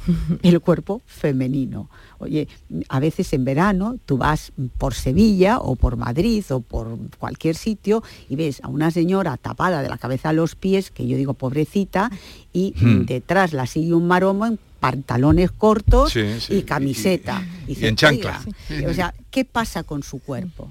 el 0.43 0.59
cuerpo 0.61 1.01
femenino. 1.05 1.89
Oye, 2.19 2.47
a 2.87 2.99
veces 2.99 3.31
en 3.33 3.43
verano 3.45 3.97
tú 4.05 4.17
vas 4.17 4.51
por 4.77 4.93
Sevilla 4.93 5.59
o 5.59 5.75
por 5.75 5.97
Madrid 5.97 6.43
o 6.49 6.61
por 6.61 6.97
cualquier 7.17 7.55
sitio 7.55 8.01
y 8.29 8.35
ves 8.35 8.61
a 8.63 8.67
una 8.67 8.91
señora 8.91 9.37
tapada 9.37 9.81
de 9.81 9.89
la 9.89 9.97
cabeza 9.97 10.29
a 10.29 10.33
los 10.33 10.55
pies, 10.55 10.89
que 10.91 11.05
yo 11.07 11.17
digo 11.17 11.33
pobrecita, 11.33 12.11
y 12.53 12.73
Hmm. 12.79 13.05
detrás 13.05 13.53
la 13.53 13.65
sigue 13.67 13.93
un 13.93 14.07
maromo 14.07 14.45
en 14.45 14.59
pantalones 14.79 15.51
cortos 15.51 16.13
Sí, 16.13 16.39
sí, 16.39 16.55
y 16.55 16.61
camiseta. 16.63 17.43
y 17.65 17.69
Dices, 17.71 17.83
en 17.89 17.95
chanclas. 17.97 18.45
"Oiga", 18.69 18.89
o 18.89 18.93
sea, 18.93 19.13
¿qué 19.31 19.43
pasa 19.43 19.83
con 19.83 20.01
su 20.03 20.19
cuerpo? 20.19 20.69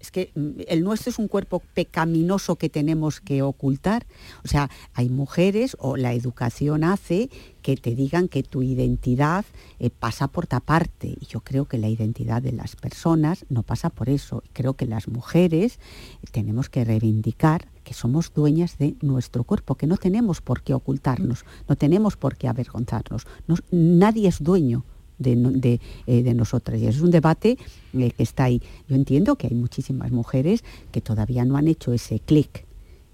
Es 0.00 0.10
que 0.10 0.30
mm, 0.34 0.60
el 0.68 0.84
nuestro 0.84 1.10
es 1.10 1.18
un 1.18 1.28
cuerpo 1.28 1.60
pecaminoso 1.74 2.56
que 2.56 2.68
tenemos 2.68 3.20
que 3.20 3.42
ocultar. 3.42 4.06
O 4.44 4.48
sea, 4.48 4.70
hay 4.94 5.08
mujeres 5.08 5.76
o 5.80 5.96
la 5.96 6.12
educación 6.12 6.84
hace 6.84 7.30
que 7.62 7.76
te 7.76 7.94
digan 7.94 8.28
que 8.28 8.42
tu 8.42 8.62
identidad 8.62 9.44
eh, 9.78 9.90
pasa 9.90 10.28
por 10.28 10.46
taparte. 10.46 11.08
Y 11.20 11.26
yo 11.26 11.40
creo 11.40 11.64
que 11.66 11.78
la 11.78 11.88
identidad 11.88 12.40
de 12.42 12.52
las 12.52 12.76
personas 12.76 13.44
no 13.48 13.62
pasa 13.62 13.90
por 13.90 14.08
eso. 14.08 14.42
Creo 14.52 14.74
que 14.74 14.86
las 14.86 15.08
mujeres 15.08 15.78
eh, 16.22 16.26
tenemos 16.30 16.68
que 16.68 16.84
reivindicar 16.84 17.68
que 17.84 17.94
somos 17.94 18.32
dueñas 18.34 18.76
de 18.78 18.96
nuestro 19.00 19.44
cuerpo, 19.44 19.74
que 19.74 19.86
no 19.86 19.96
tenemos 19.96 20.42
por 20.42 20.62
qué 20.62 20.74
ocultarnos, 20.74 21.44
no 21.68 21.74
tenemos 21.76 22.16
por 22.16 22.36
qué 22.36 22.46
avergonzarnos. 22.46 23.26
No- 23.46 23.56
nadie 23.70 24.28
es 24.28 24.42
dueño 24.42 24.84
de, 25.18 25.36
de, 25.36 25.80
eh, 26.06 26.22
de 26.22 26.34
nosotras. 26.34 26.80
Y 26.80 26.86
es 26.86 27.00
un 27.00 27.10
debate 27.10 27.58
eh, 27.92 28.10
que 28.10 28.22
está 28.22 28.44
ahí. 28.44 28.62
Yo 28.88 28.96
entiendo 28.96 29.36
que 29.36 29.48
hay 29.48 29.54
muchísimas 29.54 30.10
mujeres 30.10 30.64
que 30.92 31.00
todavía 31.00 31.44
no 31.44 31.56
han 31.56 31.68
hecho 31.68 31.92
ese 31.92 32.20
clic 32.20 32.66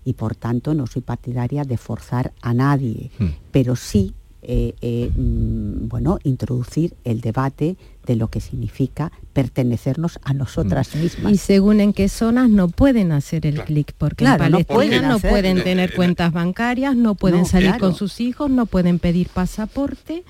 y 0.05 0.15
por 0.15 0.37
tanto 0.37 0.75
no 0.75 0.87
soy 0.87 1.03
partidaria 1.03 1.65
de 1.65 1.79
forzar 1.79 2.33
a 2.43 2.53
nadie, 2.53 3.11
pero 3.51 3.75
sí 3.75 4.15
eh, 4.47 4.75
eh, 4.83 5.11
mm, 5.17 5.89
bueno, 5.89 6.19
introducir 6.23 6.95
el 7.05 7.23
debate 7.23 7.79
de 8.07 8.17
lo 8.17 8.29
que 8.29 8.41
significa 8.41 9.11
pertenecernos 9.33 10.19
a 10.23 10.35
nosotras 10.35 10.95
mismas. 10.95 11.33
Y 11.33 11.37
según 11.39 11.81
en 11.81 11.93
qué 11.93 12.09
zonas 12.09 12.51
no 12.51 12.69
pueden 12.69 13.13
hacer 13.13 13.47
el 13.47 13.63
clic, 13.65 13.93
porque 13.97 14.25
Claro, 14.25 14.45
en 14.45 14.53
no 14.53 14.61
pueden 14.61 15.09
no 15.09 15.19
pueden 15.19 15.63
tener 15.63 15.95
cuentas 15.95 16.33
bancarias, 16.33 16.97
no 16.97 17.15
pueden 17.15 17.41
No, 17.41 17.47
salir 17.47 17.69
claro. 17.71 17.81
con 17.81 17.95
sus 17.95 18.21
hijos, 18.21 18.51
no 18.51 18.67
pueden 18.67 18.99
pedir 18.99 19.29
pasaporte, 19.29 20.25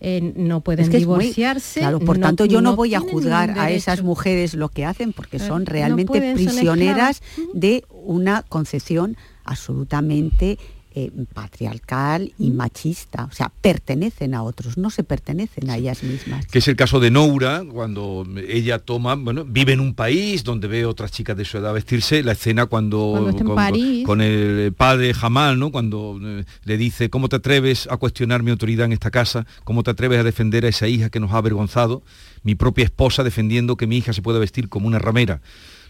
eh, 0.00 0.32
no 0.36 0.60
pueden 0.60 0.84
Es 0.84 0.90
que 0.90 0.98
es 0.98 1.06
muy- 1.06 1.18
divorciarse. 1.24 1.80
claro, 1.80 2.00
por 2.00 2.18
no- 2.18 2.26
tanto, 2.26 2.44
yo 2.44 2.60
no, 2.60 2.76
voy 2.76 2.94
a 2.94 3.00
juzgar 3.00 3.58
a 3.58 3.70
esas 3.70 4.02
mujeres 4.02 4.54
lo 4.54 4.68
que 4.68 4.84
hacen 4.84 5.12
porque 5.12 5.38
son 5.38 5.64
no 5.64 5.70
realmente 5.70 6.18
son 6.20 6.34
prisioneras 6.34 7.22
de 7.54 7.84
una 7.90 8.42
concepción 8.42 9.16
absolutamente 9.44 10.58
eh, 10.96 11.10
patriarcal 11.32 12.32
y 12.38 12.50
machista. 12.50 13.24
O 13.24 13.32
sea, 13.32 13.50
pertenecen 13.60 14.32
a 14.34 14.44
otros, 14.44 14.78
no 14.78 14.90
se 14.90 15.02
pertenecen 15.02 15.68
a 15.70 15.76
ellas 15.76 16.04
mismas. 16.04 16.46
que 16.46 16.58
es 16.58 16.68
el 16.68 16.76
caso 16.76 17.00
de 17.00 17.10
Noura, 17.10 17.64
cuando 17.68 18.24
ella 18.46 18.78
toma, 18.78 19.16
bueno, 19.16 19.44
vive 19.44 19.72
en 19.72 19.80
un 19.80 19.94
país 19.94 20.44
donde 20.44 20.68
ve 20.68 20.86
otras 20.86 21.10
chicas 21.10 21.36
de 21.36 21.44
su 21.44 21.58
edad 21.58 21.74
vestirse, 21.74 22.22
la 22.22 22.32
escena 22.32 22.66
cuando, 22.66 23.18
Cuando 23.22 23.44
con, 23.44 23.54
París. 23.56 24.06
con 24.06 24.20
el 24.20 24.72
padre 24.72 25.14
Jamal, 25.14 25.58
¿no? 25.58 25.72
Cuando 25.72 26.18
eh, 26.22 26.44
le 26.64 26.76
dice, 26.76 27.10
¿cómo 27.10 27.28
te 27.28 27.36
atreves 27.36 27.88
a 27.90 27.96
cuestionar 27.96 28.44
mi 28.44 28.52
autoridad 28.52 28.86
en 28.86 28.92
esta 28.92 29.10
casa? 29.10 29.46
¿Cómo 29.64 29.82
te 29.82 29.90
atreves 29.90 30.20
a 30.20 30.22
defender 30.22 30.64
a 30.64 30.68
esa 30.68 30.86
hija 30.86 31.10
que 31.10 31.18
nos 31.18 31.32
ha 31.32 31.38
avergonzado? 31.38 32.02
Mi 32.44 32.54
propia 32.54 32.84
esposa 32.84 33.24
defendiendo 33.24 33.76
que 33.76 33.86
mi 33.86 33.96
hija 33.96 34.12
se 34.12 34.22
pueda 34.22 34.38
vestir 34.38 34.68
como 34.68 34.86
una 34.86 34.98
ramera. 35.00 35.40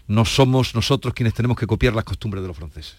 No 0.07 0.25
somos 0.25 0.73
nosotros 0.75 1.13
quienes 1.13 1.33
tenemos 1.33 1.57
que 1.57 1.67
copiar 1.67 1.93
las 1.93 2.05
costumbres 2.05 2.41
de 2.43 2.47
los 2.47 2.57
franceses. 2.57 2.95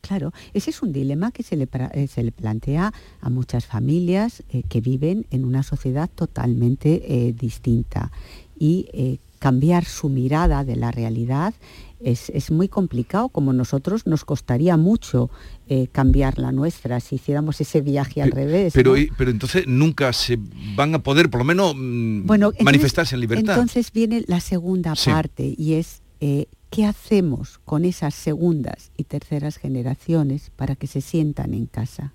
Claro, 0.00 0.32
ese 0.54 0.70
es 0.70 0.82
un 0.82 0.92
dilema 0.92 1.30
que 1.30 1.42
se 1.42 1.56
le, 1.56 1.68
eh, 1.92 2.06
se 2.08 2.22
le 2.22 2.32
plantea 2.32 2.92
a 3.20 3.30
muchas 3.30 3.66
familias 3.66 4.42
eh, 4.50 4.62
que 4.68 4.80
viven 4.80 5.26
en 5.30 5.44
una 5.44 5.62
sociedad 5.62 6.08
totalmente 6.14 7.02
eh, 7.28 7.32
distinta 7.32 8.10
y 8.58 8.86
eh, 8.92 9.18
cambiar 9.38 9.84
su 9.84 10.08
mirada 10.08 10.64
de 10.64 10.76
la 10.76 10.90
realidad 10.90 11.54
es, 12.02 12.30
es 12.30 12.50
muy 12.50 12.68
complicado, 12.68 13.28
como 13.28 13.52
nosotros 13.52 14.06
nos 14.06 14.24
costaría 14.24 14.78
mucho 14.78 15.28
eh, 15.68 15.86
cambiar 15.92 16.38
la 16.38 16.50
nuestra 16.50 16.98
si 17.00 17.16
hiciéramos 17.16 17.60
ese 17.60 17.82
viaje 17.82 18.22
al 18.22 18.30
revés. 18.30 18.72
Pero, 18.74 18.94
pero 19.18 19.30
entonces 19.30 19.66
nunca 19.66 20.10
se 20.14 20.38
van 20.74 20.94
a 20.94 21.02
poder, 21.02 21.28
por 21.28 21.40
lo 21.40 21.44
menos, 21.44 21.74
mm, 21.76 22.26
Bueno, 22.26 22.46
entonces- 22.48 22.64
manifestarse 22.64 23.14
en 23.16 23.20
libertad. 23.20 23.54
Entonces 23.54 23.92
viene 23.92 24.24
la 24.26 24.40
segunda 24.40 24.96
Sí. 24.96 25.10
parte 25.10 25.54
y 25.56 25.74
es 25.74 26.00
eh, 26.22 26.46
qué 26.70 26.86
hacemos 26.86 27.58
con 27.64 27.84
esas 27.84 28.14
segundas 28.14 28.92
y 28.96 29.04
terceras 29.04 29.56
generaciones 29.56 30.50
para 30.56 30.76
que 30.76 30.86
se 30.86 31.00
sientan 31.00 31.52
en 31.54 31.66
casa. 31.66 32.12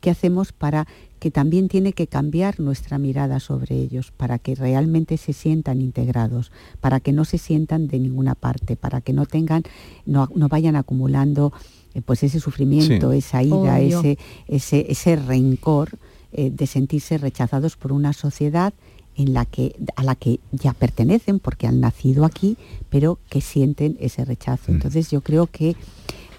¿Qué 0.00 0.10
hacemos 0.10 0.52
para 0.52 0.86
que 1.18 1.30
también 1.30 1.68
tiene 1.68 1.94
que 1.94 2.06
cambiar 2.06 2.60
nuestra 2.60 2.98
mirada 2.98 3.40
sobre 3.40 3.76
ellos, 3.76 4.12
para 4.14 4.38
que 4.38 4.54
realmente 4.54 5.16
se 5.16 5.32
sientan 5.32 5.80
integrados, 5.80 6.52
para 6.80 7.00
que 7.00 7.12
no 7.12 7.24
se 7.24 7.38
sientan 7.38 7.88
de 7.88 7.98
ninguna 7.98 8.34
parte, 8.34 8.76
para 8.76 9.00
que 9.00 9.14
no 9.14 9.24
tengan, 9.24 9.62
no, 10.04 10.28
no 10.34 10.48
vayan 10.48 10.76
acumulando 10.76 11.52
eh, 11.94 12.02
pues 12.02 12.22
ese 12.22 12.38
sufrimiento, 12.40 13.12
Sí. 13.12 13.18
esa 13.18 13.42
ira, 13.42 13.80
ese, 13.80 14.18
ese 14.48 15.16
rencor 15.16 15.98
eh, 16.32 16.50
de 16.50 16.66
sentirse 16.66 17.16
rechazados 17.16 17.76
por 17.78 17.92
una 17.92 18.12
sociedad 18.12 18.74
en 19.16 19.32
la 19.32 19.44
que, 19.44 19.74
a 19.96 20.02
la 20.02 20.14
que 20.14 20.40
ya 20.52 20.72
pertenecen 20.72 21.38
porque 21.38 21.66
han 21.66 21.80
nacido 21.80 22.24
aquí, 22.24 22.56
pero 22.90 23.18
que 23.30 23.40
sienten 23.40 23.96
ese 24.00 24.24
rechazo. 24.24 24.70
Entonces 24.70 25.10
yo 25.10 25.20
creo 25.22 25.46
que, 25.46 25.76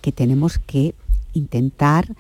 que 0.02 0.12
tenemos 0.12 0.60
que 0.60 0.94
intentar 1.34 2.16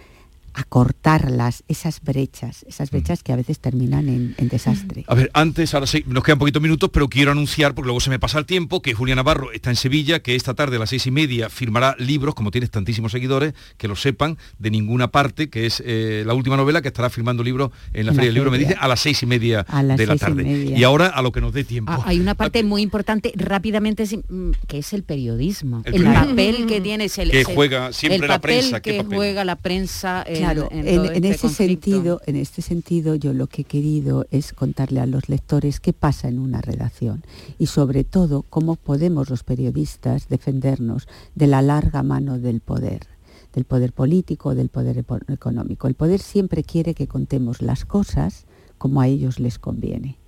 acortar 0.57 1.29
las, 1.29 1.63
esas 1.67 2.01
brechas, 2.01 2.65
esas 2.67 2.89
brechas 2.89 3.21
que 3.21 3.31
a 3.31 3.35
veces 3.35 3.59
terminan 3.59 4.09
en, 4.09 4.33
en 4.39 4.49
desastre. 4.49 5.05
A 5.07 5.13
ver, 5.13 5.29
antes, 5.35 5.75
ahora 5.75 5.85
sí, 5.85 6.03
nos 6.07 6.23
quedan 6.23 6.39
poquitos 6.39 6.61
minutos, 6.63 6.89
pero 6.91 7.07
quiero 7.07 7.31
anunciar, 7.31 7.75
porque 7.75 7.85
luego 7.85 7.99
se 7.99 8.09
me 8.09 8.17
pasa 8.17 8.39
el 8.39 8.47
tiempo, 8.47 8.81
que 8.81 8.95
Julia 8.95 9.15
Navarro 9.15 9.51
está 9.51 9.69
en 9.69 9.75
Sevilla, 9.75 10.19
que 10.19 10.33
esta 10.33 10.55
tarde 10.55 10.77
a 10.77 10.79
las 10.79 10.89
seis 10.89 11.05
y 11.05 11.11
media 11.11 11.49
firmará 11.49 11.95
libros, 11.99 12.33
como 12.33 12.49
tienes 12.49 12.71
tantísimos 12.71 13.11
seguidores, 13.11 13.53
que 13.77 13.87
lo 13.87 13.95
sepan, 13.95 14.39
de 14.57 14.71
ninguna 14.71 15.09
parte, 15.09 15.51
que 15.51 15.67
es 15.67 15.83
eh, 15.85 16.23
la 16.25 16.33
última 16.33 16.57
novela 16.57 16.81
que 16.81 16.87
estará 16.87 17.11
firmando 17.11 17.43
libros 17.43 17.69
en 17.93 18.07
la, 18.07 18.13
Feria 18.13 18.29
del 18.29 18.33
Libro, 18.33 18.49
me 18.49 18.57
dice, 18.57 18.75
a 18.79 18.87
las 18.87 18.99
seis 18.99 19.21
y 19.21 19.27
media 19.27 19.63
A 19.67 19.83
las 19.83 19.97
de 19.97 20.07
la 20.07 20.15
y 20.15 20.17
tarde. 20.17 20.73
Y, 20.75 20.83
ahora 20.83 21.07
a 21.07 21.21
lo 21.21 21.31
que 21.31 21.39
nos 21.39 21.53
dé 21.53 21.65
tiempo. 21.65 21.91
Ah, 21.91 22.01
Hay 22.05 22.19
una 22.19 22.33
parte 22.33 22.63
muy 22.63 22.81
importante 22.81 23.31
rápidamente 23.35 24.05
mm, 24.27 24.51
que 24.67 24.79
es 24.79 24.91
el 24.93 25.03
periodismo, 25.03 25.83
El 25.85 25.93
el, 25.93 26.01
periodismo. 26.01 26.29
papel 26.29 26.65
que 26.65 26.81
tiene 26.81 27.05
es 27.05 27.17
el 27.19 27.29
Que 27.29 27.43
juega 27.43 27.93
siempre 27.93 28.25
el 28.25 28.27
la 28.27 28.39
papel 28.39 28.59
prensa, 28.59 28.79
¿qué 28.79 28.91
que 28.93 29.03
papel? 29.03 29.15
juega 29.15 29.45
la 29.45 29.55
prensa 29.55 30.23
en, 30.25 30.37
Claro, 30.37 30.46
en 30.51 30.87
en, 30.87 31.05
este 31.05 31.29
ese 31.29 31.41
conflicto. 31.41 31.91
sentido, 31.91 32.21
en 32.25 32.35
este 32.35 32.61
sentido, 32.61 33.15
yo 33.15 33.33
lo 33.33 33.47
que 33.47 33.61
he 33.61 33.65
querido 33.65 34.25
es 34.31 34.53
contarle 34.53 34.99
a 34.99 35.05
los 35.05 35.29
lectores 35.29 35.79
qué 35.79 35.93
pasa 35.93 36.27
en 36.27 36.39
una 36.39 36.61
redacción 36.61 37.23
y 37.57 37.67
sobre 37.67 38.03
todo 38.03 38.43
cómo 38.49 38.75
podemos 38.75 39.29
los 39.29 39.43
periodistas 39.43 40.27
defendernos 40.29 41.07
de 41.35 41.47
la 41.47 41.61
larga 41.61 42.03
mano 42.03 42.39
del 42.39 42.61
poder 42.61 43.07
del 43.53 43.65
poder 43.65 43.91
político, 43.91 44.53
del 44.53 44.69
poder 44.69 45.03
económico. 45.29 45.87
El 45.87 45.95
poder 45.95 46.19
siempre 46.19 46.63
quiere 46.63 46.93
que 46.93 47.07
contemos 47.07 47.63
las 47.63 47.85
cosas 47.85 48.45
como 48.77 49.01
a 49.01 49.07
ellos 49.07 49.39
les 49.39 49.57
conviene 49.57 50.19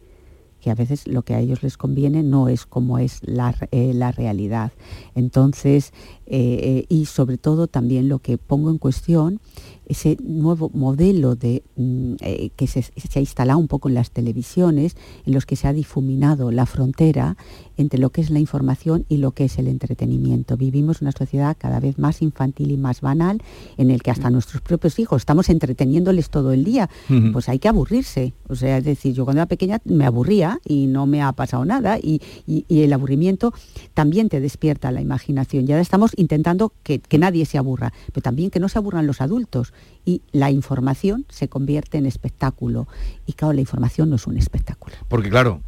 que 0.60 0.72
a 0.72 0.76
veces 0.76 1.08
lo 1.08 1.22
que 1.24 1.36
a 1.36 1.40
ellos 1.40 1.64
les 1.64 1.78
conviene 1.78 2.24
no 2.24 2.50
es 2.50 2.66
como 2.66 3.00
es 3.00 3.20
la, 3.24 3.56
eh, 3.72 3.94
la 3.94 4.12
realidad. 4.12 4.72
Entonces, 5.16 5.94
eh, 6.30 6.86
y 6.90 7.06
sobre 7.06 7.38
todo 7.38 7.68
también 7.68 8.08
lo 8.08 8.20
que 8.20 8.38
pongo 8.38 8.70
en 8.70 8.78
cuestión, 8.78 9.40
ese 9.88 10.18
nuevo 10.24 10.70
modelo 10.72 11.36
de, 11.36 11.64
mm, 11.76 12.14
eh, 12.22 12.52
que 12.56 12.68
se, 12.68 12.84
se 12.84 13.18
ha 13.18 13.20
instalado 13.20 13.58
un 13.58 13.68
poco 13.68 13.90
en 13.90 13.96
las 13.96 14.12
televisiones, 14.12 14.96
en 15.26 15.34
los 15.34 15.48
que 15.48 15.56
se 15.56 15.68
ha 15.68 15.74
difuminado 15.74 16.52
la 16.52 16.68
frontera 16.68 17.36
entre 17.76 18.00
lo 18.00 18.12
que 18.12 18.22
es 18.22 18.30
la 18.30 18.38
información 18.40 19.06
y 19.10 19.18
lo 19.18 19.32
que 19.32 19.46
es 19.46 19.58
el 19.58 19.68
entretenimiento. 19.68 20.58
Vivimos 20.58 21.02
una 21.02 21.12
sociedad 21.12 21.58
cada 21.58 21.80
vez 21.80 21.98
más 21.98 22.22
infantil 22.22 22.70
y 22.70 22.78
más 22.78 23.02
banal, 23.02 23.42
en 23.78 23.90
el 23.90 24.04
que 24.04 24.12
hasta 24.12 24.30
nuestros 24.30 24.62
propios 24.62 25.00
hijos 25.00 25.24
estamos 25.24 25.50
entreteniéndoles 25.50 26.30
todo 26.30 26.52
el 26.52 26.64
día. 26.64 26.88
Pues 27.34 27.50
hay 27.50 27.58
que 27.58 27.68
aburrirse. 27.70 28.34
O 28.48 28.56
sea, 28.56 28.78
es 28.78 28.84
decir, 28.84 29.14
yo 29.16 29.26
cuando 29.26 29.40
era 29.42 29.48
pequeña 29.48 29.82
me 29.86 30.06
aburría 30.06 30.60
y 30.68 30.86
no 30.86 31.08
me 31.08 31.24
ha 31.24 31.32
pasado 31.32 31.66
nada. 31.66 31.98
Y, 31.98 32.22
y- 32.46 32.66
y 32.68 32.82
el 32.82 32.94
aburrimiento 32.94 33.54
también 33.96 34.30
te 34.30 34.40
despierta 34.40 34.92
la 34.92 35.02
imaginación. 35.02 35.68
Y 35.68 35.72
ahora 35.72 35.82
estamos 35.82 36.12
intentando 36.20 36.74
que, 36.84 37.00
que 37.00 37.18
nadie 37.18 37.46
se 37.46 37.58
aburra, 37.58 37.94
pero 38.08 38.22
también 38.22 38.50
que 38.50 38.60
no 38.60 38.70
se 38.70 38.78
aburran 38.78 39.08
los 39.08 39.22
adultos. 39.22 39.74
Y 40.06 40.22
la 40.32 40.52
información 40.52 41.26
se 41.30 41.48
convierte 41.48 41.98
en 41.98 42.06
espectáculo. 42.06 42.88
Y 43.26 43.34
claro, 43.34 43.54
la 43.54 43.62
información 43.62 44.10
no 44.10 44.18
es 44.18 44.28
un 44.28 44.38
espectáculo. 44.38 44.96
Porque 45.08 45.30
claro, 45.30 45.62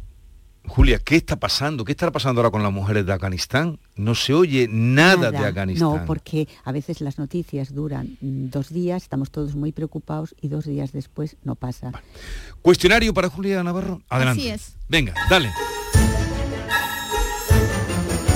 Julia, 0.66 0.98
¿qué 0.98 1.16
está 1.16 1.36
pasando? 1.36 1.84
¿Qué 1.84 1.92
estará 1.92 2.12
pasando 2.12 2.40
ahora 2.40 2.50
con 2.50 2.62
las 2.62 2.72
mujeres 2.72 3.04
de 3.04 3.12
Afganistán? 3.12 3.80
No 3.96 4.14
se 4.14 4.32
oye 4.32 4.68
nada, 4.70 5.30
de 5.30 5.38
Afganistán. 5.38 5.88
No, 5.88 6.04
porque 6.06 6.48
a 6.64 6.72
veces 6.72 7.00
las 7.00 7.18
noticias 7.18 7.74
duran 7.74 8.16
mm, 8.20 8.48
dos 8.50 8.68
días, 8.70 9.02
estamos 9.02 9.30
todos 9.30 9.54
muy 9.54 9.72
preocupados 9.72 10.34
y 10.40 10.48
dos 10.48 10.64
días 10.64 10.92
después 10.92 11.36
no 11.42 11.56
pasa. 11.56 11.92
Cuestionario 12.62 13.12
para 13.12 13.28
Julia 13.28 13.62
Navarro. 13.62 14.02
Adelante. 14.08 14.42
Así 14.42 14.50
es. 14.50 14.76
Venga, 14.88 15.14
dale. 15.28 15.50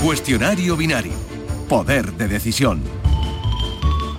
Cuestionario 0.03 0.75
binario. 0.75 1.36
Poder 1.67 2.13
de 2.13 2.29
decisión. 2.29 2.81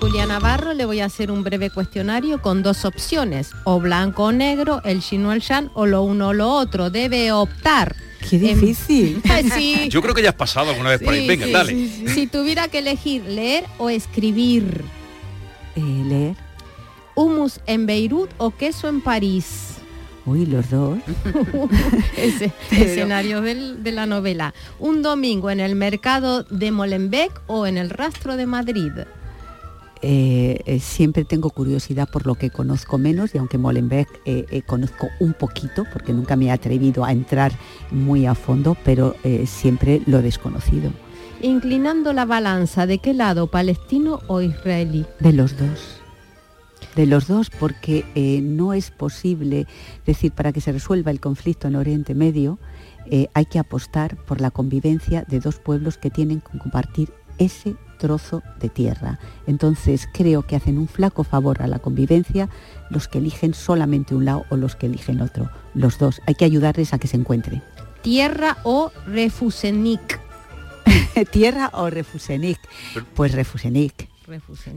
Julia 0.00 0.26
Navarro 0.26 0.74
le 0.74 0.84
voy 0.84 1.00
a 1.00 1.06
hacer 1.06 1.30
un 1.30 1.42
breve 1.42 1.70
cuestionario 1.70 2.42
con 2.42 2.62
dos 2.62 2.84
opciones, 2.84 3.52
o 3.64 3.80
blanco 3.80 4.24
o 4.24 4.32
negro, 4.32 4.82
el 4.84 5.00
chino 5.00 5.30
o 5.30 5.32
el 5.32 5.40
shan, 5.40 5.70
o 5.72 5.86
lo 5.86 6.02
uno 6.02 6.28
o 6.28 6.32
lo 6.34 6.50
otro. 6.50 6.90
Debe 6.90 7.32
optar. 7.32 7.96
Qué 8.28 8.38
difícil. 8.38 9.22
sí. 9.54 9.88
Yo 9.88 10.02
creo 10.02 10.14
que 10.14 10.22
ya 10.22 10.30
has 10.30 10.34
pasado 10.34 10.70
alguna 10.70 10.90
vez 10.90 11.00
por 11.00 11.14
ahí. 11.14 11.26
Venga, 11.26 11.46
sí, 11.46 11.52
dale. 11.52 11.72
sí, 11.72 11.88
sí. 11.88 12.08
Si 12.08 12.26
tuviera 12.26 12.68
que 12.68 12.80
elegir 12.80 13.24
leer 13.24 13.64
o 13.78 13.88
escribir. 13.88 14.84
Eh, 15.74 15.80
leer. 15.80 16.36
Humus 17.14 17.60
en 17.66 17.86
Beirut 17.86 18.30
o 18.36 18.50
queso 18.50 18.88
en 18.88 19.00
París. 19.00 19.77
Uy, 20.28 20.46
los 20.46 20.68
dos. 20.70 20.98
Ese 22.16 22.52
Pero- 22.70 22.84
escenario 22.84 23.40
del- 23.40 23.82
de 23.82 23.92
la 23.92 24.06
novela. 24.06 24.54
Un 24.78 25.02
domingo 25.02 25.50
en 25.50 25.60
el 25.60 25.74
mercado 25.74 26.42
de 26.44 26.70
Molenbeek 26.70 27.32
o 27.46 27.66
en 27.66 27.78
el 27.78 27.90
rastro 27.90 28.36
de 28.36 28.46
Madrid. 28.46 28.92
Eh, 30.00 30.60
eh, 30.64 30.78
siempre 30.78 31.24
tengo 31.24 31.50
curiosidad 31.50 32.08
por 32.08 32.24
lo 32.24 32.36
que 32.36 32.50
conozco 32.50 32.98
menos 32.98 33.34
y 33.34 33.38
aunque 33.38 33.58
Molenbeek 33.58 34.08
eh, 34.26 34.62
conozco 34.64 35.08
un 35.18 35.32
poquito 35.32 35.84
porque 35.92 36.12
nunca 36.12 36.36
me 36.36 36.46
he 36.46 36.50
atrevido 36.52 37.04
a 37.04 37.10
entrar 37.10 37.50
muy 37.90 38.24
a 38.24 38.36
fondo, 38.36 38.76
pero 38.84 39.16
siempre 39.46 40.00
lo 40.06 40.22
desconocido. 40.22 40.92
Inclinando 41.40 42.12
la 42.12 42.24
balanza, 42.26 42.86
¿de 42.86 42.98
qué 42.98 43.12
lado, 43.12 43.48
palestino 43.48 44.20
o 44.28 44.40
israelí? 44.40 45.04
De 45.18 45.32
los 45.32 45.56
dos. 45.56 45.97
De 46.98 47.06
los 47.06 47.28
dos, 47.28 47.48
porque 47.48 48.04
eh, 48.16 48.40
no 48.42 48.72
es 48.72 48.90
posible 48.90 49.68
decir, 50.04 50.32
para 50.32 50.52
que 50.52 50.60
se 50.60 50.72
resuelva 50.72 51.12
el 51.12 51.20
conflicto 51.20 51.68
en 51.68 51.76
Oriente 51.76 52.12
Medio, 52.12 52.58
eh, 53.06 53.28
hay 53.34 53.46
que 53.46 53.60
apostar 53.60 54.16
por 54.24 54.40
la 54.40 54.50
convivencia 54.50 55.24
de 55.28 55.38
dos 55.38 55.60
pueblos 55.60 55.96
que 55.96 56.10
tienen 56.10 56.40
que 56.40 56.58
compartir 56.58 57.12
ese 57.38 57.76
trozo 58.00 58.42
de 58.58 58.68
tierra. 58.68 59.20
Entonces 59.46 60.08
creo 60.12 60.44
que 60.44 60.56
hacen 60.56 60.76
un 60.76 60.88
flaco 60.88 61.22
favor 61.22 61.62
a 61.62 61.68
la 61.68 61.78
convivencia 61.78 62.48
los 62.90 63.06
que 63.06 63.18
eligen 63.18 63.54
solamente 63.54 64.16
un 64.16 64.24
lado 64.24 64.44
o 64.50 64.56
los 64.56 64.74
que 64.74 64.86
eligen 64.86 65.20
otro. 65.20 65.48
Los 65.74 66.00
dos. 66.00 66.20
Hay 66.26 66.34
que 66.34 66.46
ayudarles 66.46 66.92
a 66.94 66.98
que 66.98 67.06
se 67.06 67.16
encuentren. 67.16 67.62
Tierra 68.02 68.56
o 68.64 68.90
refusenik. 69.06 70.18
¿Tierra 71.30 71.70
o 71.74 71.90
refusenik? 71.90 72.58
Pues 73.14 73.34
refusenik. 73.34 74.17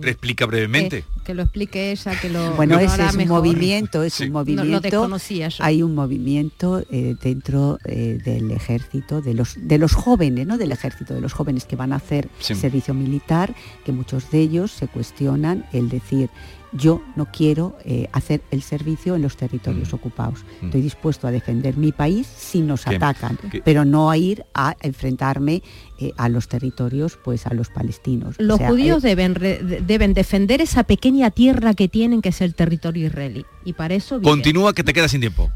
Explica 0.04 0.46
brevemente. 0.46 1.00
Eh, 1.00 1.04
que 1.26 1.34
lo 1.34 1.44
explique 1.44 1.92
ella, 1.92 2.20
que 2.20 2.30
lo 2.30 2.52
Bueno, 2.54 2.76
lo 2.76 2.82
ese 2.82 3.04
es 3.06 3.12
un 3.12 3.18
mejor. 3.18 3.38
movimiento, 3.44 4.04
es 4.04 4.14
Sí. 4.14 4.24
un 4.24 4.30
No, 4.30 4.40
lo 4.40 4.46
movimiento. 4.46 5.18
yo. 5.50 5.64
Hay 5.64 5.84
un 5.84 5.94
movimiento 5.96 6.84
eh, 6.90 7.16
dentro 7.22 7.78
eh, 7.86 8.20
del 8.24 8.52
ejército, 8.52 9.22
de 9.22 9.34
los, 9.34 9.56
de 9.58 9.78
los 9.78 9.94
jóvenes, 9.94 10.48
no 10.48 10.58
del 10.58 10.72
ejército, 10.72 11.14
de 11.14 11.22
los 11.22 11.34
jóvenes 11.34 11.66
que 11.66 11.76
van 11.76 11.94
a 11.94 11.98
hacer 11.98 12.30
Sí. 12.40 12.56
servicio 12.56 12.94
militar, 12.94 13.54
que 13.86 13.92
muchos 13.92 14.30
de 14.32 14.40
ellos 14.40 14.72
se 14.72 14.88
cuestionan 14.88 15.66
el 15.74 15.90
decir, 15.90 16.30
yo 16.74 17.02
no 17.16 17.26
quiero 17.32 17.78
eh, 17.84 18.08
hacer 18.14 18.42
el 18.52 18.62
servicio 18.62 19.16
en 19.16 19.22
los 19.22 19.36
territorios 19.38 19.94
ocupados. 19.94 20.46
Mm. 20.62 20.66
Estoy 20.68 20.82
dispuesto 20.82 21.28
a 21.28 21.32
defender 21.32 21.76
mi 21.78 21.92
país 21.92 22.28
si 22.28 22.62
nos 22.62 22.86
¿Qué? 22.86 22.96
atacan, 22.96 23.38
¿Qué? 23.52 23.62
pero 23.64 23.84
no 23.86 24.10
a 24.10 24.18
ir 24.18 24.46
a 24.54 24.76
enfrentarme 24.82 25.62
eh, 26.00 26.14
a 26.18 26.30
los 26.30 26.48
territorios, 26.48 27.18
pues 27.24 27.46
a 27.46 27.54
los 27.54 27.70
palestinos. 27.70 28.36
O 28.40 28.44
Los 28.44 28.58
sea, 28.58 28.70
judíos 28.70 29.04
eh, 29.04 29.08
deben, 29.10 29.36
re- 29.36 29.60
deben 29.86 30.14
defender 30.14 30.62
esa 30.62 30.84
pequeña 30.84 31.30
tierra 31.32 31.74
que 31.74 31.88
tienen, 31.88 32.22
que 32.22 32.30
es 32.30 32.42
el 32.42 32.56
territorio 32.56 33.08
israelí. 33.08 33.46
Y 33.66 33.74
para 33.74 33.94
eso 33.96 34.20
viven. 34.20 34.32
Continúa 34.32 34.74
que 34.74 34.84
te 34.84 34.94
queda 34.94 35.08
sin 35.08 35.20
tiempo. 35.20 35.52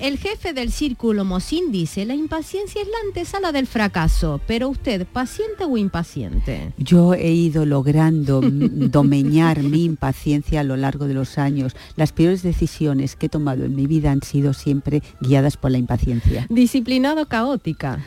El 0.00 0.16
jefe 0.18 0.52
del 0.52 0.70
círculo 0.70 1.24
Mosín 1.24 1.72
dice, 1.72 2.04
la 2.06 2.14
impaciencia 2.14 2.80
es 2.80 2.86
la 2.86 2.94
antesala 3.08 3.50
del 3.50 3.66
fracaso, 3.66 4.40
pero 4.46 4.68
usted, 4.68 5.04
¿paciente 5.06 5.64
o 5.64 5.76
impaciente? 5.76 6.72
Yo 6.78 7.14
he 7.14 7.32
ido 7.32 7.66
logrando 7.66 8.40
domeñar 8.42 9.64
mi 9.64 9.84
impaciencia 9.84 10.60
a 10.60 10.64
lo 10.64 10.76
largo 10.76 11.08
de 11.08 11.14
los 11.14 11.36
años. 11.36 11.74
Las 11.96 12.12
peores 12.12 12.44
decisiones 12.44 13.16
que 13.16 13.26
he 13.26 13.28
tomado 13.28 13.64
en 13.64 13.74
mi 13.74 13.88
vida 13.88 14.12
han 14.12 14.22
sido 14.22 14.52
siempre 14.52 15.02
guiadas 15.20 15.56
por 15.56 15.72
la 15.72 15.78
impaciencia. 15.78 16.46
Disciplinado 16.48 17.26
caótica. 17.26 17.98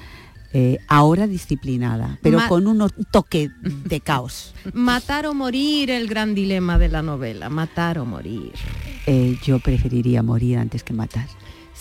Eh, 0.54 0.80
ahora 0.90 1.28
disciplinada, 1.28 2.20
pero 2.22 2.38
Ma- 2.38 2.48
con 2.50 2.68
un 2.68 2.90
toque 3.12 3.50
de 3.62 4.00
caos. 4.02 4.54
Matar 4.74 5.26
o 5.26 5.34
morir, 5.34 5.90
el 5.90 6.08
gran 6.08 6.36
dilema 6.36 6.78
de 6.78 6.90
la 6.90 7.02
novela. 7.02 7.50
Matar 7.50 8.00
o 8.00 8.06
morir. 8.06 8.52
Eh, 9.08 9.38
yo 9.44 9.60
preferiría 9.60 10.24
morir 10.24 10.58
antes 10.58 10.84
que 10.84 10.94
matar. 10.94 11.28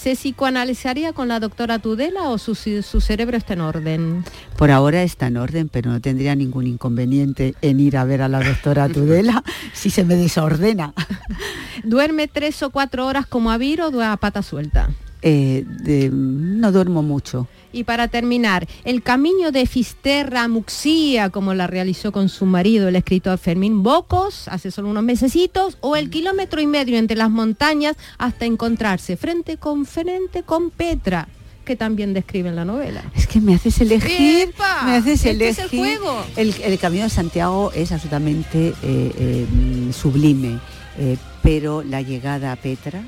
¿Se 0.01 0.16
psicoanalizaría 0.16 1.12
con 1.12 1.28
la 1.28 1.40
doctora 1.40 1.78
Tudela 1.78 2.30
o 2.30 2.38
su, 2.38 2.55
su 2.55 3.01
cerebro 3.03 3.36
está 3.36 3.53
en 3.53 3.61
orden? 3.61 4.24
Por 4.57 4.70
ahora 4.70 5.03
está 5.03 5.26
en 5.26 5.36
orden, 5.36 5.68
pero 5.68 5.90
no 5.90 6.01
tendría 6.01 6.34
ningún 6.34 6.66
inconveniente 6.66 7.55
en 7.61 7.80
ir 7.80 7.98
a 7.98 8.05
ver 8.05 8.22
a 8.22 8.28
la 8.28 8.42
doctora 8.42 8.88
Tudela 8.94 9.44
si 9.74 9.90
se 9.90 10.07
me 10.07 10.16
desordena. 10.16 10.94
¿Duerme 11.84 12.28
tres 12.28 12.62
o 12.62 12.70
cuatro 12.70 13.07
horas 13.07 13.26
como 13.26 13.51
a 13.51 13.59
o 13.59 14.01
a 14.01 14.16
pata 14.16 14.42
suelta? 14.42 14.88
Eh, 15.22 15.64
de- 15.66 16.10
no 16.10 16.72
duermo 16.72 17.02
mucho. 17.02 17.46
Y 17.72 17.84
para 17.84 18.08
terminar, 18.08 18.66
el 18.84 19.02
camino 19.02 19.52
de 19.52 19.64
Fisterra 19.66 20.42
a 20.44 20.48
Muxía, 20.48 21.30
como 21.30 21.54
la 21.54 21.66
realizó 21.68 22.10
con 22.10 22.28
su 22.28 22.46
marido, 22.46 22.88
el 22.88 22.96
escritor 22.96 23.38
Fermín 23.38 23.82
Bocos, 23.82 24.48
hace 24.48 24.70
solo 24.70 24.88
unos 24.88 25.04
mesecitos, 25.04 25.78
o 25.80 25.94
el 25.94 26.10
kilómetro 26.10 26.60
y 26.60 26.66
medio 26.66 26.96
entre 26.98 27.16
las 27.16 27.30
montañas 27.30 27.96
hasta 28.18 28.44
encontrarse 28.46 29.16
frente 29.16 29.56
con 29.56 29.84
frente 29.86 30.42
con 30.42 30.70
Petra. 30.70 31.28
que 31.64 31.76
también 31.76 32.12
describen 32.14 32.56
la 32.56 32.64
novela. 32.64 33.04
Es 33.14 33.28
que 33.28 33.40
me 33.40 33.54
haces 33.54 33.80
elegir, 33.80 34.48
¡Epa! 34.48 34.82
me 34.86 34.96
haces 34.96 35.24
Este 35.24 35.48
es 35.50 35.58
elegir. 35.58 35.78
el 35.78 35.98
juego. 35.98 36.24
El, 36.34 36.54
el 36.64 36.78
Camino 36.80 37.04
de 37.04 37.10
Santiago 37.10 37.70
es 37.72 37.92
absolutamente 37.92 38.68
eh, 38.68 38.74
eh, 38.82 39.46
sublime, 39.92 40.58
eh, 40.98 41.16
pero 41.44 41.84
la 41.84 42.02
llegada 42.02 42.50
a 42.50 42.56
Petra 42.56 43.04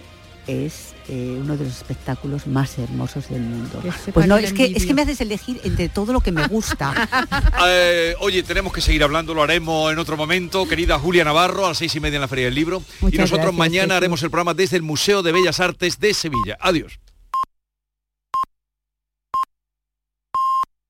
es 0.47 0.92
eh, 1.09 1.39
uno 1.41 1.57
de 1.57 1.65
los 1.65 1.77
espectáculos 1.77 2.47
más 2.47 2.79
hermosos 2.79 3.29
del 3.29 3.43
mundo. 3.43 3.83
Pues 4.13 4.27
no, 4.27 4.37
es 4.37 4.53
que, 4.53 4.73
es 4.75 4.87
que 4.87 4.95
me 4.95 5.03
haces 5.03 5.21
elegir 5.21 5.61
entre 5.65 5.89
todo 5.89 6.13
lo 6.13 6.21
que 6.21 6.33
me 6.33 6.47
gusta. 6.47 7.09
Eh, 7.65 8.15
oye, 8.19 8.43
tenemos 8.43 8.73
que 8.73 8.81
seguir 8.81 9.05
hablando, 9.05 9.35
lo 9.35 9.43
haremos 9.43 9.93
en 9.93 9.99
otro 9.99 10.17
momento. 10.17 10.67
Querida 10.67 10.99
Julia 10.99 11.23
Navarro, 11.25 11.65
a 11.67 11.69
las 11.69 11.79
seis 11.79 11.95
y 11.95 12.01
media 12.01 12.17
en 12.17 12.23
la 12.23 12.29
Feria 12.29 12.47
del 12.47 12.55
Libro. 12.55 12.83
y 13.01 13.17
nosotros 13.17 13.31
gracias, 13.31 13.55
mañana 13.55 13.97
haremos 13.97 14.23
el 14.23 14.31
programa 14.31 14.55
desde 14.55 14.77
el 14.77 14.83
Museo 14.83 15.23
de 15.23 15.33
Bellas 15.33 15.61
Artes 15.61 16.01
de 16.01 16.13
Sevilla. 16.13 16.59
Adiós. 16.61 16.99